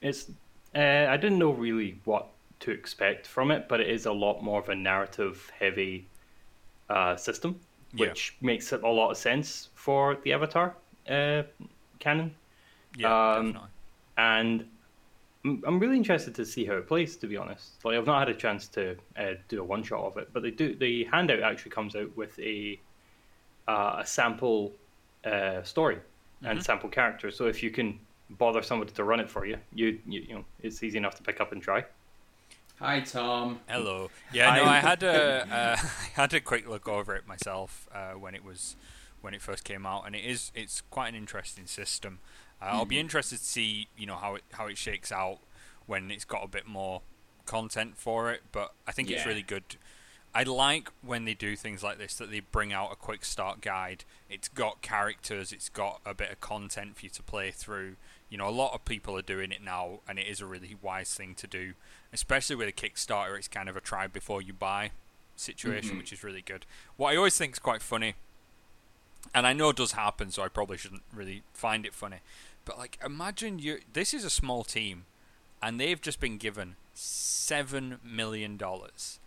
it's. 0.00 0.30
Uh, 0.74 1.06
I 1.08 1.16
didn't 1.16 1.38
know 1.38 1.52
really 1.52 1.98
what 2.04 2.28
to 2.60 2.70
expect 2.70 3.26
from 3.26 3.50
it, 3.50 3.68
but 3.68 3.80
it 3.80 3.88
is 3.88 4.06
a 4.06 4.12
lot 4.12 4.42
more 4.42 4.60
of 4.60 4.68
a 4.68 4.74
narrative 4.74 5.50
heavy 5.58 6.06
uh, 6.90 7.16
system, 7.16 7.58
which 7.96 8.36
yeah. 8.40 8.46
makes 8.46 8.72
it 8.72 8.82
a 8.82 8.88
lot 8.88 9.10
of 9.10 9.16
sense 9.16 9.68
for 9.74 10.18
the 10.24 10.32
Avatar 10.32 10.74
uh, 11.08 11.42
canon. 11.98 12.34
Yeah, 12.96 13.34
um, 13.34 13.46
definitely. 13.46 13.68
And 14.16 14.64
I'm 15.44 15.78
really 15.78 15.96
interested 15.96 16.34
to 16.34 16.44
see 16.44 16.64
how 16.64 16.74
it 16.74 16.86
plays. 16.86 17.16
To 17.16 17.26
be 17.26 17.36
honest, 17.36 17.84
like 17.84 17.96
I've 17.96 18.06
not 18.06 18.18
had 18.20 18.28
a 18.28 18.38
chance 18.38 18.68
to 18.68 18.96
uh, 19.16 19.34
do 19.48 19.60
a 19.60 19.64
one 19.64 19.82
shot 19.82 20.04
of 20.04 20.16
it, 20.16 20.30
but 20.32 20.42
they 20.42 20.50
do. 20.50 20.74
The 20.74 21.04
handout 21.04 21.42
actually 21.42 21.70
comes 21.70 21.94
out 21.94 22.14
with 22.16 22.38
a 22.38 22.78
uh, 23.68 23.96
a 24.00 24.06
sample 24.06 24.72
uh, 25.24 25.62
story 25.62 25.96
mm-hmm. 25.96 26.46
and 26.46 26.64
sample 26.64 26.88
character. 26.88 27.30
So 27.30 27.46
if 27.46 27.62
you 27.62 27.70
can 27.70 27.98
bother 28.30 28.62
somebody 28.62 28.92
to 28.92 29.04
run 29.04 29.20
it 29.20 29.30
for 29.30 29.46
you, 29.46 29.58
you, 29.72 29.98
you 30.06 30.20
you 30.28 30.34
know 30.34 30.44
it's 30.62 30.82
easy 30.82 30.98
enough 30.98 31.14
to 31.16 31.22
pick 31.22 31.40
up 31.40 31.52
and 31.52 31.62
try. 31.62 31.84
Hi, 32.80 33.00
Tom. 33.00 33.58
Hello. 33.68 34.08
Yeah, 34.32 34.54
no, 34.54 34.64
I 34.64 34.78
had 34.78 35.02
a 35.02 35.42
uh, 35.50 35.76
I 36.16 36.20
had 36.20 36.34
a 36.34 36.40
quick 36.40 36.68
look 36.68 36.88
over 36.88 37.16
it 37.16 37.26
myself 37.26 37.88
uh, 37.94 38.12
when 38.12 38.34
it 38.34 38.44
was 38.44 38.76
when 39.20 39.34
it 39.34 39.42
first 39.42 39.64
came 39.64 39.86
out, 39.86 40.04
and 40.06 40.14
it 40.14 40.24
is 40.24 40.52
it's 40.54 40.82
quite 40.90 41.08
an 41.08 41.14
interesting 41.14 41.66
system. 41.66 42.18
Uh, 42.60 42.66
mm-hmm. 42.66 42.76
I'll 42.76 42.84
be 42.84 42.96
mm-hmm. 42.96 43.00
interested 43.00 43.38
to 43.38 43.44
see 43.44 43.88
you 43.96 44.06
know 44.06 44.16
how 44.16 44.34
it 44.36 44.44
how 44.52 44.66
it 44.66 44.78
shakes 44.78 45.12
out 45.12 45.38
when 45.86 46.10
it's 46.10 46.24
got 46.24 46.44
a 46.44 46.48
bit 46.48 46.66
more 46.66 47.02
content 47.46 47.96
for 47.96 48.30
it, 48.30 48.42
but 48.52 48.74
I 48.86 48.92
think 48.92 49.08
yeah. 49.08 49.16
it's 49.16 49.26
really 49.26 49.42
good. 49.42 49.62
I 50.34 50.42
like 50.42 50.90
when 51.00 51.24
they 51.24 51.32
do 51.32 51.56
things 51.56 51.82
like 51.82 51.96
this 51.96 52.14
that 52.16 52.30
they 52.30 52.40
bring 52.40 52.72
out 52.72 52.92
a 52.92 52.96
quick 52.96 53.24
start 53.24 53.62
guide. 53.62 54.04
It's 54.28 54.48
got 54.48 54.82
characters, 54.82 55.52
it's 55.52 55.70
got 55.70 56.00
a 56.04 56.12
bit 56.14 56.30
of 56.30 56.40
content 56.40 56.96
for 56.96 57.06
you 57.06 57.10
to 57.10 57.22
play 57.22 57.50
through. 57.50 57.96
You 58.28 58.36
know, 58.36 58.46
a 58.46 58.50
lot 58.50 58.74
of 58.74 58.84
people 58.84 59.16
are 59.16 59.22
doing 59.22 59.50
it 59.50 59.62
now, 59.64 60.00
and 60.06 60.18
it 60.18 60.26
is 60.26 60.42
a 60.42 60.46
really 60.46 60.76
wise 60.80 61.14
thing 61.14 61.34
to 61.36 61.46
do, 61.46 61.72
especially 62.12 62.56
with 62.56 62.68
a 62.68 62.72
Kickstarter. 62.72 63.36
It's 63.38 63.48
kind 63.48 63.70
of 63.70 63.76
a 63.76 63.80
try 63.80 64.06
before 64.06 64.42
you 64.42 64.52
buy 64.52 64.90
situation, 65.34 65.90
mm-hmm. 65.90 65.98
which 65.98 66.12
is 66.12 66.22
really 66.22 66.42
good. 66.42 66.66
What 66.98 67.14
I 67.14 67.16
always 67.16 67.38
think 67.38 67.54
is 67.54 67.58
quite 67.58 67.80
funny 67.80 68.14
and 69.34 69.46
I 69.46 69.52
know 69.52 69.70
it 69.70 69.76
does 69.76 69.92
happen, 69.92 70.30
so 70.30 70.42
I 70.42 70.48
probably 70.48 70.76
shouldn't 70.76 71.02
really 71.12 71.42
find 71.52 71.84
it 71.86 71.94
funny. 71.94 72.18
But 72.64 72.78
like, 72.78 72.98
imagine 73.04 73.58
you. 73.58 73.78
This 73.92 74.12
is 74.12 74.24
a 74.24 74.30
small 74.30 74.64
team, 74.64 75.04
and 75.62 75.80
they've 75.80 76.00
just 76.00 76.20
been 76.20 76.36
given 76.36 76.76
seven 76.94 77.98
million 78.04 78.56
dollars. 78.56 79.18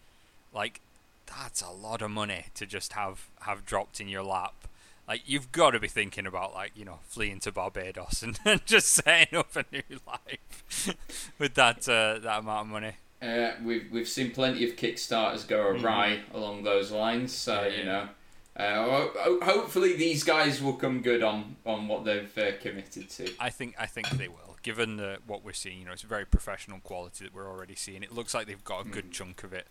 Like, 0.54 0.82
that's 1.26 1.62
a 1.62 1.72
lot 1.72 2.02
of 2.02 2.12
money 2.12 2.46
to 2.56 2.66
just 2.66 2.94
have 2.94 3.30
have 3.42 3.66
dropped 3.66 4.00
in 4.00 4.08
your 4.08 4.24
lap. 4.24 4.68
Like, 5.08 5.24
you've 5.26 5.52
got 5.52 5.72
to 5.72 5.80
be 5.80 5.88
thinking 5.88 6.26
about 6.26 6.54
like 6.54 6.72
you 6.76 6.86
know 6.86 7.00
fleeing 7.04 7.40
to 7.42 7.52
Barbados 7.52 8.22
and, 8.24 8.40
and 8.46 8.66
just 8.66 8.90
setting 8.90 9.38
up 9.38 9.56
a 9.56 9.66
new 9.72 9.84
life 10.08 10.96
with 11.40 11.56
that 11.56 11.90
uh, 11.90 12.20
that 12.20 12.40
amount 12.40 12.68
of 12.68 12.72
money. 12.72 12.94
Uh, 13.22 13.52
we've 13.64 13.92
we've 13.92 14.08
seen 14.08 14.32
plenty 14.32 14.70
of 14.70 14.76
Kickstarters 14.76 15.48
go 15.48 15.68
awry 15.68 16.22
mm. 16.30 16.36
along 16.36 16.64
those 16.64 16.92
lines. 16.92 17.32
So 17.34 17.64
yeah, 17.64 17.78
you 17.78 17.84
know 17.86 18.10
uh, 18.56 19.08
hopefully, 19.44 19.96
these 19.96 20.24
guys 20.24 20.62
will 20.62 20.74
come 20.74 21.02
good 21.02 21.24
on, 21.24 21.56
on 21.66 21.88
what 21.88 22.04
they've 22.04 22.38
uh, 22.38 22.52
committed 22.62 23.10
to. 23.10 23.32
I 23.40 23.50
think 23.50 23.76
I 23.80 23.86
think 23.86 24.10
they 24.10 24.28
will. 24.28 24.58
Given 24.62 25.00
what 25.26 25.44
we're 25.44 25.54
seeing, 25.54 25.80
you 25.80 25.86
know, 25.86 25.94
it's 25.94 26.04
a 26.04 26.08
very 26.08 26.26
professional 26.26 26.80
quality 26.80 27.26
that 27.26 27.34
we're 27.34 27.50
already 27.50 27.76
seeing. 27.76 28.04
It 28.04 28.12
looks 28.12 28.34
like 28.34 28.46
they've 28.46 28.64
got 28.64 28.86
a 28.86 28.90
good 28.90 29.10
mm. 29.10 29.12
chunk 29.12 29.44
of 29.44 29.54
it 29.54 29.66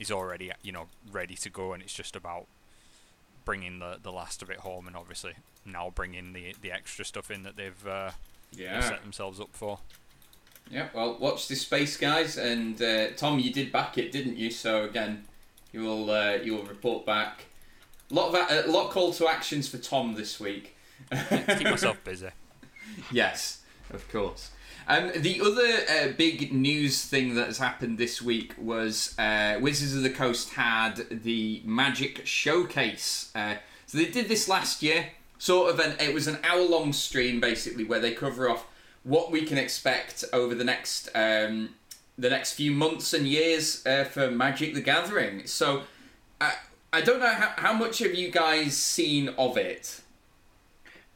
is 0.00 0.10
already 0.10 0.50
you 0.62 0.72
know 0.72 0.86
ready 1.12 1.34
to 1.36 1.50
go, 1.50 1.72
and 1.72 1.82
it's 1.82 1.92
just 1.92 2.16
about 2.16 2.46
bringing 3.44 3.78
the, 3.78 3.98
the 4.02 4.10
last 4.10 4.42
of 4.42 4.50
it 4.50 4.58
home, 4.58 4.86
and 4.86 4.96
obviously 4.96 5.34
now 5.64 5.92
bringing 5.94 6.32
the 6.32 6.54
the 6.62 6.72
extra 6.72 7.04
stuff 7.04 7.30
in 7.30 7.42
that 7.44 7.56
they've 7.56 7.86
uh, 7.86 8.10
yeah. 8.52 8.80
set 8.80 9.02
themselves 9.02 9.38
up 9.38 9.50
for. 9.52 9.78
Yeah, 10.70 10.88
well, 10.94 11.18
watch 11.18 11.48
this 11.48 11.62
space, 11.62 11.96
guys, 11.96 12.38
and 12.38 12.80
uh, 12.80 13.08
Tom, 13.16 13.38
you 13.38 13.52
did 13.52 13.72
back 13.72 13.98
it, 13.98 14.12
didn't 14.12 14.36
you? 14.36 14.50
So 14.50 14.84
again, 14.84 15.24
you 15.72 15.82
will 15.82 16.10
uh, 16.10 16.34
you 16.34 16.54
will 16.54 16.64
report 16.64 17.04
back 17.04 17.46
lot 18.14 18.34
of 18.34 18.66
a 18.66 18.70
lot 18.70 18.90
call 18.90 19.12
to 19.14 19.28
actions 19.28 19.68
for 19.68 19.78
Tom 19.78 20.14
this 20.14 20.40
week. 20.40 20.76
keep 21.10 21.64
myself 21.64 22.02
busy. 22.04 22.28
yes, 23.12 23.62
of 23.90 24.08
course. 24.10 24.50
Um, 24.88 25.12
the 25.14 25.40
other 25.40 26.08
uh, 26.10 26.12
big 26.16 26.52
news 26.52 27.04
thing 27.04 27.34
that 27.36 27.46
has 27.46 27.58
happened 27.58 27.96
this 27.96 28.20
week 28.20 28.54
was 28.58 29.16
uh, 29.18 29.58
Wizards 29.60 29.94
of 29.94 30.02
the 30.02 30.10
Coast 30.10 30.54
had 30.54 31.06
the 31.10 31.62
Magic 31.64 32.26
Showcase. 32.26 33.30
Uh, 33.34 33.54
so 33.86 33.98
they 33.98 34.06
did 34.06 34.28
this 34.28 34.48
last 34.48 34.82
year. 34.82 35.10
Sort 35.38 35.70
of 35.70 35.78
an 35.78 35.94
it 36.00 36.12
was 36.12 36.26
an 36.26 36.38
hour 36.44 36.62
long 36.62 36.92
stream 36.92 37.40
basically 37.40 37.84
where 37.84 38.00
they 38.00 38.12
cover 38.12 38.50
off 38.50 38.66
what 39.04 39.30
we 39.30 39.42
can 39.42 39.58
expect 39.58 40.24
over 40.32 40.54
the 40.54 40.64
next 40.64 41.08
um, 41.14 41.70
the 42.18 42.28
next 42.28 42.54
few 42.54 42.72
months 42.72 43.14
and 43.14 43.26
years 43.26 43.86
uh, 43.86 44.04
for 44.04 44.30
Magic 44.30 44.74
the 44.74 44.80
Gathering. 44.80 45.46
So 45.46 45.82
uh, 46.40 46.50
I 46.92 47.00
don't 47.00 47.20
know 47.20 47.32
how, 47.32 47.52
how 47.56 47.72
much 47.72 47.98
have 48.00 48.14
you 48.14 48.30
guys 48.30 48.76
seen 48.76 49.28
of 49.30 49.56
it. 49.56 50.00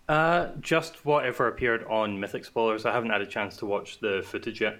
Uh, 0.08 0.48
just 0.60 1.04
whatever 1.04 1.48
appeared 1.48 1.84
on 1.84 2.20
Mythic 2.20 2.44
Spoilers. 2.44 2.84
I 2.84 2.92
haven't 2.92 3.10
had 3.10 3.22
a 3.22 3.26
chance 3.26 3.56
to 3.58 3.66
watch 3.66 4.00
the 4.00 4.22
footage 4.24 4.60
yet. 4.60 4.78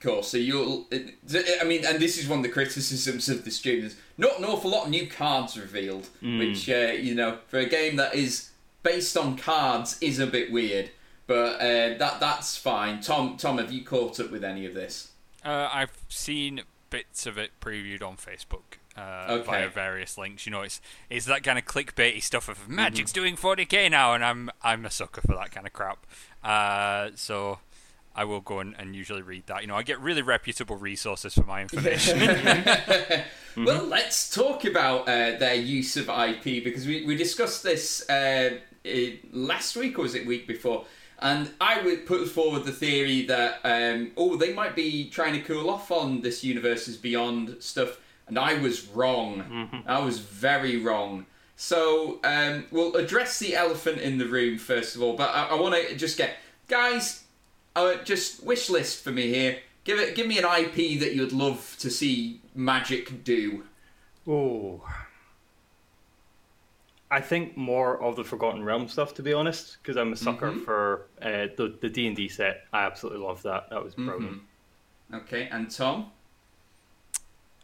Cool. 0.00 0.22
So 0.22 0.38
you'll, 0.38 0.86
I 0.92 1.64
mean, 1.64 1.84
and 1.84 2.00
this 2.00 2.18
is 2.18 2.28
one 2.28 2.38
of 2.38 2.42
the 2.42 2.50
criticisms 2.50 3.28
of 3.28 3.44
the 3.44 3.50
stream. 3.50 3.80
There's 3.80 3.96
not 4.16 4.38
an 4.38 4.44
awful 4.44 4.70
lot 4.70 4.84
of 4.84 4.90
new 4.90 5.06
cards 5.06 5.58
revealed, 5.58 6.08
mm. 6.22 6.38
which 6.38 6.68
uh, 6.70 6.92
you 6.92 7.14
know, 7.14 7.38
for 7.48 7.58
a 7.58 7.66
game 7.66 7.96
that 7.96 8.14
is 8.14 8.50
based 8.82 9.16
on 9.16 9.36
cards, 9.36 9.98
is 10.00 10.18
a 10.18 10.26
bit 10.26 10.50
weird. 10.50 10.90
But 11.26 11.60
uh, 11.60 11.98
that 11.98 12.16
that's 12.18 12.56
fine. 12.56 13.00
Tom, 13.00 13.36
Tom, 13.36 13.58
have 13.58 13.72
you 13.72 13.84
caught 13.84 14.18
up 14.20 14.30
with 14.30 14.42
any 14.42 14.64
of 14.64 14.74
this? 14.74 15.12
Uh, 15.44 15.68
I've 15.72 15.96
seen 16.08 16.62
bits 16.88 17.26
of 17.26 17.38
it 17.38 17.50
previewed 17.60 18.02
on 18.02 18.16
Facebook 18.16 18.79
uh, 19.00 19.32
okay. 19.32 19.44
via 19.44 19.68
various 19.68 20.18
links. 20.18 20.46
You 20.46 20.52
know, 20.52 20.62
it's 20.62 20.80
it's 21.08 21.26
that 21.26 21.42
kind 21.42 21.58
of 21.58 21.64
clickbaity 21.64 22.22
stuff 22.22 22.48
of 22.48 22.68
Magic's 22.68 23.12
mm-hmm. 23.12 23.20
doing 23.20 23.36
40k 23.36 23.90
now, 23.90 24.14
and 24.14 24.24
I'm 24.24 24.50
I'm 24.62 24.84
a 24.84 24.90
sucker 24.90 25.20
for 25.20 25.34
that 25.36 25.50
kind 25.50 25.66
of 25.66 25.72
crap. 25.72 26.06
Uh, 26.42 27.10
so 27.14 27.58
I 28.14 28.24
will 28.24 28.40
go 28.40 28.58
and, 28.58 28.74
and, 28.78 28.96
usually 28.96 29.22
read 29.22 29.46
that. 29.46 29.62
You 29.62 29.68
know, 29.68 29.76
I 29.76 29.82
get 29.82 30.00
really 30.00 30.22
reputable 30.22 30.76
resources 30.76 31.34
for 31.34 31.44
my 31.44 31.62
information. 31.62 32.18
mm-hmm. 32.18 33.64
Well, 33.64 33.84
let's 33.84 34.34
talk 34.34 34.64
about 34.64 35.02
uh, 35.02 35.38
their 35.38 35.54
use 35.54 35.96
of 35.96 36.08
IP 36.08 36.64
because 36.64 36.86
we, 36.86 37.04
we 37.04 37.14
discussed 37.14 37.62
this 37.62 38.08
uh, 38.08 38.58
last 39.32 39.76
week 39.76 39.98
or 39.98 40.02
was 40.02 40.14
it 40.14 40.26
week 40.26 40.46
before? 40.46 40.86
And 41.18 41.50
I 41.60 41.82
would 41.82 42.06
put 42.06 42.26
forward 42.28 42.64
the 42.64 42.72
theory 42.72 43.26
that, 43.26 43.60
um, 43.62 44.12
oh, 44.16 44.36
they 44.36 44.54
might 44.54 44.74
be 44.74 45.10
trying 45.10 45.34
to 45.34 45.40
cool 45.40 45.68
off 45.68 45.90
on 45.90 46.22
this 46.22 46.42
universes 46.42 46.96
beyond 46.96 47.56
stuff 47.60 47.98
and 48.30 48.38
I 48.38 48.54
was 48.54 48.86
wrong. 48.88 49.42
Mm-hmm. 49.42 49.88
I 49.88 50.00
was 50.00 50.18
very 50.20 50.78
wrong. 50.78 51.26
So 51.56 52.20
um, 52.24 52.64
we'll 52.70 52.96
address 52.96 53.38
the 53.38 53.54
elephant 53.54 53.98
in 53.98 54.16
the 54.16 54.24
room 54.26 54.56
first 54.56 54.96
of 54.96 55.02
all, 55.02 55.14
but 55.14 55.28
I, 55.34 55.48
I 55.48 55.54
want 55.60 55.74
to 55.74 55.94
just 55.96 56.16
get 56.16 56.36
guys. 56.68 57.24
uh, 57.76 57.96
just 58.04 58.42
wish 58.42 58.70
list 58.70 59.04
for 59.04 59.10
me 59.10 59.28
here. 59.28 59.58
Give 59.84 59.98
it, 59.98 60.14
give 60.14 60.26
me 60.26 60.38
an 60.38 60.44
IP 60.44 60.98
that 61.00 61.14
you'd 61.14 61.32
love 61.32 61.76
to 61.80 61.90
see 61.90 62.40
Magic 62.54 63.24
do. 63.24 63.64
Oh. 64.26 64.82
I 67.10 67.20
think 67.20 67.56
more 67.56 68.00
of 68.00 68.14
the 68.16 68.22
Forgotten 68.24 68.62
Realm 68.62 68.86
stuff, 68.88 69.14
to 69.14 69.22
be 69.22 69.32
honest, 69.32 69.78
because 69.82 69.96
I'm 69.96 70.12
a 70.12 70.16
sucker 70.16 70.52
Mhm. 70.52 70.64
for 70.64 71.06
uh, 71.20 71.48
the 71.56 71.76
the 71.80 71.88
D 71.88 72.06
and 72.06 72.14
D 72.14 72.28
set. 72.28 72.66
I 72.72 72.84
absolutely 72.84 73.20
love 73.26 73.42
that. 73.42 73.68
That 73.70 73.82
was 73.82 73.94
brilliant. 73.96 74.42
Okay, 75.12 75.48
and 75.50 75.68
Tom. 75.70 76.12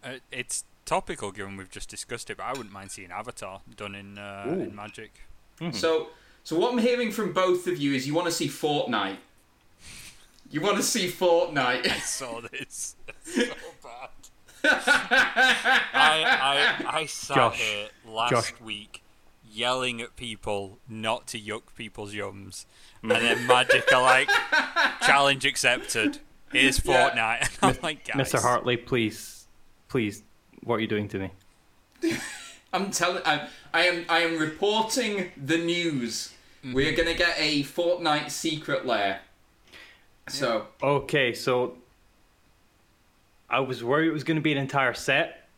Uh, 0.06 0.18
it's 0.30 0.64
topical 0.84 1.32
given 1.32 1.56
we've 1.56 1.70
just 1.70 1.88
discussed 1.88 2.30
it, 2.30 2.36
but 2.36 2.44
I 2.44 2.52
wouldn't 2.52 2.72
mind 2.72 2.90
seeing 2.92 3.10
Avatar 3.10 3.60
done 3.76 3.94
in 3.94 4.18
uh, 4.18 4.44
in 4.48 4.74
Magic. 4.74 5.22
So, 5.72 6.08
so 6.44 6.56
what 6.58 6.72
I'm 6.72 6.78
hearing 6.78 7.10
from 7.10 7.32
both 7.32 7.66
of 7.66 7.78
you 7.78 7.92
is 7.94 8.06
you 8.06 8.14
want 8.14 8.26
to 8.26 8.32
see 8.32 8.46
Fortnite. 8.46 9.16
You 10.50 10.60
want 10.60 10.76
to 10.76 10.82
see 10.82 11.08
Fortnite. 11.08 11.86
I 11.90 11.98
saw 11.98 12.40
this. 12.40 12.94
so 13.24 13.42
bad. 13.82 14.10
I, 15.92 16.76
I, 16.84 16.98
I 17.00 17.06
sat 17.06 17.34
Josh, 17.36 17.60
here 17.60 17.88
last 18.06 18.30
Josh. 18.30 18.52
week 18.60 19.02
yelling 19.50 20.00
at 20.02 20.16
people 20.16 20.78
not 20.88 21.26
to 21.28 21.38
yuck 21.40 21.62
people's 21.74 22.12
yums, 22.14 22.66
and 23.02 23.10
then 23.12 23.46
Magic 23.46 23.90
are 23.92 24.02
like, 24.02 24.28
challenge 25.02 25.44
accepted. 25.44 26.18
Here's 26.52 26.84
Yeah. 26.84 27.10
Fortnite. 27.10 27.58
I'm 27.62 27.76
like, 27.82 28.06
guys, 28.06 28.32
Mr. 28.32 28.40
Hartley, 28.40 28.76
please, 28.76 29.35
please, 29.88 30.22
what 30.62 30.76
are 30.76 30.80
you 30.80 30.86
doing 30.86 31.08
to 31.08 31.18
me? 31.18 31.30
I'm 32.72 32.90
telling. 32.90 33.22
I, 33.24 33.48
I 33.72 33.86
am. 33.86 34.04
I 34.08 34.20
am 34.20 34.38
reporting 34.38 35.30
the 35.36 35.58
news. 35.58 36.34
Mm-hmm. 36.64 36.74
We 36.74 36.88
are 36.88 36.96
gonna 36.96 37.14
get 37.14 37.34
a 37.38 37.62
Fortnite 37.62 38.30
secret 38.30 38.86
lair. 38.86 39.20
So 40.28 40.66
Okay, 40.82 41.32
so 41.32 41.76
I 43.48 43.60
was 43.60 43.82
worried 43.84 44.08
it 44.08 44.12
was 44.12 44.24
going 44.24 44.36
to 44.36 44.42
be 44.42 44.52
an 44.52 44.58
entire 44.58 44.94
set, 44.94 45.48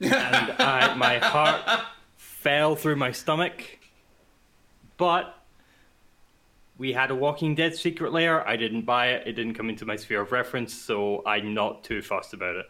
and 0.00 0.12
I, 0.14 0.94
my 0.94 1.18
heart 1.18 1.82
fell 2.16 2.76
through 2.76 2.96
my 2.96 3.12
stomach. 3.12 3.78
But 4.96 5.36
we 6.78 6.92
had 6.92 7.10
a 7.10 7.14
Walking 7.14 7.54
Dead 7.54 7.74
secret 7.74 8.12
lair. 8.12 8.46
I 8.46 8.56
didn't 8.56 8.82
buy 8.82 9.08
it. 9.08 9.26
It 9.26 9.32
didn't 9.32 9.54
come 9.54 9.68
into 9.68 9.84
my 9.84 9.96
sphere 9.96 10.20
of 10.20 10.30
reference, 10.30 10.72
so 10.72 11.22
I'm 11.26 11.54
not 11.54 11.82
too 11.82 12.00
fussed 12.02 12.34
about 12.34 12.56
it. 12.56 12.66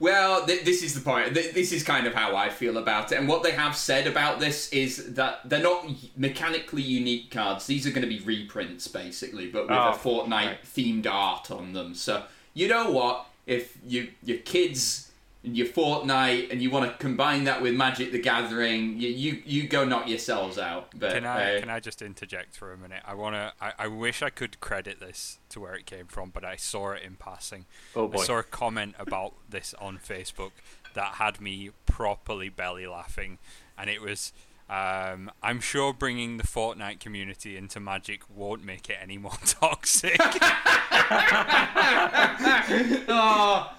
Well, 0.00 0.46
th- 0.46 0.64
this 0.64 0.82
is 0.82 0.94
the 0.94 1.00
point. 1.02 1.34
Th- 1.34 1.52
this 1.52 1.72
is 1.72 1.82
kind 1.82 2.06
of 2.06 2.14
how 2.14 2.34
I 2.34 2.48
feel 2.48 2.78
about 2.78 3.12
it. 3.12 3.18
And 3.18 3.28
what 3.28 3.42
they 3.42 3.52
have 3.52 3.76
said 3.76 4.06
about 4.06 4.40
this 4.40 4.68
is 4.72 5.12
that 5.14 5.40
they're 5.44 5.62
not 5.62 5.86
mechanically 6.16 6.80
unique 6.82 7.30
cards. 7.30 7.66
These 7.66 7.86
are 7.86 7.90
going 7.90 8.02
to 8.02 8.08
be 8.08 8.20
reprints, 8.20 8.88
basically, 8.88 9.50
but 9.50 9.64
with 9.64 9.72
Oh, 9.72 9.90
a 9.90 9.92
Fortnite 9.92 10.30
right. 10.30 10.58
themed 10.64 11.06
art 11.06 11.50
on 11.50 11.74
them. 11.74 11.94
So, 11.94 12.22
you 12.54 12.66
know 12.66 12.90
what? 12.90 13.26
If 13.46 13.76
you 13.86 14.08
your 14.22 14.38
kids 14.38 15.09
and 15.42 15.56
your 15.56 15.66
Fortnite 15.66 16.52
and 16.52 16.60
you 16.60 16.70
want 16.70 16.90
to 16.90 16.98
combine 16.98 17.44
that 17.44 17.62
with 17.62 17.74
Magic 17.74 18.12
the 18.12 18.20
Gathering, 18.20 19.00
you 19.00 19.08
you, 19.08 19.42
you 19.44 19.68
go 19.68 19.84
knock 19.84 20.06
yourselves 20.08 20.58
out. 20.58 20.90
But 20.94 21.14
Can 21.14 21.24
I 21.24 21.56
uh, 21.56 21.60
can 21.60 21.70
I 21.70 21.80
just 21.80 22.02
interject 22.02 22.56
for 22.56 22.72
a 22.72 22.76
minute? 22.76 23.02
I 23.06 23.14
wanna. 23.14 23.54
I, 23.60 23.72
I 23.78 23.86
wish 23.88 24.22
I 24.22 24.30
could 24.30 24.60
credit 24.60 25.00
this 25.00 25.38
to 25.50 25.60
where 25.60 25.74
it 25.74 25.86
came 25.86 26.06
from, 26.06 26.30
but 26.30 26.44
I 26.44 26.56
saw 26.56 26.92
it 26.92 27.02
in 27.02 27.14
passing. 27.14 27.64
Oh 27.96 28.06
boy. 28.08 28.20
I 28.20 28.24
saw 28.24 28.38
a 28.38 28.42
comment 28.42 28.94
about 28.98 29.34
this 29.48 29.74
on 29.80 29.98
Facebook 29.98 30.50
that 30.94 31.14
had 31.14 31.40
me 31.40 31.70
properly 31.86 32.48
belly 32.48 32.86
laughing, 32.86 33.38
and 33.78 33.88
it 33.88 34.02
was. 34.02 34.32
Um, 34.68 35.32
I'm 35.42 35.58
sure 35.58 35.92
bringing 35.92 36.36
the 36.36 36.44
Fortnite 36.44 37.00
community 37.00 37.56
into 37.56 37.80
Magic 37.80 38.22
won't 38.32 38.64
make 38.64 38.88
it 38.88 38.98
any 39.02 39.18
more 39.18 39.32
toxic. 39.44 40.16
oh, 43.08 43.72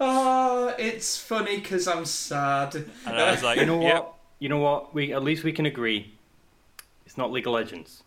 oh, 0.00 0.74
it's 0.78 1.18
funny 1.18 1.56
because 1.56 1.88
I'm 1.88 2.04
sad. 2.04 2.74
and 2.74 2.90
I 3.06 3.30
was 3.32 3.42
like, 3.42 3.58
You 3.58 3.66
know 3.66 3.76
what? 3.78 3.86
yep, 3.86 4.14
You 4.38 4.48
know 4.48 4.58
what? 4.58 4.94
We 4.94 5.12
at 5.12 5.22
least 5.22 5.44
we 5.44 5.52
can 5.52 5.66
agree. 5.66 6.12
It's 7.04 7.16
not 7.16 7.30
League 7.32 7.46
of 7.46 7.52
Legends. 7.54 8.02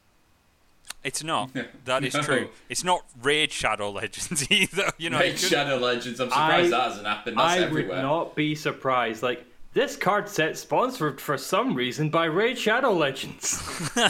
it's 1.03 1.23
not. 1.23 1.49
That 1.85 2.03
is 2.03 2.13
No. 2.13 2.21
true. 2.21 2.49
It's 2.67 2.83
not 2.83 3.05
Raid 3.21 3.51
Shadow 3.51 3.89
Legends 3.91 4.49
either. 4.51 4.91
You 4.97 5.09
know, 5.09 5.19
Raid 5.19 5.39
Shadow 5.39 5.77
Legends. 5.77 6.19
I'm 6.19 6.29
surprised 6.29 6.73
I- 6.73 6.77
that 6.77 6.83
hasn't 6.89 7.07
happened. 7.07 7.37
That's 7.37 7.59
I 7.59 7.63
everywhere. 7.63 7.97
would 7.97 8.01
not 8.03 8.35
be 8.35 8.55
surprised. 8.55 9.23
Like 9.23 9.45
this 9.73 9.95
card 9.95 10.27
set 10.29 10.57
sponsored 10.57 11.21
for 11.21 11.37
some 11.37 11.75
reason 11.75 12.09
by 12.09 12.25
Raid 12.25 12.57
Shadow 12.57 12.91
Legends. 12.93 13.61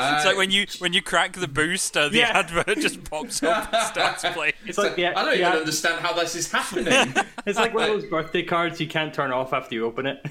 It's 0.00 0.24
like 0.24 0.36
when 0.36 0.50
you 0.52 0.66
when 0.78 0.92
you 0.92 1.02
crack 1.02 1.32
the 1.34 1.48
booster, 1.48 2.08
the 2.08 2.18
Yeah. 2.18 2.38
advert 2.38 2.78
just 2.78 3.02
pops 3.04 3.42
up 3.42 3.72
and 3.72 3.82
starts 3.88 4.24
playing. 4.32 4.52
It's 4.64 4.78
like 4.78 4.94
the, 4.94 5.06
I 5.06 5.12
don't 5.14 5.26
the 5.26 5.32
even 5.34 5.44
ad- 5.46 5.58
understand 5.58 6.00
how 6.00 6.12
this 6.12 6.34
is 6.36 6.50
happening. 6.50 7.14
It's 7.46 7.58
like 7.58 7.74
one 7.74 7.84
of 7.84 8.00
those 8.00 8.04
birthday 8.10 8.42
cards 8.42 8.78
you 8.80 8.86
can't 8.86 9.12
turn 9.12 9.32
off 9.32 9.52
after 9.52 9.74
you 9.74 9.86
open 9.86 10.06
it. 10.06 10.24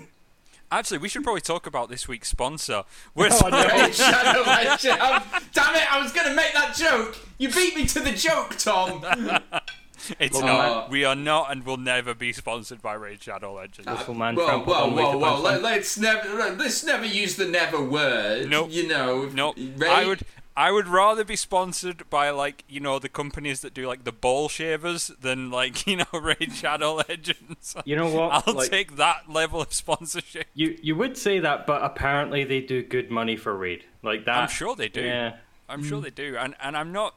Actually, 0.72 1.00
we 1.00 1.10
should 1.10 1.24
probably 1.24 1.42
talk 1.42 1.66
about 1.68 1.90
this 1.90 2.08
week's 2.08 2.28
sponsor. 2.30 2.84
We're 3.16 3.30
Oh, 3.32 3.50
no. 3.50 3.66
Raid 3.68 3.94
Shadow 3.96 4.42
Legends. 4.42 4.84
Damn 5.54 5.76
it! 5.76 5.94
I 5.94 6.00
was 6.02 6.12
going 6.12 6.28
to 6.28 6.36
make 6.36 6.54
that 6.54 6.76
joke. 6.76 7.18
You 7.38 7.50
beat 7.52 7.76
me 7.76 7.86
to 7.88 8.00
the 8.00 8.12
joke, 8.12 8.56
Tom. 8.58 9.04
It's 10.20 10.36
Well, 10.38 10.46
not. 10.46 10.86
uh, 10.86 10.88
we 10.90 11.04
are 11.06 11.16
not 11.16 11.52
and 11.52 11.66
will 11.66 11.78
never 11.78 12.14
be 12.14 12.32
sponsored 12.34 12.82
by 12.82 12.94
Raid 12.94 13.22
Shadow 13.24 13.54
Legends. 13.54 13.88
Little 13.88 14.14
man 14.14 14.36
Whoa, 14.36 14.46
trampled 14.46 14.76
whoa, 14.76 14.84
on 14.84 14.96
way 14.96 15.04
whoa, 15.04 15.18
whoa! 15.18 15.42
Let, 15.42 15.62
let's 15.62 15.98
never 15.98 16.56
let's 16.56 16.84
never 16.84 17.06
use 17.06 17.36
the 17.36 17.46
never 17.48 17.82
word. 17.84 18.50
Nope. 18.50 18.70
You 18.72 18.88
know. 18.88 19.26
no, 19.28 19.54
Raid- 19.58 19.84
I 19.92 20.06
would. 20.06 20.22
I 20.56 20.72
would 20.72 20.88
rather 20.88 21.24
be 21.24 21.36
sponsored 21.36 22.10
by 22.10 22.32
like 22.32 22.64
you 22.68 22.80
know 22.80 22.98
the 22.98 23.10
companies 23.10 23.62
that 23.62 23.76
do 23.76 23.86
like 23.88 24.06
the 24.06 24.12
ball 24.12 24.50
shavers 24.50 25.12
than 25.22 25.52
like 25.52 25.86
you 25.88 25.98
know 25.98 26.06
Raid 26.20 26.52
Shadow 26.54 26.96
Legends. 26.96 27.76
You 27.86 27.96
know 27.96 28.10
what? 28.10 28.48
I'll 28.48 28.56
Like, 28.56 28.72
take 28.72 28.96
that 28.96 29.30
level 29.32 29.62
of 29.62 29.72
sponsorship. 29.72 30.48
You 30.56 30.76
you 30.82 30.96
would 30.96 31.16
say 31.16 31.38
that, 31.40 31.68
but 31.68 31.84
apparently 31.84 32.44
they 32.44 32.62
do 32.62 32.82
good 32.82 33.12
money 33.12 33.36
for 33.36 33.56
Raid. 33.56 33.84
Like 34.02 34.26
that. 34.26 34.36
I'm 34.36 34.48
sure 34.50 34.76
they 34.76 34.90
do. 34.90 35.02
Yeah. 35.02 35.36
I'm 35.70 35.84
sure 35.84 36.02
they 36.02 36.10
do, 36.10 36.36
and 36.38 36.56
and 36.60 36.76
I'm 36.76 36.92
not 36.92 37.14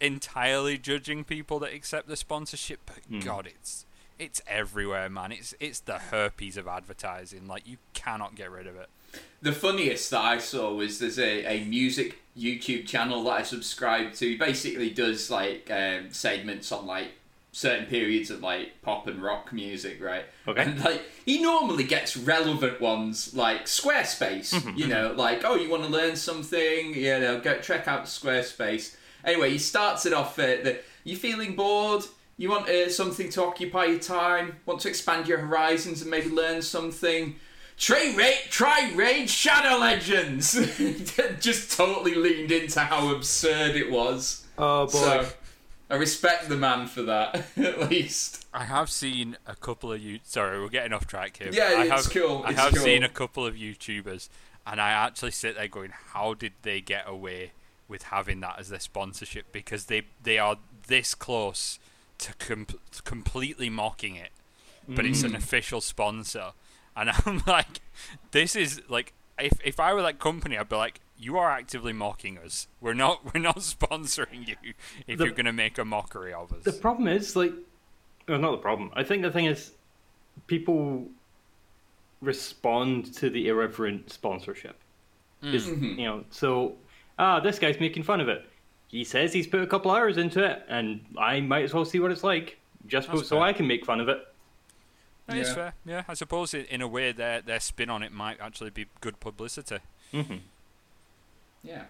entirely 0.00 0.78
judging 0.78 1.24
people 1.24 1.58
that 1.60 1.72
accept 1.72 2.08
the 2.08 2.16
sponsorship, 2.16 2.80
but 2.86 2.98
Hmm. 3.08 3.20
God, 3.20 3.46
it's 3.46 3.84
it's 4.18 4.42
everywhere, 4.48 5.08
man. 5.08 5.32
It's 5.32 5.54
it's 5.60 5.80
the 5.80 5.98
herpes 5.98 6.56
of 6.56 6.66
advertising. 6.66 7.46
Like 7.46 7.66
you 7.66 7.76
cannot 7.94 8.34
get 8.34 8.50
rid 8.50 8.66
of 8.66 8.76
it. 8.76 8.88
The 9.40 9.52
funniest 9.52 10.10
that 10.10 10.20
I 10.24 10.38
saw 10.38 10.74
was 10.74 10.98
there's 10.98 11.18
a, 11.18 11.44
a 11.46 11.64
music 11.64 12.18
YouTube 12.36 12.86
channel 12.86 13.22
that 13.24 13.30
I 13.30 13.42
subscribe 13.42 14.12
to. 14.14 14.28
He 14.28 14.36
basically 14.36 14.90
does 14.90 15.30
like 15.30 15.70
um, 15.70 16.12
segments 16.12 16.70
on 16.72 16.86
like 16.86 17.12
certain 17.52 17.86
periods 17.86 18.30
of 18.30 18.42
like 18.42 18.82
pop 18.82 19.06
and 19.06 19.22
rock 19.22 19.52
music, 19.52 20.02
right? 20.02 20.24
Okay. 20.46 20.62
And 20.62 20.78
like 20.84 21.02
he 21.24 21.40
normally 21.40 21.84
gets 21.84 22.16
relevant 22.16 22.80
ones 22.80 23.32
like 23.34 23.64
Squarespace. 23.66 24.76
you 24.76 24.86
know, 24.88 25.12
like 25.16 25.42
oh, 25.44 25.54
you 25.54 25.70
want 25.70 25.84
to 25.84 25.88
learn 25.88 26.16
something? 26.16 26.94
You 26.94 27.18
know, 27.20 27.40
go 27.40 27.58
check 27.60 27.86
out 27.88 28.04
Squarespace. 28.04 28.96
Anyway, 29.28 29.50
he 29.50 29.58
starts 29.58 30.06
it 30.06 30.12
off 30.12 30.38
uh, 30.38 30.42
that 30.64 30.84
you 31.04 31.16
feeling 31.16 31.54
bored. 31.54 32.04
You 32.36 32.50
want 32.50 32.68
uh, 32.68 32.88
something 32.88 33.28
to 33.30 33.42
occupy 33.44 33.84
your 33.86 33.98
time. 33.98 34.56
Want 34.64 34.80
to 34.82 34.88
expand 34.88 35.26
your 35.28 35.38
horizons 35.38 36.02
and 36.02 36.10
maybe 36.10 36.30
learn 36.30 36.62
something. 36.62 37.36
Try 37.76 38.14
Raid, 38.16 38.38
try 38.50 38.92
Raid 38.94 39.28
Shadow 39.30 39.78
Legends. 39.78 40.52
Just 41.40 41.76
totally 41.76 42.14
leaned 42.14 42.50
into 42.50 42.80
how 42.80 43.14
absurd 43.14 43.76
it 43.76 43.90
was. 43.90 44.46
Oh 44.56 44.86
boy. 44.86 44.92
So 44.92 45.28
I 45.90 45.94
respect 45.96 46.48
the 46.48 46.56
man 46.56 46.86
for 46.86 47.02
that, 47.02 47.44
at 47.56 47.90
least. 47.90 48.46
I 48.52 48.64
have 48.64 48.90
seen 48.90 49.36
a 49.46 49.54
couple 49.54 49.92
of 49.92 50.00
you. 50.00 50.18
Sorry, 50.24 50.60
we're 50.60 50.68
getting 50.68 50.92
off 50.92 51.06
track 51.06 51.36
here. 51.36 51.48
but 51.48 51.56
Yeah, 51.56 51.74
I 51.76 51.82
it's 51.82 52.06
have, 52.06 52.10
cool, 52.10 52.42
I 52.44 52.50
it's 52.50 52.58
have 52.60 52.74
cool. 52.74 52.82
seen 52.82 53.02
a 53.04 53.08
couple 53.08 53.46
of 53.46 53.54
YouTubers, 53.54 54.28
and 54.66 54.80
I 54.80 54.90
actually 54.90 55.30
sit 55.30 55.54
there 55.56 55.68
going, 55.68 55.92
"How 56.12 56.34
did 56.34 56.54
they 56.62 56.80
get 56.80 57.04
away 57.06 57.52
with 57.88 58.04
having 58.04 58.40
that 58.40 58.56
as 58.58 58.68
their 58.68 58.80
sponsorship? 58.80 59.50
Because 59.52 59.86
they 59.86 60.02
they 60.22 60.38
are 60.38 60.56
this 60.86 61.14
close 61.14 61.78
to 62.18 62.34
com- 62.34 62.66
completely 63.04 63.70
mocking 63.70 64.14
it, 64.16 64.30
but 64.88 65.04
it's 65.06 65.22
Mm. 65.22 65.26
an 65.30 65.34
official 65.36 65.80
sponsor." 65.80 66.52
And 66.96 67.10
I'm 67.26 67.42
like, 67.46 67.80
"This 68.32 68.54
is 68.56 68.82
like." 68.88 69.12
If, 69.40 69.52
if 69.64 69.78
I 69.78 69.94
were 69.94 70.02
that 70.02 70.18
company, 70.18 70.58
I'd 70.58 70.68
be 70.68 70.74
like, 70.74 71.00
"You 71.16 71.38
are 71.38 71.48
actively 71.48 71.92
mocking 71.92 72.38
us. 72.38 72.66
We're 72.80 72.92
not 72.94 73.24
we're 73.32 73.40
not 73.40 73.58
sponsoring 73.58 74.48
you. 74.48 74.56
If 75.06 75.18
The- 75.18 75.26
you're 75.26 75.32
going 75.32 75.46
to 75.46 75.52
make 75.52 75.78
a 75.78 75.84
mockery 75.84 76.32
of 76.32 76.52
us." 76.52 76.64
The 76.64 76.72
problem 76.72 77.06
is 77.06 77.36
like, 77.36 77.52
well, 78.26 78.40
not 78.40 78.50
the 78.50 78.56
problem. 78.58 78.90
I 78.94 79.04
think 79.04 79.22
the 79.22 79.30
thing 79.30 79.44
is, 79.44 79.70
people 80.48 81.06
respond 82.20 83.14
to 83.14 83.30
the 83.30 83.48
irreverent 83.48 84.10
sponsorship. 84.10 84.76
Is- 85.42 85.68
Mhm. 85.68 85.98
You 85.98 86.04
know, 86.04 86.24
so 86.30 86.76
ah, 87.18 87.40
this 87.40 87.58
guy's 87.58 87.78
making 87.80 88.02
fun 88.02 88.20
of 88.20 88.28
it. 88.28 88.44
He 88.88 89.04
says 89.04 89.32
he's 89.32 89.46
put 89.46 89.60
a 89.60 89.66
couple 89.66 89.90
hours 89.90 90.16
into 90.16 90.42
it, 90.42 90.62
and 90.68 91.04
I 91.18 91.40
might 91.40 91.64
as 91.64 91.74
well 91.74 91.84
see 91.84 92.00
what 92.00 92.10
it's 92.10 92.24
like, 92.24 92.58
just 92.86 93.08
That's 93.08 93.28
so 93.28 93.36
fair. 93.36 93.44
I 93.44 93.52
can 93.52 93.66
make 93.66 93.84
fun 93.84 94.00
of 94.00 94.08
it. 94.08 94.26
That 95.26 95.36
is 95.36 95.48
Yeah. 95.48 95.54
fair. 95.54 95.74
Yeah, 95.84 96.02
I 96.08 96.14
suppose 96.14 96.54
in, 96.54 96.64
in 96.66 96.80
a 96.80 96.88
way 96.88 97.12
their 97.12 97.42
their 97.42 97.60
spin 97.60 97.90
on 97.90 98.02
it 98.02 98.12
might 98.12 98.40
actually 98.40 98.70
be 98.70 98.86
good 99.02 99.20
publicity. 99.20 99.78
hmm 100.10 100.36
Yeah. 101.62 101.82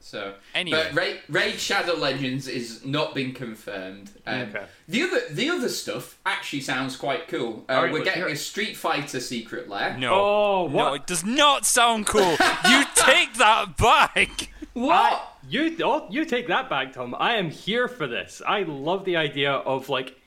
So 0.00 0.34
Anyway. 0.54 0.82
but 0.84 0.94
Raid, 0.94 1.20
Raid 1.30 1.58
Shadow 1.58 1.94
Legends 1.94 2.46
is 2.46 2.84
not 2.84 3.14
been 3.14 3.32
confirmed. 3.32 4.10
Um, 4.26 4.42
Okay. 4.42 4.66
The 4.86 5.02
other 5.02 5.20
the 5.30 5.48
other 5.48 5.68
stuff 5.70 6.18
actually 6.26 6.60
sounds 6.60 6.94
quite 6.94 7.26
cool. 7.26 7.64
Uh, 7.68 7.72
Alright, 7.72 7.92
we're 7.92 8.04
getting 8.04 8.22
hear 8.22 8.28
a. 8.32 8.36
Street 8.36 8.76
Fighter 8.76 9.18
secret 9.18 9.68
lair. 9.68 9.96
No. 9.98 10.12
Oh, 10.14 10.68
No, 10.68 10.92
it 10.94 11.06
does 11.06 11.24
not 11.24 11.64
sound 11.64 12.06
cool. 12.06 12.32
you 12.68 12.84
take 12.94 13.34
that 13.38 13.76
back. 13.78 14.50
What? 14.74 15.12
I, 15.12 15.22
you 15.48 15.76
oh, 15.82 16.06
you 16.10 16.24
take 16.24 16.48
that 16.48 16.68
back, 16.68 16.92
Tom. 16.92 17.14
I 17.18 17.34
am 17.36 17.50
here 17.50 17.88
for 17.88 18.06
this. 18.06 18.42
I 18.46 18.62
love 18.62 19.04
the 19.04 19.16
idea 19.16 19.52
of 19.52 19.88
like 19.88 20.18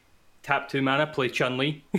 tap 0.43 0.69
two 0.69 0.81
mana, 0.81 1.07
play 1.07 1.29
Chun 1.29 1.57
Li. 1.57 1.83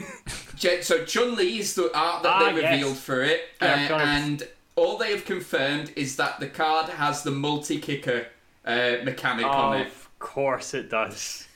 So 0.81 1.05
Chun 1.05 1.37
Li 1.37 1.61
is 1.61 1.77
the 1.77 1.85
art 1.97 2.25
that 2.25 2.33
Ah, 2.33 2.39
they 2.51 2.61
yes. 2.61 2.73
revealed 2.73 2.97
for 2.97 3.23
it, 3.23 3.43
Yeah, 3.63 3.89
uh, 3.93 3.99
and 3.99 4.43
all 4.75 4.99
they 4.99 5.13
have 5.13 5.25
confirmed 5.25 5.93
is 5.95 6.17
that 6.17 6.41
the 6.41 6.49
card 6.49 6.89
has 6.89 7.23
the 7.23 7.31
multi 7.31 7.79
kicker 7.79 8.27
uh, 8.65 8.97
mechanic 9.05 9.47
on 9.47 9.77
it. 9.83 9.87
of 9.87 10.09
course 10.19 10.75
it 10.75 10.91
does. 10.91 11.47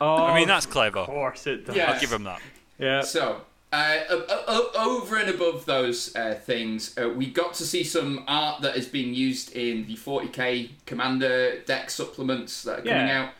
Oh, 0.00 0.16
I 0.26 0.34
mean, 0.38 0.46
that's 0.46 0.66
clever. 0.66 1.00
Of 1.00 1.06
course 1.06 1.48
it 1.48 1.66
does. 1.66 1.74
Yeah. 1.74 1.90
I'll 1.92 2.00
give 2.00 2.12
him 2.12 2.22
that. 2.24 2.40
Yeah. 2.78 3.00
So, 3.02 3.40
uh, 3.74 4.60
over 4.78 5.16
and 5.16 5.30
above 5.30 5.64
those 5.66 6.14
uh, 6.16 6.34
things, 6.34 6.96
uh, 6.98 7.08
we 7.08 7.26
got 7.26 7.54
to 7.54 7.64
see 7.64 7.84
some 7.84 8.24
art 8.28 8.62
that 8.62 8.76
is 8.76 8.86
being 8.86 9.14
used 9.14 9.52
in 9.56 9.86
the 9.86 9.96
40k 9.96 10.70
Commander 10.86 11.60
deck 11.60 11.90
supplements 11.90 12.62
that 12.62 12.80
are 12.80 12.82
coming 12.82 13.08
Yeah. 13.08 13.22
out. 13.22 13.30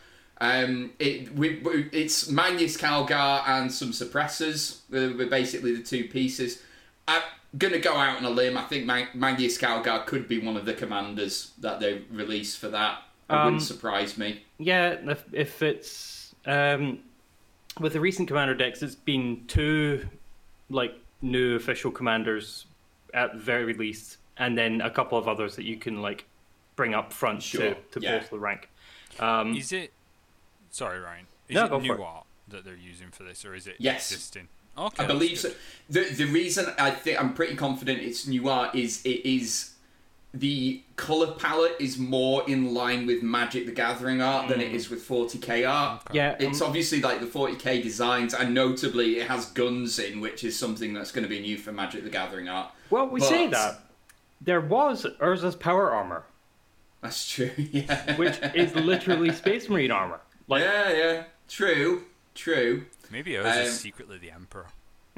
Um, 0.41 0.91
it 0.99 1.33
we, 1.33 1.61
it's 1.93 2.29
Marneus 2.29 2.77
Calgar 2.77 3.47
and 3.47 3.71
some 3.71 3.91
suppressors. 3.91 4.79
Uh, 4.93 5.15
were 5.17 5.27
basically 5.27 5.73
the 5.75 5.81
two 5.83 6.05
pieces. 6.09 6.61
I'm 7.07 7.21
gonna 7.57 7.79
go 7.79 7.95
out 7.95 8.17
on 8.17 8.25
a 8.25 8.29
limb. 8.29 8.57
I 8.57 8.63
think 8.63 8.85
Mag- 8.85 9.13
Marneus 9.15 9.57
Calgar 9.57 10.05
could 10.05 10.27
be 10.27 10.39
one 10.39 10.57
of 10.57 10.65
the 10.65 10.73
commanders 10.73 11.51
that 11.59 11.79
they 11.79 12.01
release 12.11 12.53
for 12.55 12.67
that. 12.69 12.99
It 13.29 13.33
Um, 13.33 13.45
wouldn't 13.45 13.63
surprise 13.63 14.17
me. 14.17 14.43
Yeah, 14.57 14.97
if, 15.09 15.23
if 15.31 15.61
it's 15.63 16.35
um, 16.45 16.99
with 17.79 17.93
the 17.93 18.01
recent 18.01 18.27
commander 18.27 18.55
decks, 18.55 18.81
it's 18.83 18.93
been 18.95 19.45
two 19.47 20.05
like 20.69 20.95
new 21.21 21.55
official 21.55 21.91
commanders 21.91 22.65
at 23.13 23.33
the 23.33 23.39
very 23.39 23.73
least, 23.73 24.17
and 24.37 24.57
then 24.57 24.81
a 24.81 24.89
couple 24.89 25.17
of 25.17 25.27
others 25.27 25.55
that 25.55 25.65
you 25.65 25.77
can 25.77 26.01
like 26.01 26.25
bring 26.75 26.93
up 26.93 27.13
front 27.13 27.41
Sure, 27.43 27.73
to 27.73 27.75
to 27.91 27.99
yeah. 28.01 28.17
bolster 28.17 28.35
the 28.35 28.39
rank. 28.39 28.69
Um, 29.19 29.55
Is 29.55 29.71
it? 29.71 29.91
Sorry, 30.71 30.99
Ryan. 30.99 31.25
Is 31.47 31.55
No, 31.55 31.77
it 31.77 31.81
new 31.83 31.93
it. 31.93 31.99
art 32.01 32.25
that 32.49 32.65
they're 32.65 32.75
using 32.75 33.11
for 33.11 33.23
this, 33.23 33.45
or 33.45 33.55
is 33.55 33.65
it 33.67 33.75
Yes. 33.79 34.11
existing? 34.11 34.49
Okay, 34.77 35.03
I 35.03 35.07
that's 35.07 35.13
believe 35.13 35.39
so. 35.39 35.51
The 35.89 36.01
the 36.03 36.25
reason 36.25 36.65
I 36.77 36.91
think 36.91 37.19
I'm 37.21 37.33
pretty 37.33 37.55
confident 37.55 38.01
it's 38.01 38.27
new 38.27 38.49
art 38.49 38.75
is 38.75 39.05
it 39.05 39.25
is 39.25 39.71
the 40.37 40.81
color 40.97 41.31
palette 41.33 41.75
is 41.79 41.97
more 41.97 42.43
in 42.47 42.73
line 42.73 43.05
with 43.07 43.23
Magic 43.23 43.65
the 43.65 43.71
Gathering 43.71 44.21
art 44.21 44.49
than 44.49 44.59
it 44.61 44.73
is 44.73 44.89
with 44.89 45.07
40k 45.07 45.67
art. 45.69 46.01
yeah, 46.11 46.35
It's 46.39 46.61
um, 46.61 46.67
obviously 46.67 46.99
like 47.01 47.19
the 47.21 47.25
40k 47.25 47.81
designs, 47.81 48.33
and 48.33 48.53
notably 48.53 49.19
it 49.19 49.27
has 49.27 49.45
guns 49.47 49.97
in, 49.97 50.19
which 50.21 50.43
is 50.43 50.57
something 50.59 50.93
that's 50.93 51.11
going 51.11 51.23
to 51.23 51.29
be 51.29 51.39
new 51.39 51.57
for 51.57 51.71
Magic 51.71 52.03
the 52.03 52.09
Gathering 52.09 52.49
art. 52.49 52.69
well, 52.89 53.07
we 53.07 53.21
say 53.21 53.47
that 53.47 53.79
there 54.41 54.61
was 54.61 55.05
Urza's 55.21 55.55
power 55.55 55.91
armor, 55.91 56.23
That's 57.01 57.27
true. 57.29 57.51
Yeah. 57.57 58.15
which 58.17 58.37
is 58.53 58.75
literally 58.75 59.31
Space 59.31 59.69
Marine 59.69 59.91
armor. 59.91 60.19
Like, 60.47 60.63
yeah, 60.63 60.91
yeah. 60.91 61.23
True. 61.47 62.03
True. 62.35 62.85
Maybe 63.09 63.31
Urza's 63.33 63.55
Um, 63.57 63.63
is 63.63 63.79
secretly 63.79 64.17
the 64.17 64.31
emperor. 64.31 64.67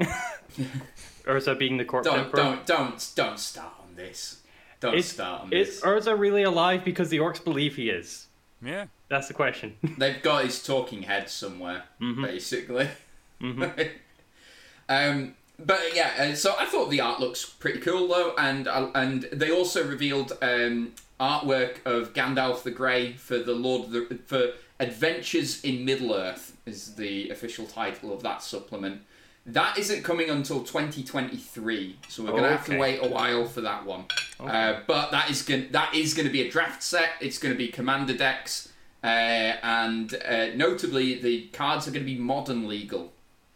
Urza 1.24 1.58
being 1.58 1.76
the 1.76 1.84
corpse 1.84 2.06
Don't 2.08 2.18
emperor. 2.20 2.36
don't 2.42 2.66
don't 2.66 3.10
don't 3.16 3.38
start 3.38 3.72
on 3.80 3.94
this. 3.96 4.42
Don't 4.80 4.94
Is, 4.94 5.08
start 5.08 5.42
on 5.42 5.52
is 5.52 5.68
this. 5.68 5.80
Urza 5.80 6.18
really 6.18 6.42
alive 6.42 6.84
because 6.84 7.08
the 7.08 7.18
orcs 7.18 7.42
believe 7.42 7.76
he 7.76 7.90
is? 7.90 8.26
Yeah. 8.62 8.86
That's 9.08 9.28
the 9.28 9.34
question. 9.34 9.76
They've 9.98 10.22
got 10.22 10.44
his 10.44 10.62
talking 10.62 11.02
head 11.02 11.28
somewhere, 11.30 11.84
basically. 12.00 12.88
um, 13.40 15.34
but 15.58 15.80
yeah, 15.94 16.12
uh, 16.18 16.34
so 16.34 16.54
I 16.58 16.66
thought 16.66 16.90
the 16.90 17.00
art 17.00 17.20
looks 17.20 17.44
pretty 17.44 17.80
cool 17.80 18.08
though, 18.08 18.34
and 18.38 18.68
uh, 18.68 18.90
and 18.94 19.22
they 19.32 19.50
also 19.50 19.86
revealed 19.86 20.32
um, 20.42 20.92
artwork 21.18 21.84
of 21.84 22.12
Gandalf 22.12 22.62
the 22.62 22.70
Grey 22.70 23.12
for 23.14 23.38
the 23.38 23.54
Lord 23.54 23.86
of 23.86 23.90
the 23.90 24.18
for 24.26 24.52
Adventures 24.78 25.64
in 25.64 25.84
Middle 25.84 26.14
Earth 26.14 26.56
is 26.66 26.94
the 26.94 27.30
official 27.30 27.66
title 27.66 28.12
of 28.12 28.22
that 28.22 28.42
supplement. 28.42 29.02
That 29.46 29.78
isn't 29.78 30.02
coming 30.02 30.28
until 30.28 30.62
2023, 30.62 31.96
so 32.08 32.22
we're 32.22 32.32
gonna 32.32 32.48
have 32.50 32.66
to 32.66 32.72
Okay. 32.72 32.78
wait 32.80 32.98
a 33.02 33.08
while 33.08 33.46
for 33.46 33.62
that 33.62 33.84
one. 33.86 34.04
Uh, 34.38 34.80
but 34.86 35.10
that 35.10 35.30
is 35.30 35.42
going 35.42 35.72
that 35.72 35.94
is 35.94 36.12
going 36.14 36.26
to 36.26 36.32
be 36.32 36.42
a 36.42 36.50
draft 36.50 36.82
set. 36.82 37.10
It's 37.20 37.38
going 37.38 37.52
to 37.54 37.58
be 37.58 37.68
commander 37.68 38.14
decks, 38.16 38.68
uh, 39.02 39.06
and 39.06 40.14
uh, 40.28 40.48
notably 40.54 41.20
the 41.20 41.46
cards 41.48 41.88
are 41.88 41.90
going 41.90 42.04
to 42.06 42.12
be 42.12 42.18
modern 42.18 42.68
legal. 42.68 43.12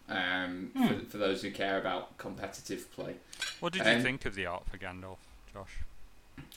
Um, 0.09 0.72
for, 0.74 1.07
for 1.11 1.16
those 1.18 1.41
who 1.41 1.51
care 1.51 1.78
about 1.78 2.18
competitive 2.18 2.91
play. 2.93 3.14
What 3.61 3.72
did 3.72 3.87
you 3.87 3.93
Um, 3.93 4.03
think 4.03 4.26
of 4.26 4.35
the 4.35 4.45
art 4.45 4.64
for 4.68 4.76
Gandalf, 4.76 5.16
Josh? 5.55 5.70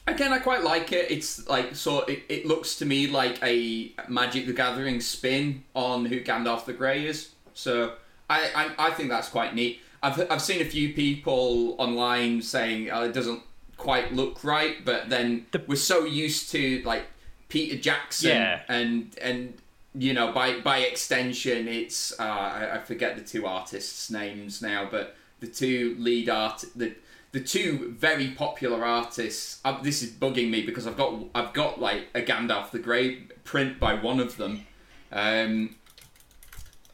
Again, 0.08 0.34
I 0.34 0.40
quite 0.40 0.62
like 0.64 0.92
it. 0.92 1.10
It's 1.10 1.48
like 1.48 1.74
so. 1.76 2.02
It, 2.02 2.24
it 2.28 2.46
looks 2.46 2.76
to 2.78 2.86
me 2.86 3.08
like 3.08 3.42
a 3.44 3.94
Magic 4.10 4.46
the 4.48 4.54
Gathering 4.54 5.00
spin 5.00 5.64
on 5.74 6.06
who 6.06 6.20
Gandalf 6.22 6.66
the 6.66 6.74
Grey 6.74 7.06
is. 7.06 7.30
So 7.54 7.94
I, 8.30 8.50
I, 8.78 8.88
I 8.88 8.92
think 8.92 9.10
that's 9.10 9.30
quite 9.30 9.54
neat. 9.56 9.82
I've 10.02 10.30
I've 10.32 10.42
seen 10.42 10.62
a 10.62 10.66
few 10.66 10.94
people 10.94 11.76
online 11.78 12.42
saying 12.42 12.90
oh, 12.92 13.04
it 13.04 13.14
doesn't 13.14 13.42
quite 13.78 14.14
look 14.14 14.44
right, 14.44 14.84
but 14.86 15.10
then 15.10 15.46
The- 15.52 15.64
we're 15.68 15.76
so 15.76 16.06
used 16.06 16.52
to 16.52 16.82
like 16.86 17.06
Peter 17.50 17.78
Jackson 17.78 18.30
Yeah. 18.30 18.62
and 18.68 19.16
and 19.22 19.54
you 19.94 20.14
know 20.14 20.32
by 20.32 20.60
by 20.60 20.80
extension 20.80 21.68
it's 21.68 22.18
uh, 22.20 22.24
I, 22.24 22.76
I 22.76 22.80
forget 22.80 23.16
the 23.16 23.24
two 23.24 23.46
artists' 23.46 24.10
names 24.12 24.62
now, 24.62 24.88
but 24.90 25.16
the 25.40 25.48
two 25.48 25.96
lead 26.00 26.30
art 26.30 26.64
the 26.76 26.94
the 27.32 27.40
two 27.42 27.94
very 27.98 28.30
popular 28.30 28.86
artists. 28.86 29.60
Uh, 29.66 29.82
this 29.82 30.02
is 30.02 30.10
bugging 30.12 30.50
me 30.50 30.62
because 30.66 30.88
I've 30.88 30.98
got 30.98 31.14
I've 31.36 31.54
got 31.54 31.80
like 31.82 32.08
a 32.16 32.22
Gandalf 32.22 32.72
the 32.72 32.80
Grey 32.80 33.16
print 33.44 33.80
by 33.80 33.94
one 33.94 34.20
of 34.20 34.38
them. 34.38 34.66
Um, 35.12 35.76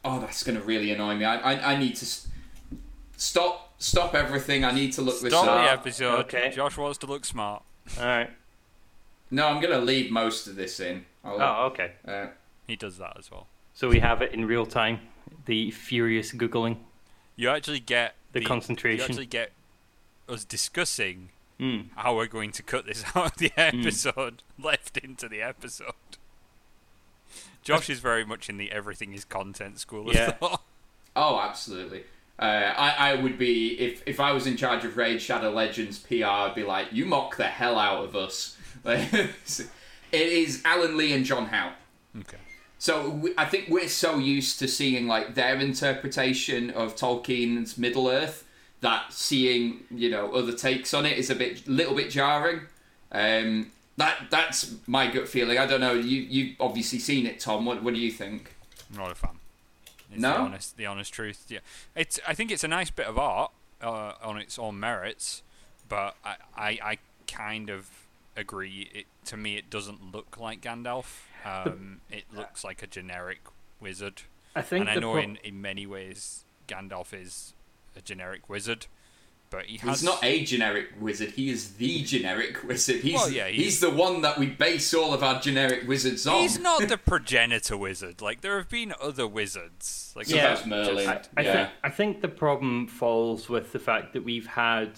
oh, 0.04 0.20
that's 0.20 0.44
going 0.44 0.58
to 0.58 0.64
really 0.64 0.92
annoy 0.92 1.16
me. 1.16 1.26
I, 1.26 1.54
I, 1.54 1.74
I 1.74 1.76
need 1.78 1.96
to 1.98 2.06
s- 2.06 2.28
stop 3.18 3.74
stop 3.80 4.14
everything. 4.16 4.64
I 4.64 4.72
need 4.72 4.94
to 4.94 5.02
look 5.02 5.20
this 5.22 5.32
Stop 5.34 5.48
up. 5.48 5.64
the 5.66 5.72
episode. 5.72 6.20
Okay. 6.26 6.52
Josh 6.54 6.78
wants 6.78 6.98
to 7.00 7.08
look 7.08 7.26
smart. 7.26 7.64
All 8.00 8.06
right. 8.06 8.30
No, 9.30 9.48
I'm 9.48 9.62
going 9.62 9.74
to 9.74 9.84
leave 9.84 10.12
most 10.12 10.46
of 10.48 10.56
this 10.56 10.80
in. 10.80 11.06
I'll, 11.24 11.42
Oh, 11.42 11.66
okay. 11.72 11.94
uh, 12.08 12.28
He 12.68 12.76
does 12.76 12.98
that 12.98 13.16
as 13.18 13.32
well. 13.32 13.48
So 13.74 13.88
we 13.90 14.00
have 14.00 14.22
it 14.22 14.34
in 14.34 14.46
real 14.46 14.66
time. 14.66 15.00
The 15.46 15.72
furious 15.72 16.32
googling. 16.34 16.78
You 17.36 17.50
actually 17.50 17.80
get 17.80 18.16
The 18.34 18.42
You 18.42 18.46
concentration. 18.46 19.00
You 19.00 19.06
actually 19.06 19.26
get 19.28 19.52
us 20.30 20.44
discussing 20.46 21.30
Mm. 21.60 21.90
how 21.96 22.16
we're 22.16 22.26
going 22.26 22.52
to 22.54 22.64
cut 22.64 22.88
this 22.88 23.04
out 23.16 23.34
of 23.34 23.38
the 23.38 23.52
episode 23.56 24.42
left 24.60 24.98
into 24.98 25.30
the 25.30 25.44
episode. 25.44 25.94
Josh 27.64 27.90
is 27.90 28.00
very 28.00 28.26
much 28.26 28.50
in 28.50 28.58
the 28.58 28.72
everything 28.72 29.14
is 29.14 29.24
content 29.26 29.80
school 29.80 30.10
of 30.10 30.16
Yeah. 30.16 30.32
thought. 30.32 30.62
Oh, 31.14 31.40
absolutely. 31.40 32.04
Uh, 32.40 32.44
I, 32.76 33.12
I 33.12 33.16
would 33.16 33.38
be 33.38 33.78
if 33.78 34.02
if 34.08 34.20
I 34.22 34.32
was 34.32 34.48
in 34.48 34.56
charge 34.56 34.86
of 34.86 34.96
Raid 34.96 35.22
Shadow 35.22 35.52
Legends 35.52 36.00
PR, 36.00 36.24
I'd 36.26 36.56
be 36.56 36.64
like, 36.64 36.88
you 36.94 37.06
mock 37.06 37.36
the 37.36 37.44
hell 37.48 37.78
out 37.78 38.06
of 38.06 38.16
us. 38.16 38.58
it 38.86 39.30
is 40.12 40.62
Alan 40.66 40.96
Lee 40.98 41.14
and 41.14 41.26
John 41.26 41.48
Howe. 41.48 41.74
Okay. 42.18 42.38
So 42.80 43.10
we, 43.10 43.34
I 43.38 43.46
think 43.46 43.68
we're 43.70 43.90
so 43.90 44.18
used 44.18 44.58
to 44.60 44.68
seeing 44.68 45.06
like 45.08 45.36
their 45.36 45.56
interpretation 45.58 46.70
of 46.72 46.96
Tolkien's 46.96 47.78
Middle 47.78 48.08
Earth 48.10 48.46
that 48.80 49.12
seeing 49.14 49.82
you 49.92 50.10
know 50.10 50.32
other 50.34 50.54
takes 50.54 50.94
on 50.94 51.06
it 51.06 51.18
is 51.18 51.30
a 51.30 51.36
bit 51.36 51.68
little 51.68 51.94
bit 51.96 52.10
jarring. 52.10 52.62
Um, 53.12 53.72
that 53.98 54.28
that's 54.30 54.76
my 54.88 55.08
gut 55.08 55.28
feeling. 55.28 55.58
I 55.58 55.66
don't 55.66 55.82
know. 55.82 55.94
You 55.94 56.22
you've 56.22 56.56
obviously 56.60 57.00
seen 57.00 57.26
it, 57.26 57.40
Tom. 57.40 57.66
What 57.66 57.84
what 57.84 57.94
do 57.94 58.00
you 58.00 58.12
think? 58.12 58.56
I'm 58.92 58.98
not 58.98 59.12
a 59.12 59.16
fan. 59.16 59.32
It's 60.12 60.22
No? 60.22 60.34
the 60.34 60.40
honest, 60.40 60.78
the 60.78 60.86
honest 60.86 61.14
truth. 61.14 61.46
Yeah, 61.50 61.60
it's. 61.96 62.20
I 62.28 62.34
think 62.34 62.52
it's 62.52 62.64
a 62.64 62.68
nice 62.68 62.90
bit 62.90 63.06
of 63.06 63.18
art 63.18 63.52
uh, 63.82 64.14
on 64.22 64.38
its 64.38 64.60
own 64.60 64.80
merits, 64.80 65.42
but 65.88 66.16
I, 66.26 66.36
I, 66.56 66.70
I 66.84 66.98
kind 67.28 67.70
of 67.70 67.90
agree. 68.36 68.90
It 68.94 69.06
to 69.26 69.38
me, 69.38 69.56
it 69.58 69.70
doesn't 69.70 70.12
look 70.14 70.38
like 70.40 70.62
Gandalf. 70.62 71.22
Um, 71.46 72.02
it 72.12 72.26
looks 72.36 72.64
like 72.64 72.84
a 72.84 72.88
generic 72.88 73.40
wizard, 73.80 74.24
I 74.56 74.62
think 74.62 74.82
and 74.82 74.90
I 74.90 74.96
know 75.02 75.14
pro- 75.14 75.22
in, 75.24 75.38
in 75.44 75.60
many 75.62 75.88
ways 75.88 76.44
Gandalf 76.68 77.14
is 77.20 77.54
a 77.96 78.02
generic 78.02 78.48
wizard, 78.50 78.86
but 79.52 79.66
he 79.66 79.78
has 79.78 80.00
He's 80.00 80.04
not 80.04 80.24
a 80.24 80.44
generic 80.44 80.88
wizard. 81.00 81.32
He 81.32 81.50
is 81.50 81.74
the 81.74 82.02
generic 82.04 82.64
wizard. 82.64 83.02
He's 83.02 83.14
Well, 83.14 83.30
yeah, 83.30 83.48
he's, 83.50 83.64
he's- 83.64 83.80
the 83.80 83.92
one 83.92 84.22
that 84.22 84.40
we 84.40 84.48
base 84.48 84.92
all 84.94 85.14
of 85.14 85.22
our 85.22 85.40
generic 85.40 85.88
wizards 85.88 86.26
on. 86.26 86.40
He's 86.42 86.58
not 86.58 86.88
the 86.88 86.98
progenitor 86.98 87.78
wizard. 87.78 88.22
Like 88.22 88.42
there 88.42 88.58
have 88.58 88.70
been 88.70 88.94
other 89.00 89.28
wizards. 89.28 90.14
Like 90.16 90.30
Yeah. 90.30 90.56
Suppose 90.56 90.68
Merlin. 90.70 91.08
I, 91.08 91.22
I, 91.38 91.42
yeah. 91.44 91.54
think, 91.54 91.70
I 91.84 91.90
think 91.90 92.22
the 92.22 92.30
problem 92.30 92.88
falls 92.88 93.50
with 93.50 93.74
the 93.74 93.80
fact 93.80 94.14
that 94.14 94.24
we've 94.24 94.48
had 94.48 94.92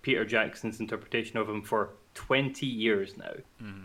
Peter 0.00 0.24
Jackson's 0.24 0.80
interpretation 0.80 1.36
of 1.36 1.48
him 1.48 1.60
for 1.60 1.90
20 2.14 2.64
years 2.64 3.16
now. 3.18 3.34
Mm-hmm. 3.62 3.84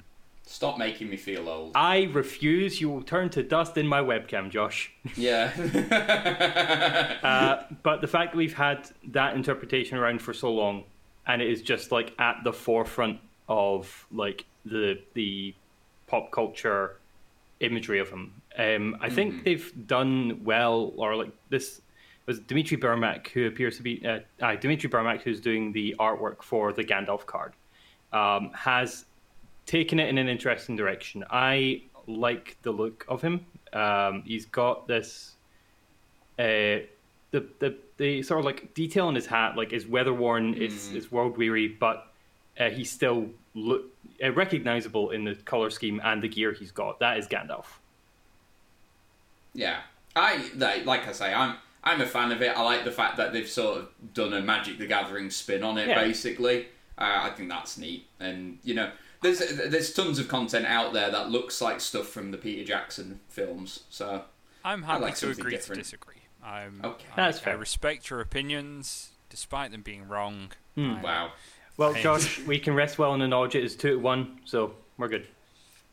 Stop 0.54 0.78
making 0.78 1.10
me 1.10 1.18
feel 1.18 1.49
old. 1.49 1.72
I 1.74 2.04
refuse. 2.14 2.80
You 2.80 2.88
will 2.88 3.01
turn 3.01 3.30
to 3.30 3.41
dust 3.41 3.76
in 3.76 3.88
my 3.88 4.01
webcam, 4.01 4.51
Josh. 4.51 4.93
Yeah. 5.18 5.51
uh, 7.24 7.64
but 7.82 8.01
the 8.01 8.08
fact 8.08 8.34
that 8.34 8.38
we've 8.38 8.54
had 8.54 8.88
that 9.08 9.36
interpretation 9.36 9.97
around 9.97 10.22
for 10.22 10.32
so 10.32 10.54
long, 10.54 10.84
and 11.26 11.41
it 11.41 11.49
is 11.49 11.64
just 11.64 11.91
like 11.91 12.14
at 12.20 12.43
the 12.43 12.54
forefront 12.54 13.20
of 13.49 14.06
like 14.12 14.45
the 14.64 15.01
the 15.16 15.56
pop 16.06 16.32
culture 16.32 16.97
imagery 17.60 17.97
of 17.97 18.10
him. 18.10 18.39
Um, 18.56 18.95
I 19.01 19.10
think 19.10 19.34
mm-hmm. 19.34 19.43
they've 19.45 19.88
done 19.88 20.41
well, 20.43 20.93
or 20.97 21.16
like 21.16 21.32
this 21.49 21.82
was 22.28 22.39
Dmitry 22.39 22.78
Burmak, 22.78 23.30
who 23.30 23.47
appears 23.47 23.78
to 23.78 23.82
be 23.82 24.06
uh, 24.06 24.20
uh, 24.39 24.56
Dmitry 24.58 24.88
Burmak, 24.88 25.24
who's 25.24 25.41
doing 25.41 25.72
the 25.72 25.95
artwork 25.99 26.43
for 26.43 26.72
the 26.72 26.84
Gandalf 26.84 27.26
card, 27.26 27.54
um, 28.14 28.51
has 28.54 29.06
taken 29.66 29.99
it 29.99 30.09
in 30.09 30.18
an 30.18 30.28
interesting 30.28 30.76
direction. 30.76 31.24
I 31.30 31.84
like 32.07 32.57
the 32.64 32.72
look 32.72 33.05
of 33.07 33.22
him. 33.22 33.45
Um, 33.72 34.24
he's 34.26 34.45
got 34.45 34.88
this, 34.88 35.36
uh, 36.38 36.84
the 37.32 37.47
the 37.59 37.76
the 37.97 38.22
sort 38.24 38.39
of 38.39 38.45
like 38.45 38.74
detail 38.74 39.09
in 39.09 39.16
his 39.16 39.26
hat, 39.26 39.55
like 39.55 39.74
is 39.74 39.88
weather 39.88 40.14
worn, 40.14 40.55
mm. 40.55 40.61
it's 40.61 40.91
it's 40.91 41.11
world 41.11 41.38
weary, 41.38 41.68
but 41.68 42.07
uh, 42.59 42.70
he's 42.70 42.91
still 42.91 43.30
look 43.55 43.86
uh, 44.24 44.32
recognizable 44.32 45.11
in 45.11 45.24
the 45.24 45.36
color 45.36 45.70
scheme 45.70 46.01
and 46.03 46.22
the 46.22 46.28
gear 46.28 46.51
he's 46.53 46.72
got. 46.72 46.99
That 46.99 47.18
is 47.18 47.28
Gandalf. 47.28 47.66
Yeah, 49.53 49.82
I 50.16 50.49
like 50.86 51.07
I 51.07 51.11
say, 51.11 51.34
I'm 51.34 51.57
I'm 51.84 52.01
a 52.01 52.05
fan 52.05 52.32
of 52.32 52.41
it. 52.41 52.57
I 52.57 52.61
like 52.61 52.84
the 52.84 52.91
fact 52.91 53.18
that 53.18 53.34
they've 53.34 53.49
sort 53.49 53.80
of 53.80 54.14
done 54.14 54.34
a 54.34 54.41
Magic 54.41 54.78
the 54.78 54.88
Gathering 54.88 55.30
spin 55.30 55.64
on 55.64 55.78
it. 55.78 55.88
Yeah. 55.88 56.01
Basically, 56.01 56.68
uh, 56.97 57.20
I 57.24 57.30
think 57.32 57.49
that's 57.49 57.78
neat, 57.78 58.07
and 58.20 58.59
you 58.64 58.74
know, 58.74 58.91
there's 59.24 59.39
there's 59.39 59.93
tons 59.93 60.19
of 60.19 60.28
content 60.28 60.65
out 60.65 60.93
there 60.93 61.09
that 61.09 61.30
looks 61.30 61.61
like 61.61 61.82
stuff 61.82 62.07
from 62.07 62.32
the 62.32 62.38
Peter 62.38 62.63
Jackson 62.63 63.19
films. 63.30 63.84
So 63.89 64.24
I'm 64.63 64.84
happy 64.84 65.01
like 65.01 65.15
to 65.15 65.32
agree 65.32 65.51
different. 65.51 65.80
to 65.80 65.84
disagree. 65.84 66.15
I'm, 66.43 66.82
okay, 66.84 67.05
that's 67.15 67.39
fair. 67.39 67.53
I 67.53 67.55
respect 67.55 68.09
your 68.09 68.19
opinions, 68.19 69.11
despite 69.30 69.71
them 69.71 69.82
being 69.82 70.07
wrong. 70.07 70.51
Mm. 70.78 71.01
Wow. 71.01 71.32
Well, 71.78 71.93
Josh, 71.93 72.39
we 72.39 72.59
can 72.59 72.76
rest 72.76 72.99
well 72.99 73.13
in 73.13 73.19
the 73.19 73.28
knowledge 73.28 73.55
it 73.55 73.63
is 73.63 73.76
two 73.76 73.91
to 73.91 73.99
one, 73.99 74.39
so 74.45 74.74
we're 74.97 75.07
good. 75.07 75.28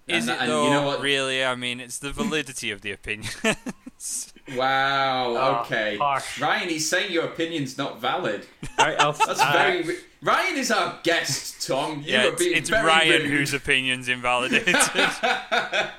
Is 0.06 0.28
and, 0.28 0.36
it 0.36 0.42
and 0.42 0.50
though? 0.50 0.64
You 0.64 0.70
know 0.70 0.82
what? 0.82 1.00
Really, 1.00 1.44
I 1.44 1.54
mean, 1.54 1.80
it's 1.80 1.98
the 1.98 2.10
validity 2.10 2.70
of 2.70 2.82
the 2.82 2.92
opinions. 2.92 3.36
wow. 4.56 5.36
Ah, 5.36 5.62
okay. 5.62 5.96
Ryan, 6.40 6.68
he's 6.68 6.88
saying 6.88 7.12
your 7.12 7.24
opinion's 7.24 7.78
not 7.78 8.00
valid. 8.00 8.46
Right, 8.78 8.98
That's 8.98 9.40
uh, 9.40 9.52
very. 9.52 9.96
Ryan 10.22 10.56
is 10.58 10.70
our 10.70 10.98
guest, 11.02 11.66
Tom. 11.66 12.02
You 12.02 12.12
yeah, 12.12 12.26
it's, 12.26 12.42
it's 12.42 12.70
Ryan 12.70 13.22
rude. 13.22 13.30
whose 13.30 13.54
opinion's 13.54 14.08
invalidated. 14.08 14.74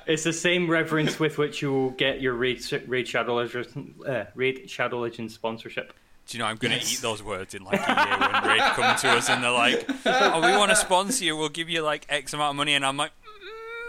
it's 0.06 0.24
the 0.24 0.34
same 0.34 0.70
reverence 0.70 1.20
with 1.20 1.40
which 1.40 1.62
you 1.62 1.72
will 1.72 1.90
get 1.92 2.22
your 2.22 2.34
Raid, 2.34 2.62
Raid 2.88 3.08
Shadow 3.08 3.36
Legends, 3.36 3.76
uh, 4.06 4.26
Raid 4.36 4.70
Shadow 4.70 5.00
Legends 5.00 5.34
sponsorship. 5.34 5.94
Do 6.28 6.38
you 6.38 6.44
know 6.44 6.48
I'm 6.48 6.58
going 6.58 6.72
to 6.72 6.78
yes. 6.78 6.94
eat 6.94 7.02
those 7.02 7.24
words 7.24 7.56
in 7.56 7.64
like 7.64 7.82
a 7.82 7.94
year 7.94 8.20
when 8.20 8.44
Raid 8.44 8.62
come 8.74 8.96
to 8.96 9.10
us 9.10 9.28
and 9.28 9.44
they're 9.44 9.52
like, 9.52 9.90
"Oh, 10.06 10.40
we 10.40 10.56
want 10.56 10.70
to 10.70 10.76
sponsor 10.76 11.26
you. 11.26 11.36
We'll 11.36 11.50
give 11.50 11.68
you 11.70 11.82
like 11.82 12.06
X 12.08 12.34
amount 12.34 12.52
of 12.52 12.56
money," 12.58 12.74
and 12.74 12.86
I'm 12.86 12.98
like. 12.98 13.12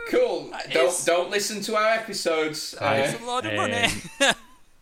Cool. 0.09 0.53
Don't 0.72 1.05
don't 1.07 1.30
listen 1.30 1.62
to 1.62 1.76
our 1.76 1.91
episodes. 1.91 2.74
Uh, 2.74 3.07
it's 3.07 3.22
a 3.22 3.24
lot 3.24 3.47
of 3.47 3.55
money. 3.55 3.87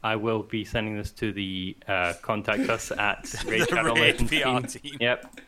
I 0.03 0.17
will 0.17 0.43
be 0.43 0.65
sending 0.65 0.97
this 0.97 1.11
to 1.13 1.33
the 1.33 1.77
uh, 1.87 2.15
contact 2.23 2.69
us 2.69 2.91
at 2.99 3.35
Raid 3.47 3.69
Shadow 3.69 3.93
Legends 3.93 4.31
team. 4.31 4.63
team. 4.63 4.97
Yep. 5.01 5.41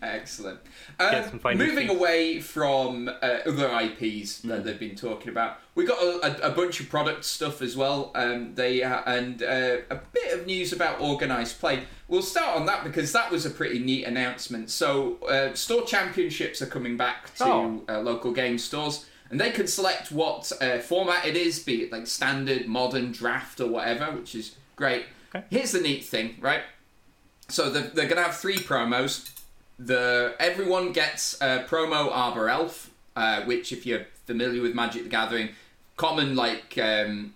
Excellent. 0.00 0.60
Um, 1.00 1.40
moving 1.56 1.88
away 1.88 2.40
from 2.40 3.08
uh, 3.08 3.38
other 3.46 3.68
IPs 3.68 4.40
that 4.42 4.60
mm. 4.60 4.64
they've 4.64 4.78
been 4.78 4.94
talking 4.94 5.28
about, 5.28 5.58
we 5.74 5.84
got 5.84 6.00
a, 6.00 6.46
a, 6.46 6.50
a, 6.50 6.54
bunch 6.54 6.80
of 6.80 6.88
product 6.88 7.24
stuff 7.24 7.62
as 7.62 7.76
well. 7.76 8.12
Um, 8.14 8.54
they 8.54 8.82
uh, 8.82 9.02
and 9.06 9.42
uh, 9.42 9.78
a 9.90 9.96
bit 10.12 10.38
of 10.38 10.46
news 10.46 10.72
about 10.72 11.00
organized 11.00 11.58
play. 11.58 11.84
We'll 12.06 12.22
start 12.22 12.56
on 12.56 12.66
that 12.66 12.84
because 12.84 13.12
that 13.12 13.30
was 13.30 13.44
a 13.44 13.50
pretty 13.50 13.80
neat 13.80 14.04
announcement. 14.04 14.70
So, 14.70 15.16
uh, 15.28 15.54
store 15.54 15.82
championships 15.82 16.62
are 16.62 16.66
coming 16.66 16.96
back 16.96 17.34
to 17.36 17.44
oh. 17.44 17.84
Uh, 17.88 18.00
local 18.00 18.32
game 18.32 18.58
stores, 18.58 19.06
and 19.30 19.40
they 19.40 19.50
can 19.50 19.66
select 19.66 20.10
what 20.10 20.50
uh, 20.60 20.78
format 20.78 21.24
it 21.26 21.36
is, 21.36 21.58
be 21.58 21.82
it 21.82 21.92
like 21.92 22.06
standard, 22.06 22.66
modern, 22.66 23.12
draft, 23.12 23.60
or 23.60 23.68
whatever, 23.68 24.12
which 24.12 24.34
is 24.34 24.54
great. 24.76 25.06
Okay. 25.34 25.44
Here's 25.50 25.72
the 25.72 25.80
neat 25.80 26.04
thing, 26.04 26.36
right? 26.40 26.62
So 27.48 27.70
they're, 27.70 27.82
they're 27.82 28.08
going 28.08 28.16
to 28.16 28.22
have 28.22 28.36
three 28.36 28.56
promos 28.56 29.30
the 29.78 30.34
everyone 30.38 30.92
gets 30.92 31.40
a 31.40 31.64
promo 31.68 32.10
Arbor 32.10 32.48
Elf, 32.48 32.90
uh, 33.14 33.42
which 33.42 33.72
if 33.72 33.86
you're 33.86 34.06
familiar 34.26 34.60
with 34.60 34.74
Magic 34.74 35.04
the 35.04 35.08
Gathering, 35.08 35.50
common 35.96 36.34
like 36.34 36.76
um, 36.78 37.34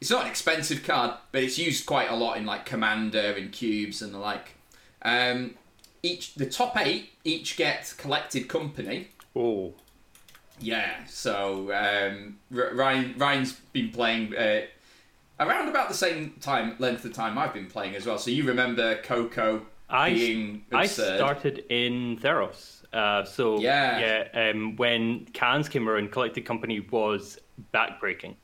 it's 0.00 0.10
not 0.10 0.22
an 0.22 0.28
expensive 0.28 0.82
card, 0.82 1.12
but 1.32 1.42
it's 1.42 1.58
used 1.58 1.86
quite 1.86 2.10
a 2.10 2.16
lot 2.16 2.36
in 2.36 2.46
like 2.46 2.66
Commander 2.66 3.34
and 3.36 3.52
cubes 3.52 4.02
and 4.02 4.12
the 4.12 4.18
like. 4.18 4.54
Um, 5.02 5.54
each 6.02 6.34
the 6.34 6.46
top 6.46 6.76
eight 6.76 7.10
each 7.24 7.56
get 7.56 7.94
collected 7.96 8.48
company. 8.48 9.08
Oh. 9.36 9.74
Yeah, 10.60 11.04
so 11.06 11.72
um, 11.72 12.38
Ryan 12.50 13.14
Ryan's 13.16 13.52
been 13.72 13.90
playing 13.90 14.36
uh, 14.36 14.62
around 15.40 15.68
about 15.68 15.88
the 15.88 15.94
same 15.94 16.34
time 16.40 16.76
length 16.78 17.04
of 17.04 17.12
time 17.12 17.38
I've 17.38 17.54
been 17.54 17.66
playing 17.66 17.94
as 17.94 18.06
well. 18.06 18.18
So 18.18 18.30
you 18.30 18.44
remember 18.44 18.96
Coco 19.02 19.66
I, 19.88 20.10
being 20.10 20.64
I 20.72 20.86
started 20.86 21.64
in 21.70 22.18
Theros. 22.18 22.84
Uh, 22.92 23.24
so 23.24 23.60
yeah, 23.60 24.26
yeah 24.34 24.50
um, 24.50 24.76
when 24.76 25.26
cans 25.26 25.68
came 25.68 25.88
around, 25.88 26.10
Collected 26.10 26.44
Company 26.44 26.80
was 26.80 27.38
backbreaking. 27.72 28.34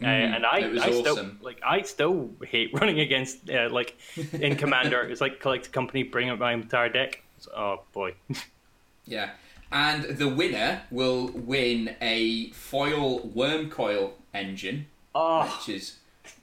Uh, 0.00 0.06
mm, 0.06 0.36
and 0.36 0.44
I, 0.44 0.58
I 0.58 0.88
awesome. 0.88 1.00
still 1.00 1.30
like 1.40 1.60
I 1.64 1.82
still 1.82 2.30
hate 2.44 2.70
running 2.74 3.00
against 3.00 3.48
uh, 3.48 3.68
like 3.70 3.96
in 4.32 4.56
Commander. 4.56 5.02
it's 5.02 5.20
like 5.20 5.40
Collected 5.40 5.72
Company 5.72 6.02
bring 6.02 6.30
up 6.30 6.38
my 6.38 6.52
entire 6.52 6.88
deck. 6.88 7.22
Oh 7.54 7.82
boy. 7.92 8.14
yeah, 9.06 9.30
and 9.74 10.04
the 10.04 10.28
winner 10.28 10.82
will 10.92 11.26
win 11.34 11.96
a 12.00 12.50
foil 12.50 13.20
Wurmcoil 13.22 14.12
engine, 14.32 14.86
oh. 15.16 15.42
which 15.42 15.68
is 15.68 15.96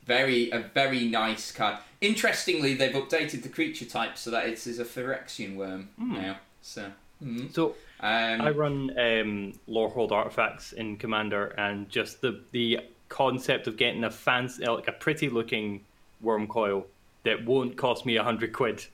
very 0.06 0.52
a 0.52 0.60
very 0.60 1.08
nice 1.08 1.52
card. 1.52 1.78
Interestingly, 2.02 2.74
they've 2.74 2.94
updated 2.94 3.44
the 3.44 3.50
creature 3.50 3.86
type 3.86 4.18
so 4.18 4.32
that 4.32 4.48
it 4.48 4.68
is 4.68 4.80
a 4.80 4.86
Phyrexian 4.86 5.56
Wurm 5.56 5.88
mm. 6.00 6.22
now. 6.22 6.38
So, 6.62 6.92
mm. 7.24 7.54
so 7.56 7.76
um, 8.02 8.42
I 8.42 8.50
run 8.50 8.92
um, 9.00 9.54
Lorehold 9.68 10.12
artifacts 10.12 10.74
in 10.74 10.98
Commander, 10.98 11.48
and 11.58 11.90
just 11.90 12.20
the 12.20 12.42
the 12.52 12.82
concept 13.08 13.66
of 13.68 13.78
getting 13.78 14.04
a 14.04 14.12
fancy, 14.12 14.66
like 14.66 14.90
a 14.90 14.94
pretty 14.94 15.30
looking 15.30 15.86
Wurmcoil 16.22 16.84
that 17.24 17.46
won't 17.46 17.78
cost 17.78 18.06
me 18.06 18.18
a 18.18 18.24
hundred 18.24 18.52
quid 18.52 18.86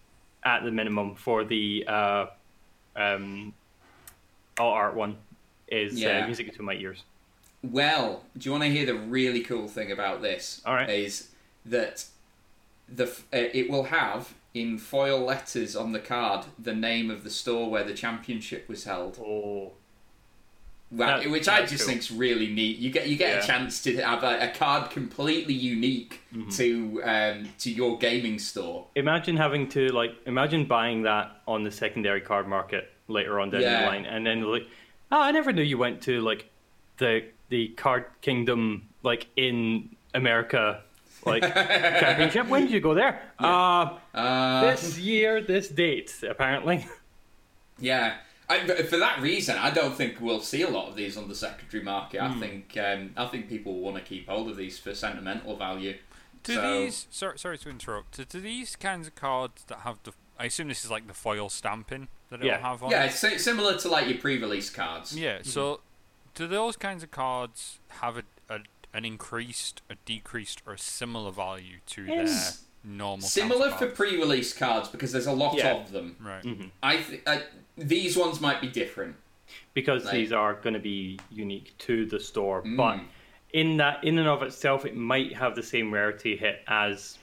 at 0.44 0.64
the 0.64 0.72
minimum 0.72 1.16
for 1.16 1.44
the 1.44 1.86
uh, 1.88 2.26
um, 2.96 3.54
all 4.58 4.72
art 4.72 4.96
one 4.96 5.18
is 5.68 5.94
uh, 5.94 6.08
yeah. 6.08 6.24
uh, 6.24 6.26
music 6.26 6.56
to 6.56 6.64
my 6.64 6.74
ears. 6.74 7.04
Well, 7.64 8.24
do 8.38 8.48
you 8.48 8.52
want 8.52 8.64
to 8.64 8.70
hear 8.70 8.86
the 8.86 8.96
really 8.96 9.42
cool 9.42 9.68
thing 9.68 9.92
about 9.92 10.22
this? 10.22 10.62
All 10.66 10.76
right. 10.76 10.90
Is 10.90 11.30
that 11.66 12.06
the 12.88 13.06
uh, 13.06 13.10
it 13.32 13.70
will 13.70 13.86
have 13.86 14.34
in 14.54 14.78
foil 14.78 15.20
letters 15.20 15.76
on 15.76 15.92
the 15.92 16.00
card 16.00 16.46
the 16.58 16.74
name 16.74 17.12
of 17.12 17.24
the 17.24 17.30
store 17.30 17.70
where 17.70 17.84
the 17.84 17.94
championship 17.94 18.68
was 18.68 18.84
held. 18.86 19.20
Oh. 19.20 19.74
Well, 20.90 21.20
that, 21.20 21.30
which 21.30 21.50
I 21.50 21.66
just 21.66 21.84
cool. 21.84 21.92
think's 21.92 22.10
really 22.10 22.48
neat. 22.48 22.78
You 22.78 22.90
get 22.90 23.10
you 23.10 23.18
get 23.18 23.36
yeah. 23.36 23.44
a 23.44 23.46
chance 23.46 23.84
to 23.84 23.98
have 23.98 24.24
a, 24.24 24.50
a 24.50 24.54
card 24.54 24.90
completely 24.90 25.54
unique 25.54 26.22
mm-hmm. 26.34 26.50
to 26.52 27.04
um, 27.04 27.50
to 27.60 27.70
your 27.70 27.98
gaming 27.98 28.40
store. 28.40 28.86
Imagine 28.96 29.36
having 29.36 29.68
to 29.70 29.90
like 29.90 30.16
imagine 30.26 30.64
buying 30.64 31.02
that 31.02 31.42
on 31.46 31.64
the 31.64 31.72
secondary 31.72 32.22
card 32.22 32.48
market 32.48 32.90
later 33.08 33.40
on 33.40 33.50
down 33.50 33.62
yeah. 33.62 33.82
the 33.82 33.88
line, 33.88 34.06
and 34.06 34.26
then 34.26 34.42
like, 34.42 34.68
oh, 35.12 35.22
I 35.22 35.32
never 35.32 35.52
knew 35.52 35.64
you 35.64 35.78
went 35.78 36.02
to 36.04 36.22
like 36.22 36.50
the 36.98 37.26
the 37.50 37.70
card 37.70 38.06
kingdom 38.22 38.90
like 39.04 39.28
in 39.36 39.96
America 40.14 40.82
like 41.26 41.42
championship. 41.54 42.48
When 42.48 42.64
did 42.64 42.72
you 42.72 42.80
go 42.80 42.94
there? 42.94 43.22
Yeah. 43.40 43.48
Uh, 43.48 44.18
uh, 44.18 44.62
this 44.62 44.98
year, 44.98 45.42
this 45.42 45.68
date, 45.68 46.14
apparently. 46.28 46.88
Yeah. 47.80 48.16
I, 48.50 48.66
for 48.66 48.98
that 48.98 49.22
reason, 49.22 49.58
I 49.58 49.72
don't 49.72 49.94
think 49.94 50.22
we'll 50.22 50.40
see 50.40 50.62
a 50.62 50.70
lot 50.70 50.88
of 50.88 50.96
these 50.96 51.18
on 51.18 51.28
the 51.28 51.36
secondary 51.36 51.84
market. 51.84 52.22
Mm. 52.22 52.24
I 52.24 52.30
hmm. 52.30 52.40
think 52.40 52.78
um, 52.78 53.12
I 53.18 53.26
think 53.26 53.50
people 53.50 53.80
want 53.82 53.98
to 53.98 54.02
keep 54.02 54.30
hold 54.30 54.50
of 54.50 54.56
these 54.56 54.80
for 54.80 54.96
sentimental 54.96 55.58
value. 55.58 55.98
Do 56.44 56.56
so, 56.56 56.62
these? 56.62 57.08
Sorry, 57.12 57.38
sorry 57.38 57.58
to 57.58 57.70
interrupt. 57.70 58.30
Do 58.30 58.40
these 58.40 58.78
kinds 58.78 59.06
of 59.08 59.16
cards 59.16 59.66
that 59.68 59.80
have 59.80 60.00
the? 60.04 60.14
I 60.40 60.46
assume 60.46 60.70
this 60.70 60.86
is 60.86 60.92
like 60.92 61.08
the 61.08 61.14
foil 61.14 61.50
stamping 61.50 62.08
that 62.30 62.44
it'll 62.44 62.58
have 62.60 62.84
on. 62.84 62.92
Yeah, 62.92 63.06
it's 63.06 63.44
similar 63.44 63.78
to 63.78 63.90
like 63.90 64.08
your 64.08 64.18
pre-release 64.18 64.70
cards. 64.70 65.18
Yeah. 65.18 65.38
Mm-hmm. 65.40 65.50
So, 65.50 65.82
do 66.36 66.48
those 66.48 66.76
kinds 66.78 67.04
of 67.04 67.12
cards 67.12 67.80
have 68.02 68.18
a, 68.18 68.24
a 68.50 68.60
an 68.94 69.06
increased, 69.06 69.82
a 69.90 69.96
decreased, 70.06 70.62
or 70.66 70.74
a 70.74 70.80
similar 70.80 71.32
value 71.32 71.78
to 71.88 72.06
their 72.06 72.28
normal. 72.84 73.28
Similar 73.28 73.72
for 73.72 73.88
pre-release 73.88 74.54
cards 74.54 74.90
because 74.90 75.12
there's 75.12 75.28
a 75.28 75.34
lot 75.34 75.58
yeah. 75.58 75.74
of 75.76 75.92
them. 75.92 76.16
Right. 76.20 76.44
Mm-hmm. 76.44 76.68
I 76.82 76.98
th- 76.98 77.22
uh, 77.26 77.40
these 77.78 78.18
ones 78.18 78.42
might 78.42 78.62
be 78.62 78.68
different. 78.68 79.16
because 79.74 80.04
Right. 80.06 80.14
these 80.14 80.34
are 80.34 80.56
going 80.56 80.74
to 80.74 80.80
be 80.80 81.20
unique 81.32 81.74
to 81.80 82.06
the 82.06 82.20
store. 82.20 82.64
Mm. 82.64 82.76
But 82.76 83.00
in 83.54 83.78
that, 83.78 84.04
in 84.04 84.18
and 84.20 84.28
of 84.28 84.44
itself, 84.44 84.86
it 84.86 84.96
might 84.96 85.34
have 85.36 85.56
the 85.56 85.64
same 85.64 85.94
rarity 85.94 86.36
hit 86.36 86.64
as 86.68 87.18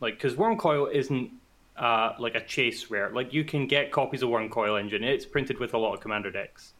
like 0.00 0.14
because 0.14 0.34
Wurmcoil 0.34 0.90
isn't 0.92 1.30
uh, 1.78 2.14
like 2.18 2.34
a 2.34 2.44
chase 2.44 2.90
rare. 2.90 3.10
Like 3.10 3.32
you 3.32 3.44
can 3.44 3.66
get 3.66 3.90
copies 3.90 4.22
of 4.22 4.30
Wurmcoil 4.30 4.78
Engine. 4.80 5.04
It's 5.04 5.26
printed 5.26 5.58
with 5.58 5.74
a 5.74 5.78
lot 5.78 5.94
of 5.94 6.00
commander 6.00 6.30
decks. 6.30 6.72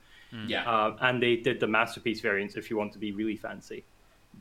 Yeah. 0.47 0.71
Uh, 0.71 0.97
and 1.01 1.23
they 1.23 1.37
did 1.37 1.61
the 1.61 1.67
masterpiece 1.67 2.21
variants 2.21 2.57
if 2.57 2.69
you 2.69 2.77
want 2.77 2.93
to 2.93 2.99
be 2.99 3.13
really 3.13 3.37
fancy. 3.37 3.85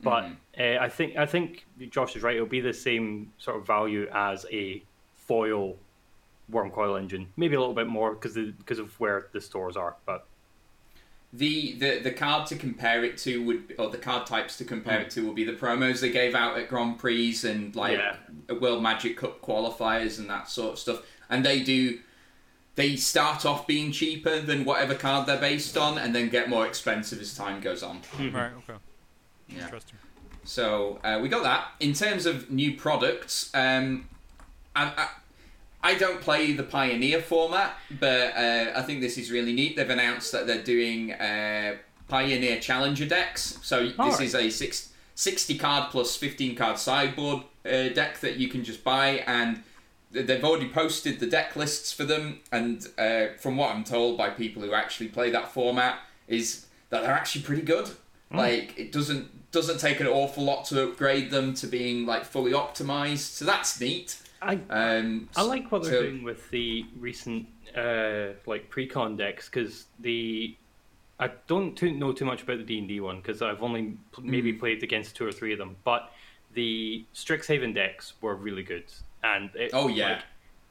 But 0.02 0.24
Mm. 0.24 0.78
uh, 0.78 0.82
I 0.84 0.88
think 0.90 1.16
I 1.16 1.24
think 1.24 1.64
Josh 1.90 2.16
is 2.16 2.22
right. 2.22 2.36
It'll 2.36 2.46
be 2.46 2.60
the 2.60 2.74
same 2.74 3.32
sort 3.38 3.56
of 3.56 3.66
value 3.66 4.06
as 4.12 4.44
a 4.52 4.82
foil 5.14 5.76
Wurmcoil 6.52 6.98
engine, 6.98 7.28
maybe 7.36 7.54
a 7.56 7.58
little 7.60 7.74
bit 7.74 7.86
more 7.86 8.12
because 8.14 8.34
because 8.34 8.78
of 8.78 8.98
where 9.00 9.28
the 9.32 9.40
stores 9.40 9.76
are. 9.76 9.96
But 10.04 10.26
The, 11.36 11.72
the 11.78 11.98
the 12.00 12.10
card 12.12 12.46
to 12.48 12.56
compare 12.56 13.04
it 13.04 13.18
to 13.18 13.44
would 13.44 13.74
or 13.78 13.90
the 13.90 13.98
card 13.98 14.26
types 14.26 14.56
to 14.58 14.64
compare 14.64 15.00
it 15.00 15.10
to 15.10 15.26
will 15.26 15.34
be 15.34 15.44
the 15.44 15.52
promos 15.52 16.00
they 16.00 16.10
gave 16.10 16.34
out 16.34 16.56
at 16.58 16.68
Grand 16.68 16.98
Prix 16.98 17.36
and 17.44 17.74
like 17.76 17.98
Yeah. 17.98 18.16
World 18.60 18.82
Magic 18.82 19.16
Cup 19.16 19.42
qualifiers 19.42 20.18
and 20.18 20.30
that 20.30 20.48
sort 20.48 20.74
of 20.74 20.78
stuff. 20.78 21.02
And 21.28 21.44
they 21.44 21.60
do 21.62 21.98
they 22.76 22.96
start 22.96 23.44
off 23.44 23.66
being 23.66 23.90
cheaper 23.90 24.40
than 24.40 24.64
whatever 24.64 24.94
card 24.94 25.26
they're 25.26 25.40
based 25.40 25.76
on 25.76 25.98
and 25.98 26.14
then 26.14 26.28
get 26.28 26.48
more 26.48 26.66
expensive 26.66 27.20
as 27.20 27.34
time 27.34 27.60
goes 27.60 27.82
on. 27.82 28.00
Right. 28.18 28.52
Okay. 28.68 28.78
Yeah. 29.48 29.64
Interesting. 29.64 29.98
So 30.44 31.00
uh, 31.02 31.18
we 31.20 31.28
got 31.28 31.42
that. 31.42 31.68
In 31.80 31.92
terms 31.92 32.24
of 32.24 32.50
new 32.50 32.76
products, 32.76 33.50
um, 33.54 34.08
I, 34.74 34.84
I, 34.84 35.08
I 35.86 35.94
don't 35.94 36.20
play 36.20 36.50
the 36.50 36.64
Pioneer 36.64 37.22
format, 37.22 37.76
but 38.00 38.34
uh, 38.36 38.72
I 38.74 38.82
think 38.82 39.00
this 39.00 39.16
is 39.16 39.30
really 39.30 39.52
neat. 39.52 39.76
They've 39.76 39.88
announced 39.88 40.32
that 40.32 40.48
they're 40.48 40.64
doing 40.64 41.12
uh, 41.12 41.76
Pioneer 42.08 42.58
Challenger 42.58 43.06
decks. 43.06 43.60
So 43.62 43.84
this 43.84 43.96
Alright. 43.96 44.20
is 44.20 44.34
a 44.34 44.50
six, 44.50 44.92
60 45.14 45.56
card 45.56 45.92
plus 45.92 46.16
15 46.16 46.56
card 46.56 46.78
sideboard 46.78 47.44
uh, 47.64 47.90
deck 47.90 48.18
that 48.18 48.34
you 48.34 48.48
can 48.48 48.64
just 48.64 48.82
buy, 48.82 49.22
and 49.28 49.62
they've 50.10 50.42
already 50.42 50.68
posted 50.68 51.20
the 51.20 51.26
deck 51.28 51.54
lists 51.54 51.92
for 51.92 52.02
them. 52.02 52.40
And 52.50 52.84
uh, 52.98 53.26
from 53.38 53.56
what 53.56 53.72
I'm 53.72 53.84
told 53.84 54.18
by 54.18 54.30
people 54.30 54.62
who 54.62 54.74
actually 54.74 55.06
play 55.06 55.30
that 55.30 55.52
format, 55.52 56.00
is 56.26 56.66
that 56.90 57.02
they're 57.02 57.12
actually 57.12 57.42
pretty 57.42 57.62
good. 57.62 57.90
Like 58.32 58.76
it 58.76 58.90
doesn't 58.90 59.52
doesn't 59.52 59.78
take 59.78 60.00
an 60.00 60.08
awful 60.08 60.42
lot 60.42 60.64
to 60.66 60.82
upgrade 60.82 61.30
them 61.30 61.54
to 61.54 61.68
being 61.68 62.06
like 62.06 62.24
fully 62.24 62.50
optimized. 62.50 63.18
So 63.18 63.44
that's 63.44 63.80
neat. 63.80 64.20
I 64.42 64.58
Um, 64.70 65.28
I 65.36 65.42
like 65.42 65.70
what 65.72 65.82
they're 65.82 65.92
so- 65.92 66.02
doing 66.02 66.22
with 66.22 66.48
the 66.50 66.86
recent 66.98 67.46
uh, 67.76 68.28
like 68.46 68.70
pre-con 68.70 69.16
decks 69.16 69.48
because 69.48 69.86
the 70.00 70.56
I 71.18 71.30
don't 71.46 71.74
too, 71.76 71.92
know 71.92 72.12
too 72.12 72.26
much 72.26 72.42
about 72.42 72.58
the 72.58 72.64
D 72.64 72.78
and 72.78 72.88
D 72.88 73.00
one 73.00 73.16
because 73.20 73.40
I've 73.42 73.62
only 73.62 73.96
pl- 74.12 74.24
maybe 74.24 74.52
Mm. 74.52 74.58
played 74.60 74.82
against 74.82 75.16
two 75.16 75.26
or 75.26 75.32
three 75.32 75.52
of 75.52 75.58
them, 75.58 75.76
but 75.84 76.12
the 76.52 77.04
Strixhaven 77.14 77.74
decks 77.74 78.14
were 78.20 78.34
really 78.34 78.62
good, 78.62 78.84
and 79.24 79.50
it, 79.54 79.70
Oh, 79.74 79.88
yeah. 79.88 80.22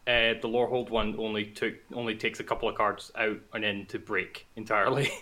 like, 0.08 0.38
uh, 0.38 0.40
the 0.42 0.48
Lorehold 0.48 0.90
one 0.90 1.16
only 1.18 1.46
took 1.46 1.74
only 1.94 2.16
takes 2.16 2.40
a 2.40 2.44
couple 2.44 2.70
of 2.70 2.76
cards 2.76 3.12
out 3.16 3.40
and 3.54 3.66
in 3.66 3.86
to 3.88 3.98
break 4.00 4.46
entirely. 4.56 5.10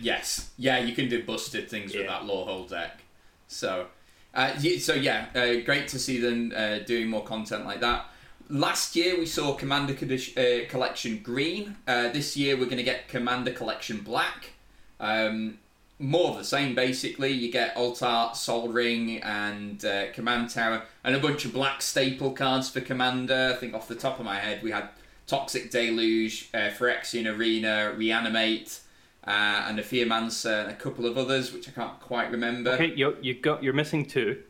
Yes, 0.00 0.52
yeah, 0.56 0.78
you 0.78 0.94
can 0.94 1.08
do 1.08 1.24
busted 1.24 1.68
things 1.68 1.92
with 1.92 2.06
that 2.06 2.22
Lorehold 2.22 2.68
deck. 2.70 3.02
So, 3.48 3.88
uh, 4.34 4.58
so 4.78 4.94
yeah, 4.94 5.26
uh, 5.34 5.64
great 5.64 5.88
to 5.88 5.98
see 5.98 6.20
them 6.20 6.52
uh, 6.54 6.78
doing 6.80 7.08
more 7.08 7.24
content 7.24 7.64
like 7.64 7.80
that. 7.80 8.06
Last 8.50 8.96
year 8.96 9.18
we 9.18 9.26
saw 9.26 9.54
Commander 9.54 9.94
Colli- 9.94 10.34
uh, 10.36 10.68
Collection 10.68 11.18
Green. 11.22 11.76
Uh, 11.86 12.08
this 12.08 12.36
year 12.36 12.56
we're 12.56 12.66
going 12.66 12.78
to 12.78 12.82
get 12.82 13.08
Commander 13.08 13.52
Collection 13.52 14.00
Black. 14.00 14.52
Um, 15.00 15.58
more 15.98 16.30
of 16.30 16.38
the 16.38 16.44
same, 16.44 16.74
basically. 16.74 17.32
You 17.32 17.50
get 17.50 17.76
Alt 17.76 18.02
Art, 18.02 18.36
Sol 18.36 18.68
Ring, 18.68 19.20
and 19.22 19.84
uh, 19.84 20.12
Command 20.12 20.50
Tower, 20.50 20.82
and 21.02 21.16
a 21.16 21.18
bunch 21.18 21.44
of 21.44 21.52
black 21.52 21.82
staple 21.82 22.30
cards 22.30 22.70
for 22.70 22.80
Commander. 22.80 23.52
I 23.54 23.58
think 23.58 23.74
off 23.74 23.88
the 23.88 23.96
top 23.96 24.18
of 24.20 24.24
my 24.24 24.36
head 24.36 24.62
we 24.62 24.70
had 24.70 24.88
Toxic 25.26 25.70
Deluge, 25.70 26.52
Phyrexian 26.52 27.36
Arena, 27.36 27.92
Reanimate, 27.96 28.80
uh, 29.28 29.66
and 29.68 29.78
a 29.78 29.82
Fearmancer, 29.82 30.62
and 30.62 30.70
a 30.70 30.74
couple 30.74 31.04
of 31.06 31.18
others 31.18 31.52
which 31.52 31.68
I 31.68 31.72
can't 31.72 32.00
quite 32.00 32.30
remember. 32.30 32.70
okay, 32.72 32.92
you 32.94 33.16
you 33.20 33.34
got 33.34 33.62
you're 33.62 33.74
missing 33.82 34.06
two. 34.06 34.42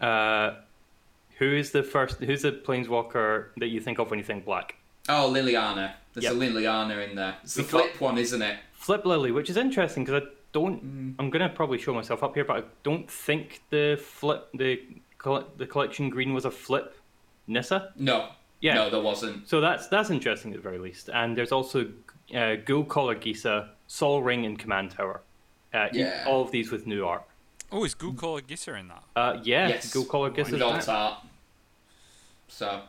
Uh, 0.00 0.54
who 1.38 1.52
is 1.52 1.70
the 1.72 1.82
first? 1.82 2.18
Who's 2.20 2.42
the 2.42 2.52
planeswalker 2.52 3.46
that 3.58 3.68
you 3.68 3.80
think 3.80 3.98
of 3.98 4.10
when 4.10 4.18
you 4.18 4.24
think 4.24 4.44
black? 4.44 4.76
Oh, 5.08 5.30
Liliana. 5.32 5.94
There's 6.12 6.24
Yep. 6.24 6.32
a 6.34 6.36
Liliana 6.36 7.08
in 7.08 7.16
there. 7.16 7.36
It's 7.42 7.54
the 7.54 7.62
flip 7.64 8.00
one, 8.00 8.18
isn't 8.18 8.40
it? 8.42 8.56
Flip 8.72 9.04
Lily, 9.04 9.32
which 9.32 9.50
is 9.50 9.56
interesting 9.56 10.04
because 10.04 10.22
I 10.22 10.26
don't. 10.52 10.82
Mm. 10.84 11.14
I'm 11.18 11.30
gonna 11.30 11.48
probably 11.48 11.78
show 11.78 11.92
myself 11.94 12.22
up 12.22 12.34
here, 12.34 12.44
but 12.44 12.56
I 12.58 12.62
don't 12.82 13.10
think 13.10 13.62
the 13.70 13.96
flip 14.00 14.48
the 14.54 14.80
the 15.56 15.66
collection 15.66 16.10
green 16.10 16.34
was 16.34 16.44
a 16.44 16.50
flip 16.50 16.96
Nissa. 17.46 17.92
No. 17.96 18.28
Yeah. 18.60 18.74
No, 18.74 18.90
there 18.90 19.00
wasn't. 19.00 19.48
So 19.48 19.60
that's 19.60 19.88
that's 19.88 20.10
interesting 20.10 20.52
at 20.52 20.58
the 20.58 20.62
very 20.62 20.78
least. 20.78 21.10
And 21.12 21.36
there's 21.36 21.52
also 21.52 21.80
uh, 22.32 22.56
Ghoulcaller 22.68 23.16
Gisa, 23.20 23.68
Sol 23.86 24.22
Ring, 24.22 24.44
and 24.46 24.58
Command 24.58 24.92
Tower. 24.92 25.20
Uh, 25.72 25.88
Yeah. 25.92 26.24
all 26.26 26.42
of 26.42 26.50
these 26.50 26.70
with 26.70 26.86
new 26.86 27.04
art. 27.06 27.24
Oh, 27.72 27.84
is 27.84 27.94
Ghoulcaller 27.94 28.42
Gisa 28.42 28.78
in 28.78 28.88
that? 28.88 29.02
Uh, 29.16 29.40
yeah, 29.42 29.68
Yes. 29.68 29.92
Ghoulcaller 29.92 30.30
Gisa. 30.30 30.44
With 30.52 30.54
is 30.54 30.62
alt 30.62 30.78
back. 30.86 30.88
art. 30.88 31.18
So 32.48 32.82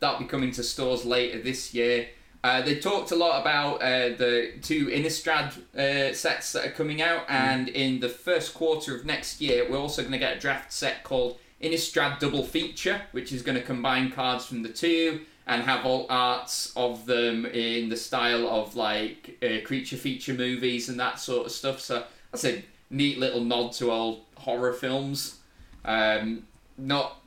that'll 0.00 0.18
be 0.18 0.24
coming 0.26 0.50
to 0.52 0.62
stores 0.62 1.04
later 1.04 1.40
this 1.40 1.72
year. 1.74 2.08
Uh, 2.42 2.60
they 2.60 2.74
talked 2.78 3.10
a 3.10 3.16
lot 3.16 3.40
about 3.40 3.76
uh, 3.80 4.10
the 4.16 4.52
two 4.60 4.86
Innistrad 4.88 5.56
uh, 5.78 6.12
sets 6.14 6.52
that 6.52 6.66
are 6.66 6.70
coming 6.72 7.00
out, 7.00 7.24
and 7.28 7.68
in 7.70 8.00
the 8.00 8.08
first 8.08 8.52
quarter 8.52 8.94
of 8.94 9.06
next 9.06 9.40
year, 9.40 9.66
we're 9.70 9.78
also 9.78 10.02
going 10.02 10.12
to 10.12 10.18
get 10.18 10.36
a 10.36 10.40
draft 10.40 10.70
set 10.72 11.04
called 11.04 11.38
Innistrad 11.62 12.18
Double 12.18 12.44
Feature, 12.44 13.00
which 13.12 13.32
is 13.32 13.40
going 13.40 13.56
to 13.56 13.62
combine 13.64 14.10
cards 14.10 14.44
from 14.44 14.62
the 14.62 14.68
two 14.68 15.20
and 15.46 15.62
have 15.62 15.84
all 15.84 16.06
arts 16.08 16.72
of 16.74 17.06
them 17.06 17.44
in 17.46 17.88
the 17.88 17.96
style 17.96 18.48
of 18.48 18.76
like 18.76 19.36
uh, 19.42 19.64
creature 19.66 19.96
feature 19.96 20.32
movies 20.32 20.88
and 20.88 20.98
that 20.98 21.18
sort 21.18 21.46
of 21.46 21.52
stuff. 21.52 21.80
So 21.80 22.04
that's 22.30 22.44
a 22.44 22.64
neat 22.90 23.18
little 23.18 23.42
nod 23.42 23.72
to 23.72 23.92
old 23.92 24.22
horror 24.36 24.72
films. 24.72 25.38
Um, 25.84 26.44
not 26.78 27.20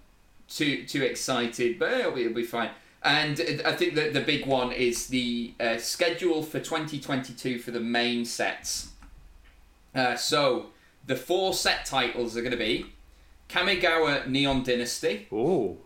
too 0.47 0.84
too 0.86 1.03
excited, 1.03 1.78
but 1.78 1.91
it'll 1.91 2.11
be, 2.11 2.22
it'll 2.22 2.34
be 2.34 2.43
fine. 2.43 2.72
And 3.03 3.39
I 3.63 3.74
think 3.74 3.93
that 3.95 4.13
the 4.13 4.22
big 4.22 4.45
one 4.47 4.72
is 4.72 5.07
the 5.07 5.53
uh, 5.59 5.78
schedule 5.78 6.41
for 6.41 6.59
2022 6.59 7.59
for 7.59 7.72
the 7.72 7.80
main 7.80 8.26
sets. 8.26 8.89
Uh, 9.93 10.15
so 10.15 10.68
the 11.05 11.15
four 11.15 11.53
set 11.53 11.86
titles 11.86 12.36
are 12.36 12.41
going 12.41 12.51
to 12.51 12.57
be 12.57 12.88
Kamigawa 13.49 14.28
Neon 14.28 14.63
Dynasty. 14.63 15.28
Oh, 15.32 15.78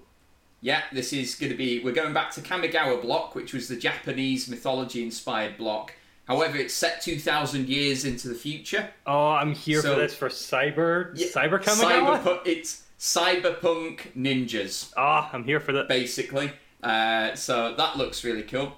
Yeah, 0.61 0.83
this 0.91 1.11
is 1.11 1.35
going 1.35 1.51
to 1.51 1.57
be. 1.57 1.83
We're 1.83 1.91
going 1.93 2.13
back 2.13 2.31
to 2.31 2.41
Kamigawa 2.41 3.01
block, 3.01 3.33
which 3.35 3.53
was 3.53 3.67
the 3.67 3.75
Japanese 3.75 4.47
mythology 4.47 5.01
inspired 5.03 5.57
block. 5.57 5.93
However, 6.27 6.55
it's 6.57 6.73
set 6.73 7.01
2,000 7.01 7.67
years 7.67 8.05
into 8.05 8.27
the 8.29 8.35
future. 8.35 8.89
oh, 9.07 9.29
I'm 9.31 9.53
here 9.53 9.81
So- 9.81 9.95
for 9.95 9.99
this 10.01 10.15
for 10.15 10.29
Cyber 10.29 11.11
Yeah, 11.15 11.27
Cyber 11.27 11.61
Kamigawa. 11.61 12.21
Cyberpu- 12.23 12.39
it's 12.47 12.83
cyberpunk 12.99 14.13
ninjas. 14.15 14.93
Ah, 14.95 15.29
I'm 15.33 15.43
here 15.43 15.59
for 15.59 15.71
that. 15.73 15.87
basically. 15.89 16.51
Uh, 16.83 17.33
so 17.35 17.73
that 17.75 17.97
looks 17.97 18.23
really 18.23 18.43
cool. 18.43 18.73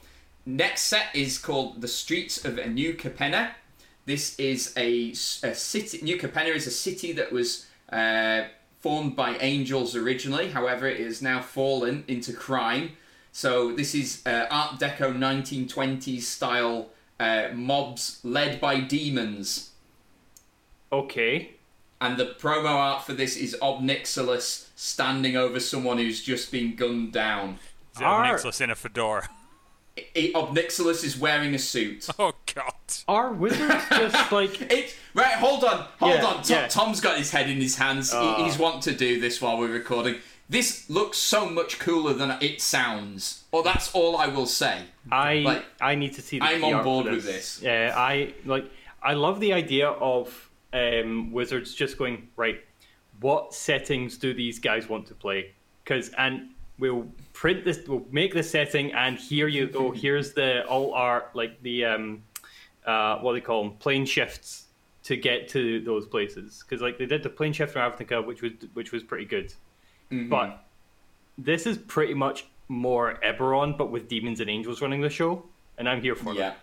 Next 0.46 0.84
set 0.84 1.08
is 1.14 1.38
called 1.38 1.82
The 1.82 1.88
Streets 1.88 2.44
of 2.46 2.56
New 2.74 2.94
Capenna. 2.96 3.52
This 4.06 4.38
is 4.40 4.74
a, 4.76 5.12
a 5.12 5.54
city. 5.56 6.00
New 6.02 6.18
Capenna 6.18 6.54
is 6.56 6.68
a 6.68 6.72
city 6.72 7.14
that 7.14 7.32
was 7.32 7.66
uh, 7.92 8.44
formed 8.84 9.16
by 9.16 9.38
angels 9.38 9.96
originally. 9.96 10.52
However, 10.52 10.88
it 10.88 11.00
has 11.00 11.22
now 11.22 11.42
fallen 11.42 12.04
into 12.06 12.34
crime. 12.34 12.98
So 13.32 13.74
this 13.74 13.96
is 13.96 14.22
uh, 14.26 14.46
Art 14.52 14.78
Deco 14.78 15.18
1920s 15.18 16.24
style 16.24 16.90
uh, 17.18 17.48
mobs 17.54 18.20
led 18.24 18.60
by 18.60 18.82
demons. 18.82 19.72
Okay. 20.92 21.52
And 22.02 22.18
the 22.18 22.36
promo 22.38 22.72
art 22.72 23.06
for 23.06 23.14
this 23.14 23.38
is 23.38 23.56
Ob 23.62 23.82
Nixilis 23.82 24.68
standing 24.76 25.38
over 25.38 25.62
someone 25.62 25.98
who's 25.98 26.22
just 26.22 26.52
been 26.52 26.76
gunned 26.76 27.14
down. 27.14 27.60
Is 27.96 28.02
it 28.02 28.06
in 28.62 28.70
a 28.70 28.76
fedora? 28.76 29.30
I- 29.98 30.32
Ob 30.36 30.56
Nixilis 30.56 31.04
is 31.04 31.18
wearing 31.18 31.54
a 31.54 31.60
suit. 31.60 32.08
Oh 32.18 32.34
God! 32.56 32.74
Are 33.08 33.32
wizards 33.32 33.84
just 33.90 34.32
like 34.32 34.60
It 34.72 34.96
right. 35.14 35.34
Hold 35.36 35.64
on, 35.64 35.86
hold 36.00 36.14
Yeah, 36.16 36.26
on. 36.26 36.34
Tom, 36.36 36.44
yeah. 36.48 36.68
Tom's 36.68 37.00
got 37.02 37.18
his 37.18 37.32
head 37.32 37.50
in 37.50 37.58
his 37.62 37.76
hands. 37.76 38.12
He- 38.12 38.18
Ah. 38.18 38.44
he's 38.44 38.58
want 38.58 38.82
to 38.84 38.94
do 38.94 39.20
this 39.20 39.42
while 39.42 39.58
we're 39.58 39.72
recording. 39.72 40.16
This 40.50 40.90
looks 40.90 41.18
so 41.18 41.48
much 41.50 41.80
cooler 41.80 42.14
than 42.14 42.32
it 42.42 42.62
sounds. 42.62 43.44
Or 43.52 43.64
that's 43.64 43.92
all 43.94 44.18
I 44.18 44.28
will 44.28 44.46
say. 44.46 44.82
I 45.12 45.36
Like, 45.36 45.66
I 45.80 45.96
need 45.96 46.14
to 46.16 46.22
see. 46.22 46.40
The 46.40 46.46
I'm 46.46 46.60
PR 46.60 46.66
on 46.66 46.72
for 46.80 46.84
board 46.84 47.06
with 47.08 47.24
this. 47.24 47.62
Yeah, 47.62 47.94
I 47.96 48.34
like. 48.46 48.70
I 49.02 49.14
love 49.14 49.40
the 49.40 49.54
idea 49.54 49.90
of 49.90 50.50
um, 50.74 51.32
wizards 51.32 51.74
just 51.76 51.98
going 51.98 52.30
right. 52.36 52.62
What 53.22 53.54
settings 53.54 54.18
do 54.18 54.34
these 54.34 54.60
guys 54.60 54.90
want 54.90 55.08
to 55.08 55.14
play? 55.14 55.54
Because 55.84 56.10
and 56.18 56.50
we'll 56.80 57.08
print 57.34 57.66
this. 57.66 57.80
We'll 57.88 58.06
make 58.12 58.34
the 58.34 58.44
setting, 58.44 58.94
and 58.94 59.18
here 59.18 59.48
you 59.48 59.68
go. 59.68 59.92
Here's 60.04 60.34
the 60.34 60.66
all 60.68 60.94
art 60.94 61.36
like 61.36 61.62
the 61.64 61.86
um, 61.86 62.24
uh, 62.86 63.18
what 63.20 63.34
do 63.34 63.40
they 63.40 63.46
call 63.46 63.64
them 63.64 63.74
plane 63.78 64.06
shifts 64.06 64.66
to 65.04 65.18
get 65.18 65.50
to 65.50 65.82
those 65.82 66.06
places 66.06 66.64
because 66.64 66.82
like 66.82 66.98
they 66.98 67.06
did 67.06 67.24
the 67.24 67.30
plane 67.30 67.54
shift 67.54 67.74
from 67.74 67.82
Ravnica, 67.92 68.26
which 68.26 68.42
was 68.42 68.52
which 68.74 68.92
was 68.92 69.04
pretty 69.04 69.26
good, 69.26 69.54
Mm-hmm. 70.12 70.30
but 70.30 70.66
this 71.38 71.66
is 71.66 71.78
pretty 71.78 72.14
much 72.14 72.46
more 72.68 73.20
Eberron, 73.26 73.78
but 73.78 73.90
with 73.92 74.08
demons 74.08 74.40
and 74.40 74.50
angels 74.50 74.82
running 74.82 75.02
the 75.02 75.10
show, 75.10 75.44
and 75.78 75.90
I'm 75.90 76.02
here 76.02 76.16
for 76.16 76.34
Yeah, 76.34 76.54
that. 76.54 76.58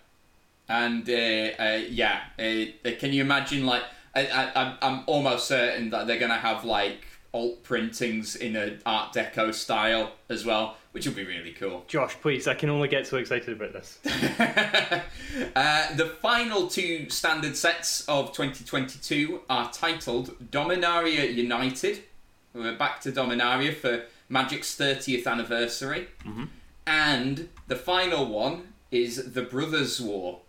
and 0.69 1.09
uh, 1.09 1.63
uh, 1.63 1.83
yeah, 1.89 2.21
uh, 2.39 2.89
uh, 2.89 2.93
can 2.99 3.13
you 3.13 3.23
imagine? 3.23 3.67
Like, 3.67 3.83
I, 4.15 4.27
I, 4.27 4.45
I'm- 4.53 4.79
I'm 4.83 5.03
almost 5.07 5.47
certain 5.49 5.91
that 5.91 6.07
they're 6.07 6.19
gonna 6.19 6.39
have 6.39 6.65
like 6.65 7.07
alt 7.33 7.63
printings 7.63 8.37
in 8.37 8.57
a 8.57 8.79
Art 8.85 9.13
Deco 9.15 9.55
style 9.55 10.13
as 10.29 10.45
well, 10.45 10.77
which 10.93 11.07
will 11.07 11.15
be 11.15 11.25
really 11.25 11.53
cool. 11.53 11.85
Josh, 11.87 12.17
please, 12.21 12.49
I 12.49 12.55
can 12.55 12.71
only 12.71 12.89
get 12.89 13.07
so 13.07 13.19
excited 13.19 13.51
about 13.51 13.73
this. 13.73 13.99
uh, 15.57 15.95
the 15.95 16.07
final 16.21 16.67
two 16.67 17.09
standard 17.09 17.57
sets 17.57 18.07
of 18.09 18.33
2022 18.33 19.43
are 19.49 19.71
titled 19.73 20.37
Dominaria 20.51 21.33
United. 21.33 22.03
We're 22.53 22.77
back 22.77 23.01
to 23.03 23.13
Dominaria 23.13 23.75
for 23.75 24.05
Magic's 24.29 24.77
30th 24.77 25.27
anniversary. 25.27 26.09
And 26.87 27.49
the 27.69 27.77
final 27.77 28.27
one 28.27 28.73
is 28.91 29.33
The 29.35 29.43
Brothers' 29.43 30.01
War. 30.01 30.41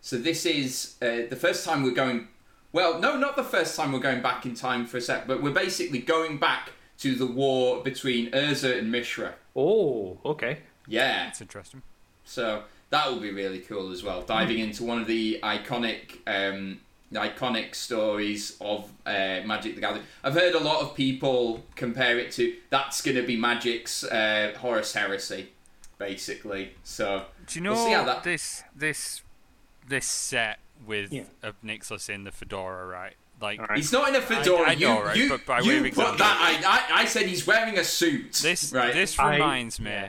So 0.00 0.16
this 0.16 0.46
is 0.46 0.96
uh, 1.02 1.28
the 1.28 1.36
first 1.36 1.64
time 1.64 1.82
we're 1.82 1.90
going. 1.90 2.28
Well, 2.72 3.00
no, 3.00 3.16
not 3.16 3.36
the 3.36 3.44
first 3.44 3.76
time 3.76 3.92
we're 3.92 3.98
going 3.98 4.22
back 4.22 4.46
in 4.46 4.54
time 4.54 4.86
for 4.86 4.98
a 4.98 5.00
sec, 5.00 5.26
but 5.26 5.42
we're 5.42 5.50
basically 5.50 5.98
going 5.98 6.38
back 6.38 6.70
to 6.98 7.14
the 7.14 7.26
war 7.26 7.82
between 7.82 8.30
Urza 8.30 8.78
and 8.78 8.92
Mishra. 8.92 9.34
Oh, 9.56 10.18
okay. 10.24 10.58
Yeah. 10.86 11.24
That's 11.24 11.40
interesting. 11.40 11.82
So 12.24 12.62
that 12.90 13.10
will 13.10 13.18
be 13.20 13.32
really 13.32 13.58
cool 13.60 13.90
as 13.90 14.02
well. 14.02 14.22
Diving 14.22 14.58
into 14.58 14.84
one 14.84 15.00
of 15.00 15.06
the 15.08 15.40
iconic, 15.42 16.18
um, 16.26 16.80
the 17.10 17.18
iconic 17.18 17.74
stories 17.74 18.56
of 18.60 18.88
uh, 19.04 19.40
Magic 19.44 19.74
the 19.74 19.80
Gathering. 19.80 20.04
I've 20.22 20.34
heard 20.34 20.54
a 20.54 20.60
lot 20.60 20.82
of 20.82 20.94
people 20.94 21.64
compare 21.74 22.18
it 22.18 22.30
to 22.32 22.54
that's 22.70 23.00
going 23.02 23.16
to 23.16 23.22
be 23.26 23.36
Magic's 23.36 24.04
uh, 24.04 24.52
Horus 24.58 24.92
Heresy, 24.92 25.48
basically. 25.98 26.72
So 26.84 27.24
Do 27.48 27.58
you 27.58 27.64
know 27.64 27.72
We'll 27.72 27.86
see 27.86 27.92
how 27.92 28.04
that- 28.04 28.22
this 28.22 28.62
this 28.76 29.22
this 29.88 30.06
set 30.06 30.60
with 30.86 31.12
Yeah. 31.12 31.24
Ob 31.44 31.56
Nixilis 31.64 32.08
in 32.08 32.24
the 32.24 32.32
fedora, 32.32 32.86
right? 32.86 33.14
Like 33.40 33.60
All 33.60 33.66
right. 33.66 33.78
he's 33.78 33.92
not 33.92 34.08
in 34.08 34.16
a 34.16 34.20
fedora. 34.20 34.68
I 34.68 34.74
know, 34.74 34.98
you, 34.98 35.04
right? 35.04 35.16
you, 35.16 35.28
But 35.28 35.46
by 35.46 35.60
way 35.62 35.78
you 35.78 35.86
of 35.86 35.94
put 35.94 36.18
that. 36.18 36.60
I, 36.64 36.96
I, 36.98 37.02
I 37.02 37.04
said 37.06 37.26
he's 37.26 37.46
wearing 37.46 37.78
a 37.78 37.84
suit. 37.84 38.34
this 38.42 38.72
right? 38.72 38.92
this 38.92 39.18
I- 39.18 39.34
reminds 39.34 39.80
me 39.80 39.90
yeah. 39.90 40.08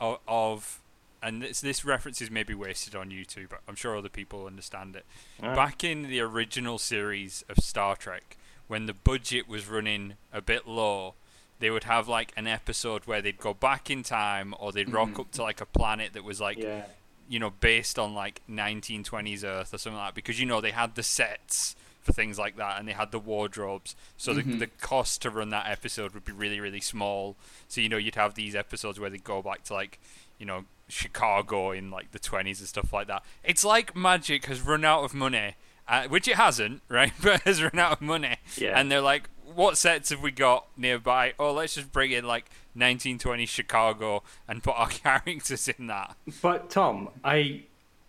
of, 0.00 0.18
of 0.28 0.80
and 1.22 1.42
this 1.42 1.60
this 1.60 1.84
reference 1.84 2.20
is 2.20 2.30
maybe 2.30 2.54
wasted 2.54 2.94
on 2.94 3.10
YouTube, 3.10 3.50
but 3.50 3.60
I'm 3.66 3.74
sure 3.74 3.96
other 3.96 4.08
people 4.08 4.46
understand 4.46 4.96
it. 4.96 5.04
Alright. 5.42 5.56
Back 5.56 5.84
in 5.84 6.02
the 6.02 6.20
original 6.20 6.78
series 6.78 7.44
of 7.48 7.58
Star 7.58 7.96
Trek, 7.96 8.36
when 8.68 8.86
the 8.86 8.94
budget 8.94 9.48
was 9.48 9.66
running 9.68 10.14
a 10.32 10.40
bit 10.40 10.68
low, 10.68 11.14
they 11.58 11.70
would 11.70 11.84
have 11.84 12.06
like 12.06 12.32
an 12.36 12.46
episode 12.46 13.02
where 13.06 13.20
they'd 13.20 13.38
go 13.38 13.54
back 13.54 13.90
in 13.90 14.02
time 14.02 14.54
or 14.58 14.72
they'd 14.72 14.92
rock 14.92 15.10
mm-hmm. 15.10 15.22
up 15.22 15.32
to 15.32 15.42
like 15.42 15.60
a 15.60 15.66
planet 15.66 16.12
that 16.12 16.22
was 16.22 16.40
like 16.40 16.58
Yeah. 16.58 16.84
You 17.28 17.38
know, 17.38 17.50
based 17.50 17.98
on 17.98 18.14
like 18.14 18.40
1920s 18.50 19.44
Earth 19.44 19.74
or 19.74 19.78
something 19.78 19.98
like 19.98 20.08
that, 20.08 20.14
because 20.14 20.40
you 20.40 20.46
know 20.46 20.60
they 20.60 20.70
had 20.70 20.94
the 20.94 21.02
sets 21.02 21.76
for 22.00 22.12
things 22.12 22.38
like 22.38 22.56
that 22.56 22.78
and 22.78 22.88
they 22.88 22.92
had 22.92 23.10
the 23.12 23.18
wardrobes, 23.18 23.94
so 24.16 24.32
the 24.32 24.42
the 24.42 24.66
cost 24.66 25.20
to 25.22 25.30
run 25.30 25.50
that 25.50 25.66
episode 25.68 26.12
would 26.14 26.24
be 26.24 26.32
really 26.32 26.58
really 26.60 26.80
small. 26.80 27.36
So 27.68 27.80
you 27.80 27.88
know 27.88 27.98
you'd 27.98 28.14
have 28.14 28.34
these 28.34 28.54
episodes 28.56 28.98
where 28.98 29.10
they 29.10 29.18
go 29.18 29.42
back 29.42 29.64
to 29.64 29.74
like 29.74 29.98
you 30.38 30.46
know 30.46 30.64
Chicago 30.88 31.70
in 31.70 31.90
like 31.90 32.12
the 32.12 32.18
20s 32.18 32.58
and 32.60 32.68
stuff 32.68 32.92
like 32.92 33.06
that. 33.08 33.22
It's 33.44 33.64
like 33.64 33.94
Magic 33.94 34.46
has 34.46 34.62
run 34.62 34.84
out 34.84 35.04
of 35.04 35.14
money. 35.14 35.54
Uh, 35.90 36.06
which 36.06 36.28
it 36.28 36.34
hasn't, 36.36 36.82
right? 36.90 37.12
But 37.22 37.40
has 37.42 37.62
run 37.62 37.78
out 37.78 37.92
of 37.92 38.00
money, 38.02 38.36
Yeah. 38.58 38.78
and 38.78 38.92
they're 38.92 39.00
like, 39.00 39.30
"What 39.54 39.78
sets 39.78 40.10
have 40.10 40.22
we 40.22 40.30
got 40.30 40.66
nearby? 40.76 41.34
Oh, 41.38 41.52
let's 41.52 41.74
just 41.74 41.92
bring 41.92 42.12
in 42.12 42.24
like 42.24 42.50
1920 42.74 43.46
Chicago 43.46 44.22
and 44.46 44.62
put 44.62 44.74
our 44.76 44.88
characters 44.88 45.68
in 45.68 45.86
that." 45.88 46.16
But 46.40 46.70
Tom, 46.70 47.10
I 47.24 47.64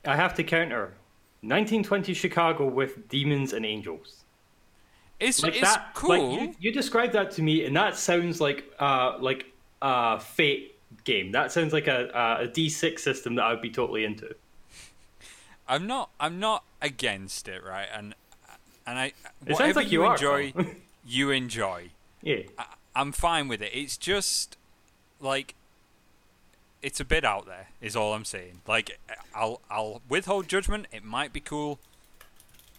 I 0.06 0.16
have 0.16 0.34
to 0.36 0.44
counter. 0.44 0.96
1920 1.42 2.14
Chicago 2.14 2.68
with 2.68 3.08
demons 3.08 3.54
and 3.54 3.66
angels. 3.66 4.26
It's 5.20 5.44
Like 5.44 5.56
it's 5.56 5.62
that. 5.62 5.94
cool. 5.94 6.32
Like 6.38 6.42
you, 6.42 6.56
you 6.60 6.72
described 6.72 7.14
that 7.14 7.32
to 7.32 7.42
me, 7.42 7.66
and 7.66 7.76
that 7.76 7.98
sounds 7.98 8.40
like 8.40 8.66
uh 8.80 9.18
like 9.20 9.46
a 9.82 10.20
Fate 10.20 10.76
game. 11.04 11.32
That 11.32 11.52
sounds 11.52 11.74
like 11.74 11.88
a 11.88 12.10
a, 12.14 12.44
a 12.46 12.48
D6 12.48 13.00
system 13.00 13.36
that 13.36 13.44
I 13.44 13.52
would 13.54 13.62
be 13.62 13.70
totally 13.72 14.06
into. 14.06 14.36
I'm 15.68 15.88
not 15.88 16.10
I'm 16.20 16.40
not 16.40 16.64
against 16.82 17.48
it, 17.48 17.64
right? 17.64 17.88
And 17.94 18.16
and 18.86 18.98
I 19.00 19.14
It 19.46 19.58
sounds 19.58 19.76
whatever 19.76 19.76
like 19.76 19.92
you 19.92 20.00
you 20.00 20.06
are, 20.06 20.14
enjoy. 20.14 20.54
you 21.06 21.32
enjoy. 21.32 21.90
Yeah. 22.22 22.44
I, 22.58 22.66
I'm 22.96 23.12
fine 23.12 23.48
with 23.48 23.62
it. 23.62 23.72
It's 23.74 23.98
just 23.98 24.58
like 25.20 25.56
it's 26.82 27.00
a 27.00 27.06
bit 27.06 27.26
out 27.26 27.46
there, 27.46 27.68
is 27.82 27.96
all 27.96 28.14
I'm 28.14 28.26
saying. 28.26 28.62
Like 28.68 29.00
I'll 29.36 29.62
I'll 29.70 30.02
withhold 30.10 30.48
judgment. 30.48 30.88
It 30.92 31.04
might 31.04 31.34
be 31.34 31.40
cool. 31.40 31.80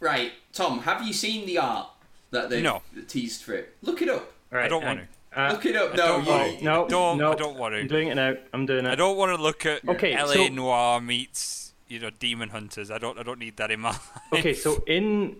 Right, 0.00 0.32
Tom, 0.52 0.80
have 0.80 1.02
you 1.02 1.12
seen 1.12 1.44
the 1.46 1.58
art 1.58 1.88
that 2.30 2.48
they 2.48 2.62
No. 2.62 2.82
teased 3.08 3.42
for 3.42 3.52
it? 3.52 3.74
Look 3.82 4.00
it 4.00 4.08
up. 4.08 4.32
Right. 4.50 4.68
don't 4.68 4.82
and- 4.82 4.98
want 5.00 5.08
Uh, 5.36 5.50
Look 5.52 5.64
it 5.66 5.76
up. 5.76 5.92
I 5.92 5.96
No, 5.96 6.06
don't 6.06 6.24
you, 6.24 6.30
want 6.32 6.58
to. 6.58 6.64
no, 6.64 6.88
don't- 6.88 7.18
no. 7.18 7.32
I 7.32 7.34
don't 7.36 7.56
want 7.56 7.74
to. 7.74 7.80
I'm 7.80 7.86
doing 7.86 8.08
it 8.08 8.14
now. 8.16 8.34
I'm 8.52 8.66
doing 8.66 8.84
it. 8.86 8.90
I 8.90 8.94
don't 8.96 9.16
want 9.16 9.36
to 9.36 9.40
look 9.40 9.64
at 9.64 9.86
Okay, 9.88 10.16
LA 10.16 10.32
so- 10.32 10.48
Noir 10.48 11.00
meets 11.00 11.72
you 11.86 11.98
know 12.00 12.10
Demon 12.10 12.48
Hunters. 12.48 12.90
I 12.90 12.98
don't 12.98 13.18
I 13.18 13.22
don't 13.22 13.38
need 13.38 13.56
that 13.58 13.70
in 13.70 13.80
my 13.80 13.90
life. 13.92 14.10
Okay, 14.32 14.54
so 14.54 14.82
in 14.86 15.36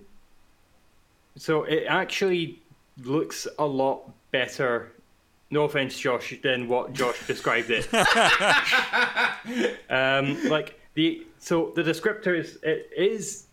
so 1.37 1.65
it 1.65 1.85
actually 1.89 2.61
looks 3.05 3.47
a 3.59 3.67
lot 3.67 4.11
better. 4.31 4.93
No 5.51 5.65
offense, 5.65 5.99
Josh, 5.99 6.39
than 6.43 6.69
what 6.69 6.93
Josh 6.93 7.27
described 7.27 7.71
it. 7.71 7.89
um, 9.91 10.49
like 10.49 10.79
the 10.95 11.27
so 11.39 11.73
the 11.75 11.83
descriptor 11.83 12.39
is 12.39 12.59
it 12.63 12.91
is 12.97 13.47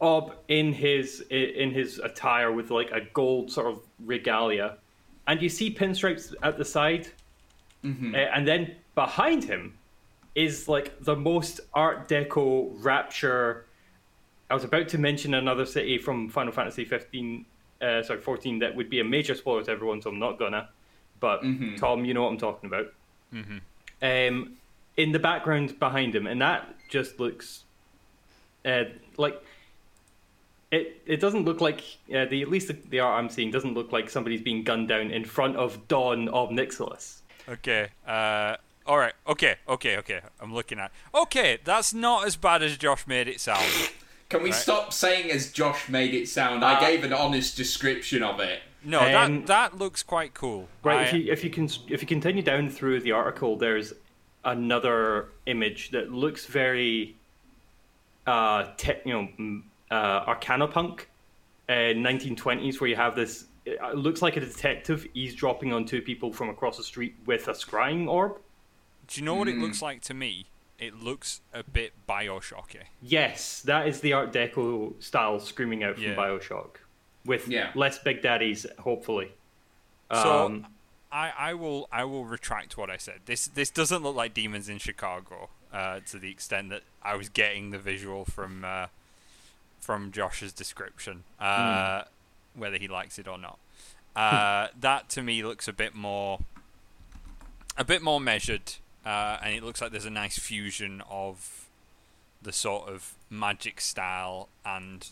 Ob 0.00 0.32
in 0.48 0.72
his 0.72 1.20
in 1.30 1.72
his 1.72 1.98
attire 1.98 2.50
with 2.52 2.70
like 2.70 2.90
a 2.90 3.02
gold 3.12 3.50
sort 3.52 3.66
of 3.66 3.80
regalia, 4.04 4.78
and 5.26 5.42
you 5.42 5.48
see 5.50 5.74
pinstripes 5.74 6.34
at 6.42 6.56
the 6.56 6.64
side, 6.64 7.08
Uh, 8.14 8.18
and 8.34 8.46
then 8.48 8.74
behind 8.94 9.44
him 9.44 9.74
is 10.34 10.68
like 10.68 10.92
the 11.04 11.16
most 11.16 11.60
Art 11.74 12.08
Deco 12.08 12.72
rapture. 12.82 13.66
I 14.50 14.54
was 14.54 14.64
about 14.64 14.88
to 14.88 14.98
mention 14.98 15.34
another 15.34 15.64
city 15.66 15.98
from 15.98 16.28
Final 16.28 16.52
Fantasy 16.52 16.84
15, 16.84 17.44
uh, 17.80 18.02
sorry 18.02 18.20
14 18.20 18.58
that 18.60 18.74
would 18.76 18.90
be 18.90 19.00
a 19.00 19.04
major 19.04 19.34
spoiler 19.34 19.62
to 19.64 19.70
everyone, 19.70 20.02
so 20.02 20.10
I'm 20.10 20.18
not 20.18 20.38
gonna. 20.38 20.68
But 21.20 21.42
Tom, 21.78 22.04
you 22.04 22.14
know 22.14 22.22
what 22.22 22.30
I'm 22.32 22.38
talking 22.38 22.66
about. 22.68 22.92
Um, 24.02 24.56
in 24.96 25.12
the 25.12 25.18
background 25.18 25.78
behind 25.78 26.14
him, 26.14 26.26
and 26.26 26.40
that 26.40 26.74
just 26.88 27.20
looks 27.20 27.64
uh, 28.64 28.84
like 29.16 29.42
it. 30.70 31.02
It 31.06 31.20
doesn't 31.20 31.44
look 31.44 31.60
like 31.60 31.80
uh, 32.14 32.24
the 32.26 32.42
at 32.42 32.48
least 32.48 32.68
the, 32.68 32.76
the 32.88 33.00
art 33.00 33.18
I'm 33.18 33.30
seeing 33.30 33.50
doesn't 33.50 33.74
look 33.74 33.92
like 33.92 34.10
somebody's 34.10 34.42
being 34.42 34.64
gunned 34.64 34.88
down 34.88 35.10
in 35.10 35.24
front 35.24 35.56
of 35.56 35.88
Dawn 35.88 36.28
of 36.28 36.50
Nixilis. 36.50 37.20
Okay. 37.48 37.88
Uh. 38.06 38.56
All 38.86 38.98
right. 38.98 39.12
Okay. 39.28 39.56
Okay. 39.68 39.96
Okay. 39.98 40.20
I'm 40.40 40.54
looking 40.54 40.78
at. 40.78 40.90
Okay, 41.14 41.58
that's 41.64 41.92
not 41.94 42.26
as 42.26 42.36
bad 42.36 42.62
as 42.62 42.76
Josh 42.76 43.06
made 43.06 43.28
it 43.28 43.40
sound. 43.40 43.90
Can 44.30 44.42
we 44.42 44.50
Right. 44.50 44.58
stop 44.58 44.92
saying 44.92 45.30
as 45.30 45.52
Josh 45.52 45.88
made 45.88 46.14
it 46.14 46.28
sound? 46.28 46.64
I 46.64 46.74
Uh, 46.74 46.80
gave 46.80 47.04
an 47.04 47.12
honest 47.12 47.56
description 47.56 48.22
of 48.22 48.40
it. 48.40 48.62
No, 48.82 49.00
Um, 49.00 49.40
that 49.42 49.46
that 49.48 49.78
looks 49.78 50.02
quite 50.02 50.32
cool. 50.32 50.68
Right. 50.82 51.00
I- 51.00 51.02
if 51.02 51.12
you 51.12 51.32
if 51.32 51.44
you 51.44 51.50
can 51.50 51.68
if 51.88 52.00
you 52.00 52.08
continue 52.08 52.42
down 52.42 52.70
through 52.70 53.00
the 53.00 53.12
article, 53.12 53.56
there's 53.56 53.92
another 54.44 55.28
image 55.46 55.90
that 55.90 56.10
looks 56.12 56.46
very, 56.46 57.16
uh, 58.26 58.68
te- 58.78 58.94
you 59.04 59.12
know, 59.12 59.28
mm, 59.38 59.62
uh, 59.90 60.24
Arcanopunk, 60.34 61.00
uh, 61.68 61.92
1920s, 61.94 62.80
where 62.80 62.88
you 62.88 62.96
have 62.96 63.14
this. 63.16 63.46
It 63.66 63.78
looks 63.94 64.22
like 64.22 64.36
a 64.36 64.40
detective 64.40 65.06
eavesdropping 65.12 65.72
on 65.72 65.84
two 65.84 66.00
people 66.00 66.32
from 66.32 66.48
across 66.48 66.78
the 66.78 66.82
street 66.84 67.14
with 67.26 67.48
a 67.48 67.52
scrying 67.52 68.08
orb. 68.08 68.38
Do 69.06 69.20
you 69.20 69.24
know 69.26 69.34
what 69.34 69.48
it 69.48 69.56
Hmm. 69.56 69.62
looks 69.62 69.82
like 69.82 70.00
to 70.02 70.14
me? 70.14 70.46
It 70.80 70.94
looks 71.00 71.40
a 71.52 71.62
bit 71.62 71.92
Bioshocky. 72.08 72.84
Yes, 73.02 73.60
that 73.62 73.86
is 73.86 74.00
the 74.00 74.14
Art 74.14 74.32
Deco 74.32 75.00
style 75.02 75.38
screaming 75.38 75.84
out 75.84 75.94
from 75.96 76.04
Yeah. 76.04 76.14
Bioshock, 76.14 76.76
with 77.24 77.46
Yeah. 77.48 77.70
less 77.74 77.98
Big 77.98 78.22
Daddies, 78.22 78.64
hopefully. 78.80 79.32
So 80.10 80.46
Um, 80.46 80.66
I, 81.12 81.32
I 81.36 81.54
will 81.54 81.86
I 81.92 82.04
will 82.04 82.24
retract 82.24 82.76
what 82.78 82.88
I 82.90 82.96
said. 82.96 83.20
This 83.26 83.46
this 83.46 83.68
doesn't 83.70 84.02
look 84.02 84.16
like 84.16 84.32
demons 84.34 84.68
in 84.68 84.78
Chicago 84.78 85.50
uh, 85.72 86.00
to 86.06 86.18
the 86.18 86.30
extent 86.30 86.70
that 86.70 86.82
I 87.02 87.14
was 87.14 87.28
getting 87.28 87.70
the 87.70 87.78
visual 87.78 88.24
from 88.24 88.64
uh, 88.64 88.86
from 89.80 90.12
Josh's 90.12 90.52
description, 90.52 91.24
uh, 91.38 92.04
whether 92.54 92.76
he 92.78 92.88
likes 92.88 93.18
it 93.18 93.28
or 93.28 93.38
not. 93.38 93.58
Uh, 94.16 94.66
that 94.78 95.08
to 95.08 95.22
me 95.22 95.40
looks 95.44 95.68
a 95.68 95.72
bit 95.72 95.94
more 95.94 96.40
a 97.76 97.84
bit 97.84 98.02
more 98.02 98.20
measured, 98.20 98.74
uh, 99.04 99.38
and 99.42 99.54
it 99.54 99.62
looks 99.62 99.80
like 99.80 99.90
there's 99.92 100.04
a 100.06 100.10
nice 100.10 100.38
fusion 100.38 101.02
of 101.10 101.66
the 102.42 102.52
sort 102.52 102.88
of 102.88 103.14
magic 103.28 103.80
style 103.80 104.48
and 104.64 105.08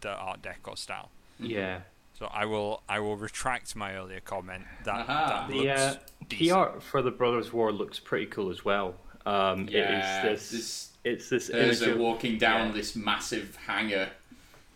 the 0.00 0.10
Art 0.10 0.42
Deco 0.42 0.76
style. 0.76 1.10
Yeah. 1.38 1.80
So 2.18 2.26
I 2.32 2.44
will 2.46 2.82
I 2.88 2.98
will 3.00 3.16
retract 3.16 3.76
my 3.76 3.94
earlier 3.94 4.20
comment. 4.20 4.64
That, 4.84 4.94
Aha. 5.08 5.46
that 5.46 5.48
The 5.52 5.54
looks 5.60 5.80
uh, 5.80 5.96
key 6.28 6.36
decent. 6.38 6.58
art 6.58 6.82
for 6.82 7.02
the 7.02 7.10
Brothers 7.10 7.52
War 7.52 7.70
looks 7.72 7.98
pretty 7.98 8.26
cool 8.26 8.50
as 8.50 8.64
well. 8.64 8.94
Um, 9.26 9.68
Yeah, 9.70 10.22
it 10.24 10.34
is 10.34 10.50
this. 10.50 10.50
this 10.50 10.90
it's 11.04 11.28
this 11.28 11.50
image 11.50 11.78
Urza 11.80 11.92
of, 11.92 11.98
walking 11.98 12.38
down 12.38 12.68
yeah. 12.68 12.72
this 12.72 12.96
massive 12.96 13.54
hangar 13.66 14.08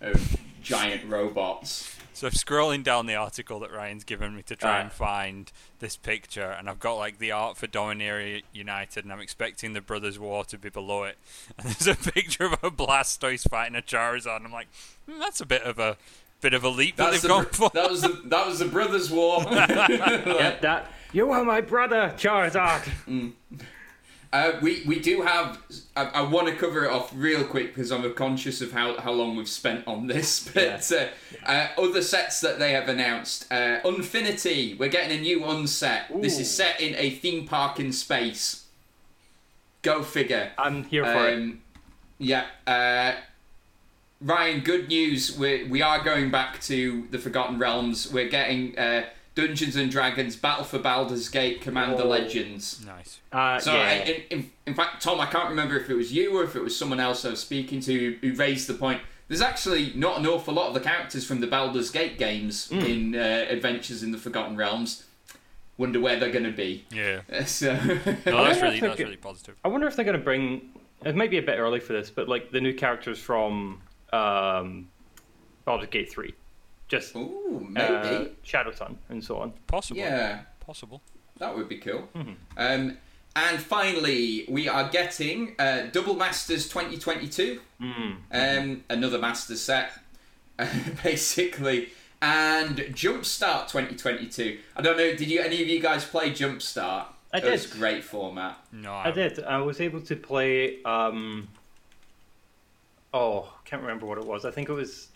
of 0.00 0.36
giant 0.62 1.08
robots. 1.10 1.96
So 2.20 2.26
I'm 2.26 2.34
scrolling 2.34 2.84
down 2.84 3.06
the 3.06 3.14
article 3.14 3.60
that 3.60 3.72
Ryan's 3.72 4.04
given 4.04 4.36
me 4.36 4.42
to 4.42 4.54
try 4.54 4.80
and 4.80 4.92
find 4.92 5.50
this 5.78 5.96
picture, 5.96 6.50
and 6.50 6.68
I've 6.68 6.78
got 6.78 6.96
like 6.96 7.18
the 7.18 7.32
art 7.32 7.56
for 7.56 7.66
Dominaria 7.66 8.42
United, 8.52 9.04
and 9.04 9.10
I'm 9.14 9.20
expecting 9.20 9.72
the 9.72 9.80
Brothers 9.80 10.18
War 10.18 10.44
to 10.44 10.58
be 10.58 10.68
below 10.68 11.04
it. 11.04 11.16
And 11.58 11.68
there's 11.68 11.86
a 11.86 12.10
picture 12.12 12.44
of 12.44 12.52
a 12.62 12.70
Blastoise 12.70 13.48
fighting 13.48 13.74
a 13.74 13.80
Charizard, 13.80 14.36
and 14.36 14.44
I'm 14.44 14.52
like, 14.52 14.68
hmm, 15.08 15.18
that's 15.18 15.40
a 15.40 15.46
bit 15.46 15.62
of 15.62 15.78
a 15.78 15.96
bit 16.42 16.52
of 16.52 16.62
a 16.62 16.68
leap 16.68 16.96
that 16.96 17.10
That's 17.10 17.22
they've 17.22 17.30
the, 17.30 17.36
gone 17.36 17.46
for. 17.46 17.70
that 17.72 17.90
was 17.90 18.02
the 18.02 18.20
that 18.26 18.46
was 18.46 18.58
the 18.58 18.66
brothers' 18.66 19.10
war. 19.10 19.42
Yeah, 19.50 20.58
that. 20.60 20.92
You 21.14 21.30
are 21.32 21.42
my 21.42 21.62
brother, 21.62 22.12
Charizard. 22.18 23.32
Uh, 24.32 24.52
we 24.62 24.82
we 24.86 25.00
do 25.00 25.22
have. 25.22 25.60
I, 25.96 26.04
I 26.04 26.22
want 26.22 26.46
to 26.46 26.54
cover 26.54 26.84
it 26.84 26.90
off 26.90 27.10
real 27.14 27.42
quick 27.42 27.74
because 27.74 27.90
I'm 27.90 28.12
conscious 28.14 28.60
of 28.60 28.70
how, 28.70 28.96
how 29.00 29.10
long 29.10 29.34
we've 29.34 29.48
spent 29.48 29.86
on 29.88 30.06
this. 30.06 30.48
But 30.54 30.90
uh, 30.92 31.08
uh, 31.44 31.68
other 31.76 32.02
sets 32.02 32.40
that 32.42 32.60
they 32.60 32.72
have 32.72 32.88
announced: 32.88 33.50
uh, 33.50 33.80
Unfinity. 33.84 34.74
We're 34.74 34.88
getting 34.88 35.18
a 35.18 35.20
new 35.20 35.44
unset. 35.44 36.10
This 36.22 36.38
is 36.38 36.48
set 36.48 36.80
in 36.80 36.94
a 36.96 37.10
theme 37.10 37.46
park 37.46 37.80
in 37.80 37.92
space. 37.92 38.66
Go 39.82 40.02
figure. 40.02 40.52
I'm 40.56 40.84
here 40.84 41.04
for 41.04 41.28
it. 41.28 41.34
Um, 41.34 41.62
yeah. 42.18 42.46
Uh, 42.66 43.14
Ryan, 44.20 44.60
good 44.60 44.88
news. 44.88 45.36
We 45.36 45.64
we 45.64 45.82
are 45.82 46.04
going 46.04 46.30
back 46.30 46.60
to 46.62 47.08
the 47.10 47.18
Forgotten 47.18 47.58
Realms. 47.58 48.12
We're 48.12 48.28
getting 48.28 48.78
uh, 48.78 49.06
Dungeons 49.34 49.76
and 49.76 49.90
Dragons 49.90 50.36
Battle 50.36 50.64
for 50.64 50.78
Baldur's 50.78 51.28
Gate 51.28 51.60
Commander 51.60 52.02
Oh. 52.02 52.08
Legends. 52.08 52.84
nice. 52.84 53.20
Uh, 53.32 53.58
So, 53.60 53.72
yeah. 53.72 53.80
I, 53.82 53.92
in, 54.02 54.22
in, 54.40 54.50
in 54.66 54.74
fact, 54.74 55.02
Tom, 55.02 55.20
I 55.20 55.26
can't 55.26 55.48
remember 55.48 55.76
if 55.78 55.88
it 55.88 55.94
was 55.94 56.12
you 56.12 56.36
or 56.38 56.44
if 56.44 56.56
it 56.56 56.62
was 56.62 56.76
someone 56.76 57.00
else 57.00 57.24
I 57.24 57.30
was 57.30 57.40
speaking 57.40 57.80
to 57.82 58.16
who 58.20 58.34
raised 58.34 58.66
the 58.68 58.74
point. 58.74 59.00
There's 59.28 59.40
actually 59.40 59.92
not 59.94 60.18
an 60.18 60.26
awful 60.26 60.52
lot 60.54 60.66
of 60.68 60.74
the 60.74 60.80
characters 60.80 61.24
from 61.24 61.40
the 61.40 61.46
Baldur's 61.46 61.90
Gate 61.90 62.18
games 62.18 62.68
Hmm. 62.68 62.80
in 62.80 63.14
uh, 63.14 63.46
Adventures 63.48 64.02
in 64.02 64.10
the 64.10 64.18
Forgotten 64.18 64.56
Realms. 64.56 65.04
Wonder 65.78 66.00
where 66.00 66.18
they're 66.18 66.32
going 66.32 66.44
to 66.44 66.50
be. 66.50 66.84
Yeah. 66.90 67.20
So, 67.46 67.72
No, 67.74 67.94
that's 68.44 68.60
really 68.62 68.80
that's 68.80 68.98
really 68.98 69.16
positive. 69.16 69.56
I 69.64 69.68
wonder 69.68 69.86
if 69.86 69.94
they're 69.96 70.04
going 70.04 70.18
to 70.18 70.22
bring. 70.24 70.70
It 71.04 71.14
might 71.16 71.30
be 71.30 71.38
a 71.38 71.42
bit 71.42 71.58
early 71.58 71.80
for 71.80 71.92
this, 71.94 72.10
but 72.10 72.28
like 72.28 72.50
the 72.50 72.60
new 72.60 72.74
characters 72.74 73.18
from 73.18 73.80
um, 74.12 74.88
Baldur's 75.64 75.88
Gate 75.88 76.10
Three, 76.12 76.34
just 76.90 77.14
ooh, 77.16 77.66
uh, 77.76 78.02
maybe. 78.02 78.32
Shadow 78.42 78.72
Sun 78.72 78.98
and 79.08 79.24
so 79.24 79.38
on. 79.38 79.52
Possible. 79.66 80.00
yeah, 80.00 80.40
Possible. 80.58 81.00
that 81.38 81.56
would 81.56 81.68
be 81.68 81.78
cool. 81.78 82.08
Mm-hmm. 82.14 82.32
Um, 82.58 82.98
and 83.36 83.60
finally, 83.60 84.44
we 84.48 84.68
are 84.68 84.88
getting 84.90 85.54
uh, 85.58 85.86
Double 85.92 86.16
Masters 86.16 86.68
2022. 86.68 87.60
Mm. 87.80 88.16
um, 88.32 88.84
another 88.90 89.18
master 89.18 89.56
set, 89.56 89.92
basically, 91.04 91.90
and 92.20 92.76
Jumpstart 92.78 93.68
2022. 93.68 94.58
I 94.76 94.82
don't 94.82 94.96
know. 94.96 95.14
Did 95.14 95.30
you 95.30 95.40
any 95.40 95.62
of 95.62 95.68
you 95.68 95.80
guys 95.80 96.04
play 96.04 96.32
Jumpstart? 96.32 97.06
I 97.32 97.38
it 97.38 97.44
was 97.44 97.66
did. 97.66 97.78
great 97.78 98.02
format. 98.02 98.58
No, 98.72 98.92
I 98.92 99.12
did. 99.12 99.42
I 99.44 99.58
was 99.58 99.80
able 99.80 100.00
to 100.00 100.16
play. 100.16 100.82
Um, 100.82 101.46
oh, 103.14 103.52
can't 103.64 103.80
remember 103.80 104.06
what 104.06 104.18
it 104.18 104.26
was. 104.26 104.44
I 104.44 104.50
think 104.50 104.68
it 104.68 104.72
was 104.72 105.06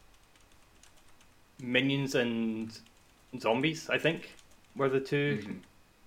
Minions 1.73 2.15
and 2.15 2.77
Zombies. 3.39 3.89
I 3.91 3.99
think 3.99 4.35
were 4.77 4.89
the 4.89 5.01
2 5.01 5.43
Mhm. 5.43 5.57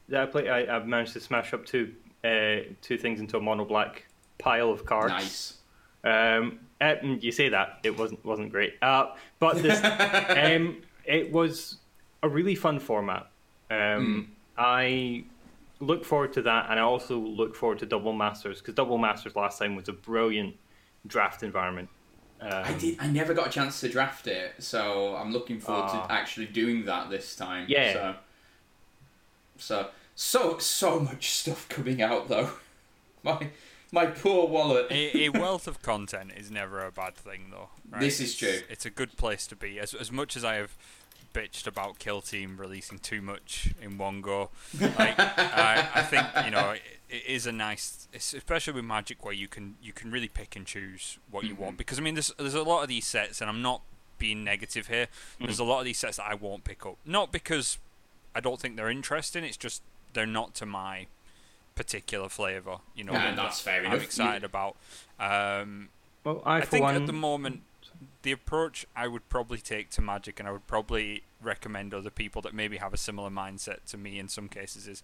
that 0.10 0.22
I 0.24 0.26
played. 0.26 0.48
I, 0.48 0.66
I 0.76 0.84
managed 0.84 1.14
to 1.14 1.20
smash 1.20 1.54
up 1.54 1.66
two 1.66 1.94
uh, 2.24 2.58
two 2.82 2.98
things 2.98 3.20
into 3.20 3.38
a 3.38 3.42
mono 3.42 3.66
black 3.66 4.06
pile 4.40 4.70
of 4.72 4.86
cards. 4.86 5.14
Nice. 5.14 5.54
Um, 6.04 6.60
uh, 6.82 6.96
mm, 7.04 7.22
you 7.24 7.32
say 7.32 7.50
that 7.50 7.80
it 7.84 7.98
wasn't 7.98 8.24
wasn't 8.26 8.52
great, 8.52 8.76
uh, 8.82 9.08
but 9.40 9.62
this 9.62 9.80
um, 10.30 10.82
it 11.06 11.32
was 11.32 11.78
a 12.24 12.30
really 12.30 12.56
fun 12.56 12.80
format. 12.80 13.28
Um, 13.70 14.32
I 14.58 15.24
look 15.80 16.04
forward 16.06 16.34
to 16.34 16.42
that, 16.44 16.68
and 16.70 16.80
I 16.80 16.84
also 16.84 17.18
look 17.18 17.56
forward 17.56 17.80
to 17.80 17.86
Double 17.86 18.14
Masters 18.14 18.60
because 18.60 18.74
Double 18.74 18.98
Masters 18.98 19.36
last 19.36 19.60
time 19.60 19.76
was 19.76 19.88
a 19.90 19.94
brilliant 19.94 20.56
draft 21.06 21.44
environment. 21.44 21.90
Um, 22.40 22.52
I 22.52 22.74
did. 22.74 22.98
I 23.00 23.08
never 23.08 23.34
got 23.34 23.48
a 23.48 23.50
chance 23.50 23.80
to 23.82 23.90
draft 23.90 24.28
it, 24.28 24.56
so 24.60 25.16
I'm 25.16 25.32
looking 25.34 25.60
forward 25.60 25.90
Ah. 25.92 26.06
to 26.06 26.12
actually 26.14 26.46
doing 26.48 26.86
that 26.86 27.10
this 27.10 27.36
time. 27.36 27.66
Yeah. 27.68 27.94
So, 27.94 28.16
so, 29.58 29.88
so, 30.16 30.58
so 30.60 31.00
much 31.00 31.32
stuff 31.32 31.68
coming 31.70 32.02
out 32.02 32.28
though. 32.28 32.52
My, 33.24 33.50
my 33.92 34.06
poor 34.06 34.48
wallet. 34.48 34.88
a, 34.92 35.26
a 35.26 35.30
wealth 35.34 35.68
of 35.68 35.82
content 35.82 36.32
is 36.38 36.50
never 36.52 36.86
a 36.86 36.92
bad 36.92 37.16
thing, 37.16 37.48
though. 37.52 37.70
Right? 37.90 38.00
This 38.02 38.20
is 38.22 38.34
It's- 38.42 38.60
true. 38.60 38.68
It's 38.70 38.86
a 38.86 38.90
good 38.90 39.18
place 39.18 39.48
to 39.48 39.56
be. 39.56 39.80
As 39.80 39.94
as 39.94 40.12
much 40.12 40.38
as 40.38 40.46
I 40.46 40.56
have 40.56 40.78
bitched 41.34 41.68
about 41.68 42.00
Kill 42.00 42.22
Team 42.22 42.58
releasing 42.58 43.00
too 43.00 43.22
much 43.22 43.74
in 43.82 43.98
one 43.98 44.22
go, 44.22 44.50
like, 44.80 45.16
I, 45.20 45.88
I 45.96 46.02
think 46.04 46.28
you 46.46 46.52
know 46.52 46.72
it, 46.72 46.82
it 47.10 47.24
is 47.26 47.46
a 47.48 47.52
nice, 47.52 48.08
especially 48.14 48.74
with 48.74 48.86
Magic 48.86 49.24
where 49.24 49.34
you 49.34 49.48
can 49.48 49.76
you 49.82 49.94
can 49.94 50.12
really 50.12 50.28
pick 50.28 50.56
and 50.56 50.66
choose 50.66 51.18
what 51.32 51.44
you 51.44 51.54
Mm-hmm. 51.54 51.64
want. 51.64 51.78
Because 51.78 52.00
I 52.00 52.02
mean, 52.02 52.16
there's 52.16 52.34
there's 52.38 52.54
a 52.54 52.64
lot 52.64 52.82
of 52.84 52.90
these 52.90 53.06
sets, 53.08 53.42
and 53.42 53.50
I'm 53.50 53.62
not 53.62 53.82
being 54.20 54.44
negative 54.44 54.88
here. 54.88 55.08
There's 55.40 55.60
a 55.60 55.64
lot 55.64 55.80
of 55.80 55.86
these 55.86 55.98
sets 56.00 56.18
that 56.18 56.26
I 56.30 56.34
won't 56.34 56.64
pick 56.64 56.86
up, 56.86 56.98
not 57.06 57.32
because 57.32 57.78
I 58.36 58.40
don't 58.40 58.60
think 58.60 58.76
they're 58.76 58.90
interesting. 58.90 59.44
It's 59.44 59.58
just 59.58 59.82
they're 60.14 60.26
not 60.26 60.54
to 60.56 60.66
my 60.66 61.08
particular 61.76 62.28
flavor. 62.30 62.78
You 62.96 63.04
know, 63.04 63.14
Yeah, 63.14 63.26
that 63.32 63.36
that's 63.36 63.62
fair 63.62 63.82
I'm 63.82 63.94
enough. 63.94 64.04
excited 64.04 64.44
about. 64.44 64.76
Um, 65.20 65.90
well, 66.24 66.42
I, 66.46 66.58
I 66.58 66.62
for 66.62 66.68
think 66.68 66.84
one, 66.84 66.96
at 66.96 67.06
the 67.08 67.14
moment, 67.14 67.62
the 68.24 68.32
approach 68.32 68.86
I 68.96 69.08
would 69.08 69.28
probably 69.30 69.60
take 69.60 69.90
to 69.92 70.02
Magic, 70.02 70.40
and 70.40 70.50
I 70.50 70.52
would 70.52 70.68
probably 70.68 71.24
recommend 71.42 71.94
other 71.94 72.10
people 72.10 72.42
that 72.42 72.54
maybe 72.54 72.78
have 72.78 72.94
a 72.94 72.98
similar 72.98 73.30
mindset 73.30 73.86
to 73.92 73.98
me 73.98 74.20
in 74.20 74.28
some 74.28 74.50
cases, 74.50 74.88
is 74.88 75.04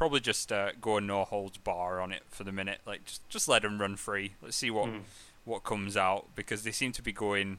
probably 0.00 0.18
just 0.20 0.50
uh, 0.50 0.70
go 0.80 0.96
a 0.96 1.00
no 1.02 1.24
holds 1.24 1.58
bar 1.58 2.00
on 2.00 2.10
it 2.10 2.22
for 2.30 2.42
the 2.42 2.50
minute. 2.52 2.80
Like 2.86 3.04
just 3.04 3.28
just 3.28 3.46
let 3.48 3.60
them 3.60 3.78
run 3.78 3.96
free. 3.96 4.32
Let's 4.42 4.56
see 4.56 4.70
what 4.70 4.88
Mm. 4.88 5.00
what 5.44 5.62
comes 5.62 5.94
out 5.94 6.28
because 6.34 6.62
they 6.62 6.70
seem 6.72 6.90
to 6.92 7.02
be 7.02 7.12
going 7.12 7.58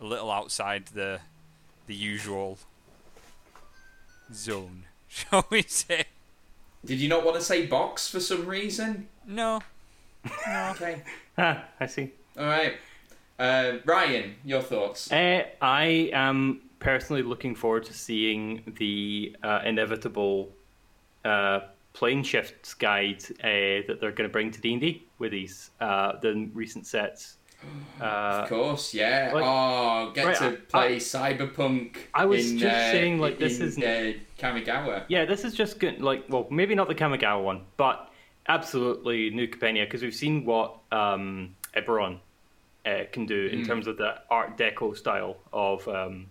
a 0.00 0.04
little 0.04 0.30
outside 0.30 0.86
the 0.94 1.20
the 1.86 1.94
usual 1.94 2.56
zone, 4.32 4.84
shall 5.08 5.46
we 5.50 5.60
say? 5.62 6.06
Did 6.86 7.00
you 7.00 7.08
not 7.10 7.22
want 7.22 7.36
to 7.36 7.42
say 7.42 7.66
box 7.66 8.08
for 8.08 8.18
some 8.20 8.46
reason? 8.46 9.08
No, 9.26 9.60
Okay. 10.48 11.02
ah, 11.36 11.64
I 11.80 11.86
see. 11.86 12.10
All 12.38 12.46
right. 12.46 12.74
Uh, 13.38 13.78
Ryan, 13.84 14.36
your 14.44 14.62
thoughts? 14.62 15.12
Uh, 15.12 15.44
I 15.60 16.10
am 16.14 16.60
personally 16.78 17.22
looking 17.22 17.54
forward 17.54 17.84
to 17.84 17.92
seeing 17.92 18.62
the 18.78 19.36
uh, 19.42 19.60
inevitable 19.64 20.50
uh, 21.24 21.60
plane 21.94 22.22
shifts 22.22 22.74
guide 22.74 23.24
uh, 23.42 23.86
that 23.86 23.98
they're 24.00 24.12
going 24.12 24.28
to 24.28 24.32
bring 24.32 24.50
to 24.50 24.60
D 24.60 24.72
and 24.72 24.80
D 24.80 25.06
with 25.18 25.32
these 25.32 25.70
uh, 25.80 26.18
the 26.20 26.50
recent 26.52 26.86
sets. 26.86 27.36
Uh, 27.98 28.04
Of 28.42 28.48
course, 28.50 28.92
yeah. 28.92 29.30
like- 29.32 29.42
oh, 29.46 30.10
get 30.14 30.26
Right, 30.26 30.36
to 30.36 30.44
I- 30.48 30.56
play 30.68 30.96
Cyberpunk. 30.96 31.96
I 32.12 32.26
was 32.26 32.50
in, 32.50 32.58
just 32.58 32.74
uh, 32.76 32.90
saying, 32.90 33.18
like, 33.20 33.38
this 33.38 33.58
is- 33.60 33.78
uh, 33.78 34.12
Kamigawa. 34.38 35.04
yeah, 35.08 35.24
this 35.24 35.44
is 35.44 35.54
just 35.54 35.78
good. 35.78 36.02
Like, 36.02 36.24
well, 36.28 36.46
maybe 36.50 36.74
not 36.74 36.88
the 36.88 36.94
Kamigawa 36.94 37.42
one, 37.42 37.62
but 37.78 38.12
absolutely 38.48 39.30
New 39.30 39.48
Capenna 39.48 39.86
because 39.86 40.02
we've 40.02 40.14
seen 40.14 40.44
what 40.44 40.76
um, 40.92 41.56
Eberron 41.74 42.18
uh, 42.84 43.04
can 43.12 43.24
do 43.24 43.46
in 43.46 43.60
Mm. 43.62 43.66
terms 43.66 43.86
of 43.86 43.96
the 43.96 44.16
Art 44.28 44.58
Deco 44.58 44.94
style 44.94 45.36
of 45.52 45.88
um, 45.88 46.26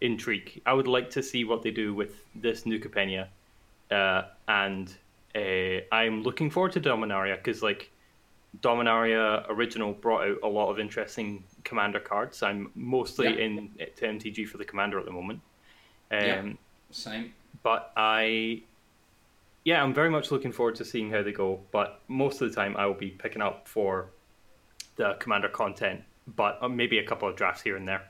intrigue. 0.00 0.62
I 0.64 0.72
would 0.72 0.88
like 0.88 1.10
to 1.10 1.22
see 1.22 1.44
what 1.44 1.62
they 1.64 1.70
do 1.70 1.92
with 1.92 2.24
this 2.34 2.64
New 2.64 2.78
Capenna, 2.78 3.26
uh, 3.90 4.22
and 4.48 4.94
uh, 5.34 5.80
I'm 5.92 6.22
looking 6.22 6.50
forward 6.50 6.72
to 6.72 6.80
Dominaria 6.80 7.36
because 7.36 7.62
like 7.62 7.90
Dominaria 8.62 9.44
original 9.50 9.92
brought 9.92 10.26
out 10.28 10.38
a 10.42 10.48
lot 10.48 10.70
of 10.70 10.78
interesting 10.78 11.44
commander 11.64 12.00
cards. 12.00 12.42
I'm 12.42 12.70
mostly 12.74 13.26
Yeah. 13.28 13.44
in 13.44 13.70
to 13.96 14.06
MTG 14.06 14.46
for 14.48 14.58
the 14.58 14.64
commander 14.64 14.98
at 14.98 15.04
the 15.04 15.12
moment. 15.12 15.40
Um, 16.10 16.18
Yeah. 16.20 16.52
Same. 16.90 17.34
but 17.62 17.92
I, 17.96 18.62
yeah, 19.64 19.82
I'm 19.82 19.92
very 19.92 20.08
much 20.08 20.30
looking 20.30 20.52
forward 20.52 20.76
to 20.76 20.84
seeing 20.84 21.10
how 21.10 21.22
they 21.22 21.32
go. 21.32 21.60
But 21.72 22.00
most 22.08 22.40
of 22.40 22.48
the 22.48 22.54
time, 22.54 22.76
I 22.76 22.86
will 22.86 22.94
be 22.94 23.10
picking 23.10 23.42
up 23.42 23.66
for 23.68 24.08
the 24.94 25.14
commander 25.18 25.48
content, 25.48 26.02
but 26.26 26.58
uh, 26.62 26.68
maybe 26.68 26.98
a 26.98 27.04
couple 27.04 27.28
of 27.28 27.36
drafts 27.36 27.62
here 27.62 27.76
and 27.76 27.86
there. 27.86 28.08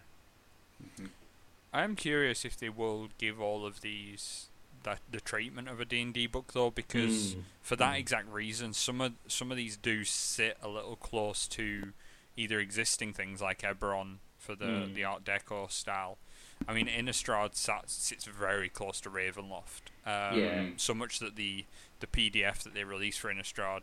I'm 1.73 1.97
curious 1.97 2.45
if 2.45 2.57
they 2.57 2.69
will 2.69 3.09
give 3.19 3.41
all 3.41 3.67
of 3.67 3.81
these 3.81 4.47
the, 4.87 4.99
the 5.11 5.21
treatment 5.21 5.69
of 5.69 5.81
a 5.81 5.85
D&D 5.85 6.27
book 6.29 6.53
though 6.55 6.71
because 6.71 7.35
Mm. 7.35 7.43
for 7.63 7.77
that 7.77 7.97
exact 7.97 8.29
reason 8.29 8.73
some 8.73 9.01
of 9.01 9.13
some 9.29 9.51
of 9.51 9.57
these 9.57 9.77
do 9.77 10.05
sit 10.05 10.57
a 10.63 10.69
little 10.69 10.97
close 10.97 11.47
to 11.49 11.93
either 12.37 12.59
existing 12.61 13.13
things 13.13 13.41
like 13.43 13.63
Eberron 13.63 14.17
for 14.39 14.55
the 14.55 14.65
Mm. 14.67 14.95
the 14.95 15.05
Art 15.05 15.25
Deco 15.25 15.71
style. 15.71 16.19
I 16.67 16.73
mean, 16.73 16.87
Innistrad 16.87 17.55
sat, 17.55 17.91
sits 17.91 18.25
very 18.25 18.71
close 18.71 18.99
to 19.03 19.11
Ravenloft. 19.11 19.91
Um, 20.07 20.39
Yeah. 20.41 20.65
So 20.79 20.95
much 20.95 21.19
that 21.19 21.37
the 21.37 21.65
the 22.01 22.07
PDF 22.07 22.63
that 22.63 22.73
they 22.75 22.85
released 22.85 23.21
for 23.21 23.33
Innistrad 23.33 23.83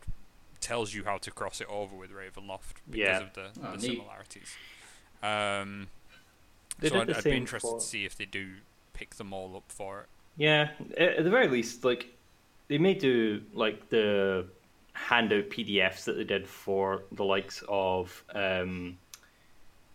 tells 0.60 0.94
you 0.94 1.04
how 1.04 1.18
to 1.18 1.30
cross 1.30 1.60
it 1.60 1.66
over 1.68 1.94
with 1.94 2.10
Ravenloft 2.10 2.76
because 2.86 2.98
Yeah. 2.98 3.20
of 3.20 3.32
the, 3.34 3.50
Oh, 3.62 3.76
the 3.76 3.80
similarities. 3.80 4.56
Um, 5.22 5.88
so 6.82 7.00
I'd, 7.00 7.10
I'd 7.10 7.24
be 7.24 7.30
interested 7.32 7.68
for- 7.68 7.78
to 7.80 7.84
see 7.84 8.04
if 8.04 8.16
they 8.16 8.24
do 8.24 8.54
pick 8.92 9.16
them 9.16 9.32
all 9.32 9.56
up 9.56 9.64
for 9.70 10.00
it. 10.02 10.06
Yeah, 10.36 10.70
at 10.96 11.18
at 11.18 11.24
the 11.24 11.30
very 11.30 11.48
least, 11.48 11.84
like 11.84 12.06
they 12.68 12.78
may 12.78 12.94
do 12.94 13.42
like 13.52 13.88
the 13.88 14.46
handout 14.94 15.44
PDFs 15.50 16.04
that 16.04 16.16
they 16.16 16.24
did 16.24 16.46
for 16.48 17.02
the 17.12 17.24
likes 17.24 17.62
of 17.68 18.22
um, 18.34 18.98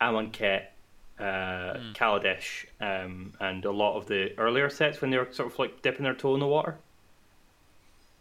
Amonkhet, 0.02 0.66
uh, 1.20 1.78
Hmm. 1.78 1.92
Kaladesh, 1.94 2.66
um, 2.80 3.34
and 3.40 3.66
a 3.66 3.72
lot 3.72 3.98
of 3.98 4.08
the 4.08 4.38
earlier 4.38 4.70
sets 4.70 5.02
when 5.02 5.12
they 5.12 5.18
were 5.18 5.28
sort 5.32 5.52
of 5.52 5.60
like 5.60 5.82
dipping 5.82 6.04
their 6.04 6.14
toe 6.14 6.34
in 6.34 6.40
the 6.40 6.48
water. 6.48 6.78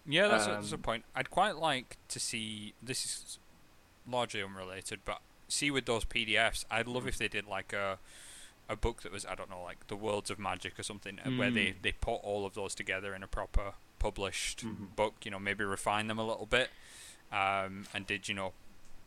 Yeah, 0.06 0.28
that's, 0.28 0.46
a, 0.46 0.50
that's 0.50 0.72
a 0.72 0.76
Um, 0.76 0.82
point. 0.82 1.04
I'd 1.14 1.30
quite 1.30 1.56
like 1.56 1.98
to 2.08 2.18
see. 2.18 2.74
This 2.82 3.04
is 3.04 3.38
largely 4.10 4.42
unrelated, 4.42 5.00
but 5.04 5.20
see 5.48 5.70
with 5.70 5.84
those 5.86 6.04
PDFs, 6.04 6.64
I'd 6.70 6.88
love 6.88 7.06
if 7.06 7.18
they 7.18 7.28
did 7.28 7.46
like 7.46 7.72
a 7.72 7.98
a 8.68 8.76
book 8.76 9.02
that 9.02 9.12
was 9.12 9.24
I 9.26 9.34
don't 9.34 9.48
know, 9.50 9.62
like 9.62 9.86
the 9.88 9.96
Worlds 9.96 10.30
of 10.30 10.38
Magic 10.38 10.78
or 10.78 10.82
something, 10.82 11.18
uh 11.24 11.30
where 11.30 11.50
they 11.50 11.66
Mm. 11.66 11.82
they 11.82 11.92
put 11.92 12.16
all 12.16 12.44
of 12.46 12.54
those 12.54 12.74
together 12.74 13.14
in 13.14 13.22
a 13.22 13.26
proper 13.28 13.72
published 13.98 14.64
Mhm. 14.64 14.94
book. 14.96 15.14
You 15.24 15.30
know, 15.30 15.38
maybe 15.38 15.64
refine 15.64 16.06
them 16.06 16.18
a 16.18 16.26
little 16.26 16.46
bit, 16.46 16.70
um, 17.32 17.86
and 17.94 18.06
did 18.06 18.28
you 18.28 18.34
know 18.34 18.52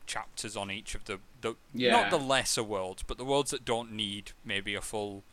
chapters 0.07 0.57
on 0.57 0.69
each 0.71 0.95
of 0.95 1.05
the 1.05 1.19
the 1.41 1.55
Yeah. 1.73 1.91
not 1.91 2.09
the 2.09 2.17
lesser 2.19 2.63
worlds, 2.63 3.03
but 3.03 3.17
the 3.17 3.25
worlds 3.25 3.51
that 3.51 3.63
don't 3.63 3.91
need 3.91 4.31
maybe 4.43 4.75
a 4.75 4.81
full 4.81 5.23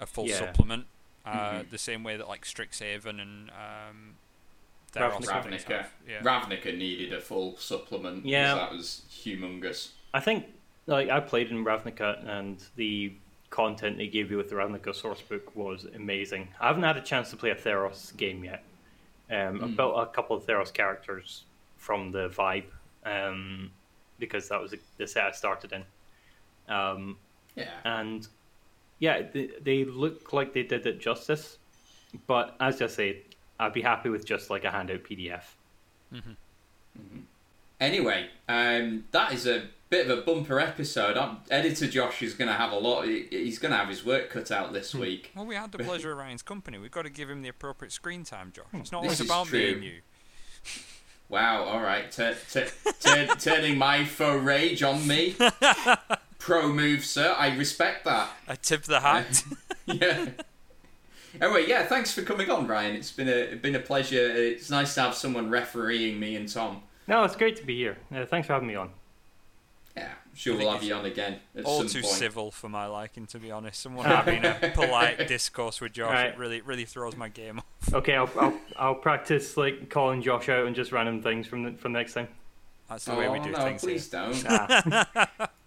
a 0.00 0.06
full 0.06 0.26
Yeah. 0.26 0.38
supplement. 0.38 0.86
Uh, 1.24 1.60
Mhm. 1.60 1.70
The 1.70 1.78
same 1.78 2.02
way 2.04 2.16
that 2.16 2.28
like 2.28 2.44
Strixhaven 2.44 3.20
and 3.20 3.50
um, 3.50 4.16
Ravnica. 4.92 5.10
Theros 5.10 5.14
and 5.16 5.44
things 5.50 5.64
Ravnica. 5.64 5.76
have, 5.78 5.92
yeah. 6.06 6.20
Ravnica 6.20 6.76
needed 6.76 7.12
a 7.12 7.20
full 7.20 7.56
supplement. 7.56 8.24
Yeah. 8.26 8.54
that 8.54 8.72
was 8.72 9.02
humongous. 9.10 9.90
I 10.12 10.20
think 10.20 10.46
like 10.86 11.08
I 11.08 11.20
played 11.20 11.50
in 11.50 11.64
Ravnica 11.64 12.26
and 12.28 12.62
the 12.76 13.14
content 13.54 13.96
they 13.96 14.08
gave 14.08 14.30
you 14.32 14.36
with 14.36 14.48
the 14.50 14.56
Ravnica 14.56 14.92
source 14.92 15.22
book 15.22 15.54
was 15.54 15.86
amazing. 15.94 16.48
I 16.60 16.66
haven't 16.66 16.82
had 16.82 16.96
a 16.96 17.00
chance 17.00 17.30
to 17.30 17.36
play 17.36 17.50
a 17.50 17.54
Theros 17.54 18.14
game 18.16 18.42
yet. 18.42 18.62
Um, 19.30 19.60
Mm. 19.60 19.76
built 19.76 19.94
a 19.96 20.06
couple 20.06 20.36
of 20.36 20.44
Theros 20.44 20.72
characters 20.72 21.44
from 21.76 22.10
the 22.10 22.28
vibe 22.28 22.64
um, 23.06 23.70
because 24.18 24.48
that 24.48 24.60
was 24.60 24.74
the, 24.98 25.06
set 25.06 25.24
I 25.24 25.30
started 25.30 25.72
in. 25.72 25.84
Um, 26.74 27.16
Yeah. 27.54 27.70
and 27.84 28.26
yeah, 28.98 29.22
they, 29.32 29.50
they 29.62 29.84
look 29.84 30.32
like 30.32 30.52
they 30.52 30.64
did 30.64 30.84
it 30.86 31.00
justice. 31.00 31.58
But 32.26 32.56
as 32.60 32.82
I 32.82 32.88
say, 32.88 33.22
I'd 33.60 33.72
be 33.72 33.82
happy 33.82 34.08
with 34.08 34.24
just 34.26 34.50
like 34.50 34.64
a 34.64 34.70
handout 34.70 35.04
PDF. 35.04 35.44
Anyway, 37.84 38.28
um, 38.48 39.04
that 39.10 39.32
is 39.32 39.46
a 39.46 39.64
bit 39.90 40.08
of 40.10 40.18
a 40.18 40.22
bumper 40.22 40.58
episode. 40.58 41.18
i 41.18 41.36
Editor 41.50 41.86
Josh 41.86 42.22
is 42.22 42.32
going 42.32 42.48
to 42.48 42.54
have 42.54 42.72
a 42.72 42.78
lot. 42.78 43.06
He's 43.06 43.58
going 43.58 43.72
to 43.72 43.76
have 43.76 43.88
his 43.88 44.04
work 44.04 44.30
cut 44.30 44.50
out 44.50 44.72
this 44.72 44.94
week. 44.94 45.32
Well, 45.36 45.44
we 45.44 45.54
had 45.54 45.70
the 45.70 45.78
pleasure 45.78 46.12
of 46.12 46.18
Ryan's 46.18 46.42
company. 46.42 46.78
We've 46.78 46.90
got 46.90 47.02
to 47.02 47.10
give 47.10 47.28
him 47.28 47.42
the 47.42 47.50
appropriate 47.50 47.92
screen 47.92 48.24
time, 48.24 48.52
Josh. 48.54 48.64
It's 48.72 48.90
not 48.90 49.02
This 49.02 49.08
always 49.08 49.20
is 49.20 49.26
about 49.26 49.52
me 49.52 49.60
true. 49.60 49.72
and 49.74 49.84
you. 49.84 49.94
Wow. 51.28 51.64
All 51.64 51.80
right. 51.82 52.10
Tur 52.10 52.34
tur 52.50 52.68
tur 53.00 53.26
turning 53.38 53.76
my 53.76 54.04
faux 54.06 54.42
rage 54.42 54.82
on 54.82 55.06
me. 55.06 55.36
Pro 56.38 56.72
move, 56.72 57.04
sir. 57.04 57.34
I 57.38 57.54
respect 57.54 58.04
that. 58.06 58.30
I 58.48 58.54
tip 58.56 58.84
the 58.84 59.00
hat. 59.00 59.42
yeah. 59.86 60.28
Anyway, 61.40 61.66
yeah. 61.68 61.84
Thanks 61.84 62.12
for 62.12 62.22
coming 62.22 62.50
on, 62.50 62.66
Ryan. 62.66 62.96
It's 62.96 63.12
been 63.12 63.28
a 63.28 63.54
been 63.56 63.74
a 63.74 63.80
pleasure. 63.80 64.30
It's 64.30 64.70
nice 64.70 64.94
to 64.94 65.02
have 65.02 65.14
someone 65.14 65.50
refereeing 65.50 66.18
me 66.18 66.34
and 66.36 66.48
Tom. 66.50 66.82
No, 67.06 67.24
it's 67.24 67.36
great 67.36 67.56
to 67.56 67.64
be 67.64 67.76
here. 67.76 67.98
Uh, 68.14 68.24
thanks 68.26 68.46
for 68.46 68.54
having 68.54 68.68
me 68.68 68.74
on. 68.74 68.90
Yeah, 69.96 70.08
sure 70.34 70.54
we'll 70.56 70.62
think 70.62 70.72
have 70.74 70.82
you 70.82 70.94
on 70.94 71.04
again 71.04 71.38
at 71.56 71.64
All 71.64 71.78
some 71.78 71.88
too 71.88 72.00
point. 72.02 72.14
civil 72.14 72.50
for 72.50 72.68
my 72.68 72.86
liking, 72.86 73.26
to 73.28 73.38
be 73.38 73.52
honest. 73.52 73.80
Someone 73.80 74.06
having 74.06 74.44
a 74.44 74.72
polite 74.74 75.28
discourse 75.28 75.80
with 75.80 75.92
Josh 75.92 76.10
Right. 76.12 76.26
it 76.30 76.38
really, 76.38 76.60
really 76.62 76.84
throws 76.84 77.16
my 77.16 77.28
game 77.28 77.58
off. 77.58 77.64
Okay, 77.94 78.16
I'll, 78.16 78.30
I'll 78.40 78.58
I'll 78.76 78.94
practice 78.96 79.56
like 79.56 79.88
calling 79.90 80.20
Josh 80.22 80.48
out 80.48 80.66
and 80.66 80.74
just 80.74 80.90
random 80.90 81.22
things 81.22 81.46
from 81.46 81.62
the, 81.62 81.72
from 81.72 81.92
next 81.92 82.14
time. 82.14 82.26
That's 82.88 83.04
the 83.04 83.12
Oh 83.12 83.18
way 83.18 83.28
we 83.28 83.38
do 83.40 83.50
no, 83.52 83.58
things 83.58 83.82
please 83.82 84.10
here. 84.10 84.20
don't. 84.22 84.44
Ah, 84.48 85.48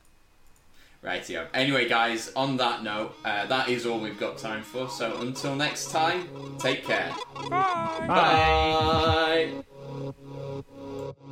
Rightio. 1.04 1.48
Anyway, 1.54 1.88
guys, 1.88 2.32
on 2.36 2.58
that 2.58 2.84
note, 2.84 3.14
uh, 3.24 3.46
that 3.46 3.70
is 3.70 3.86
all 3.86 4.00
we've 4.00 4.20
got 4.20 4.38
time 4.38 4.64
for. 4.64 4.90
So 4.90 5.22
until 5.22 5.56
next 5.56 5.92
time, 5.92 6.28
take 6.60 6.84
care. 6.84 7.14
bye. 7.50 8.06
Bye. 8.08 9.64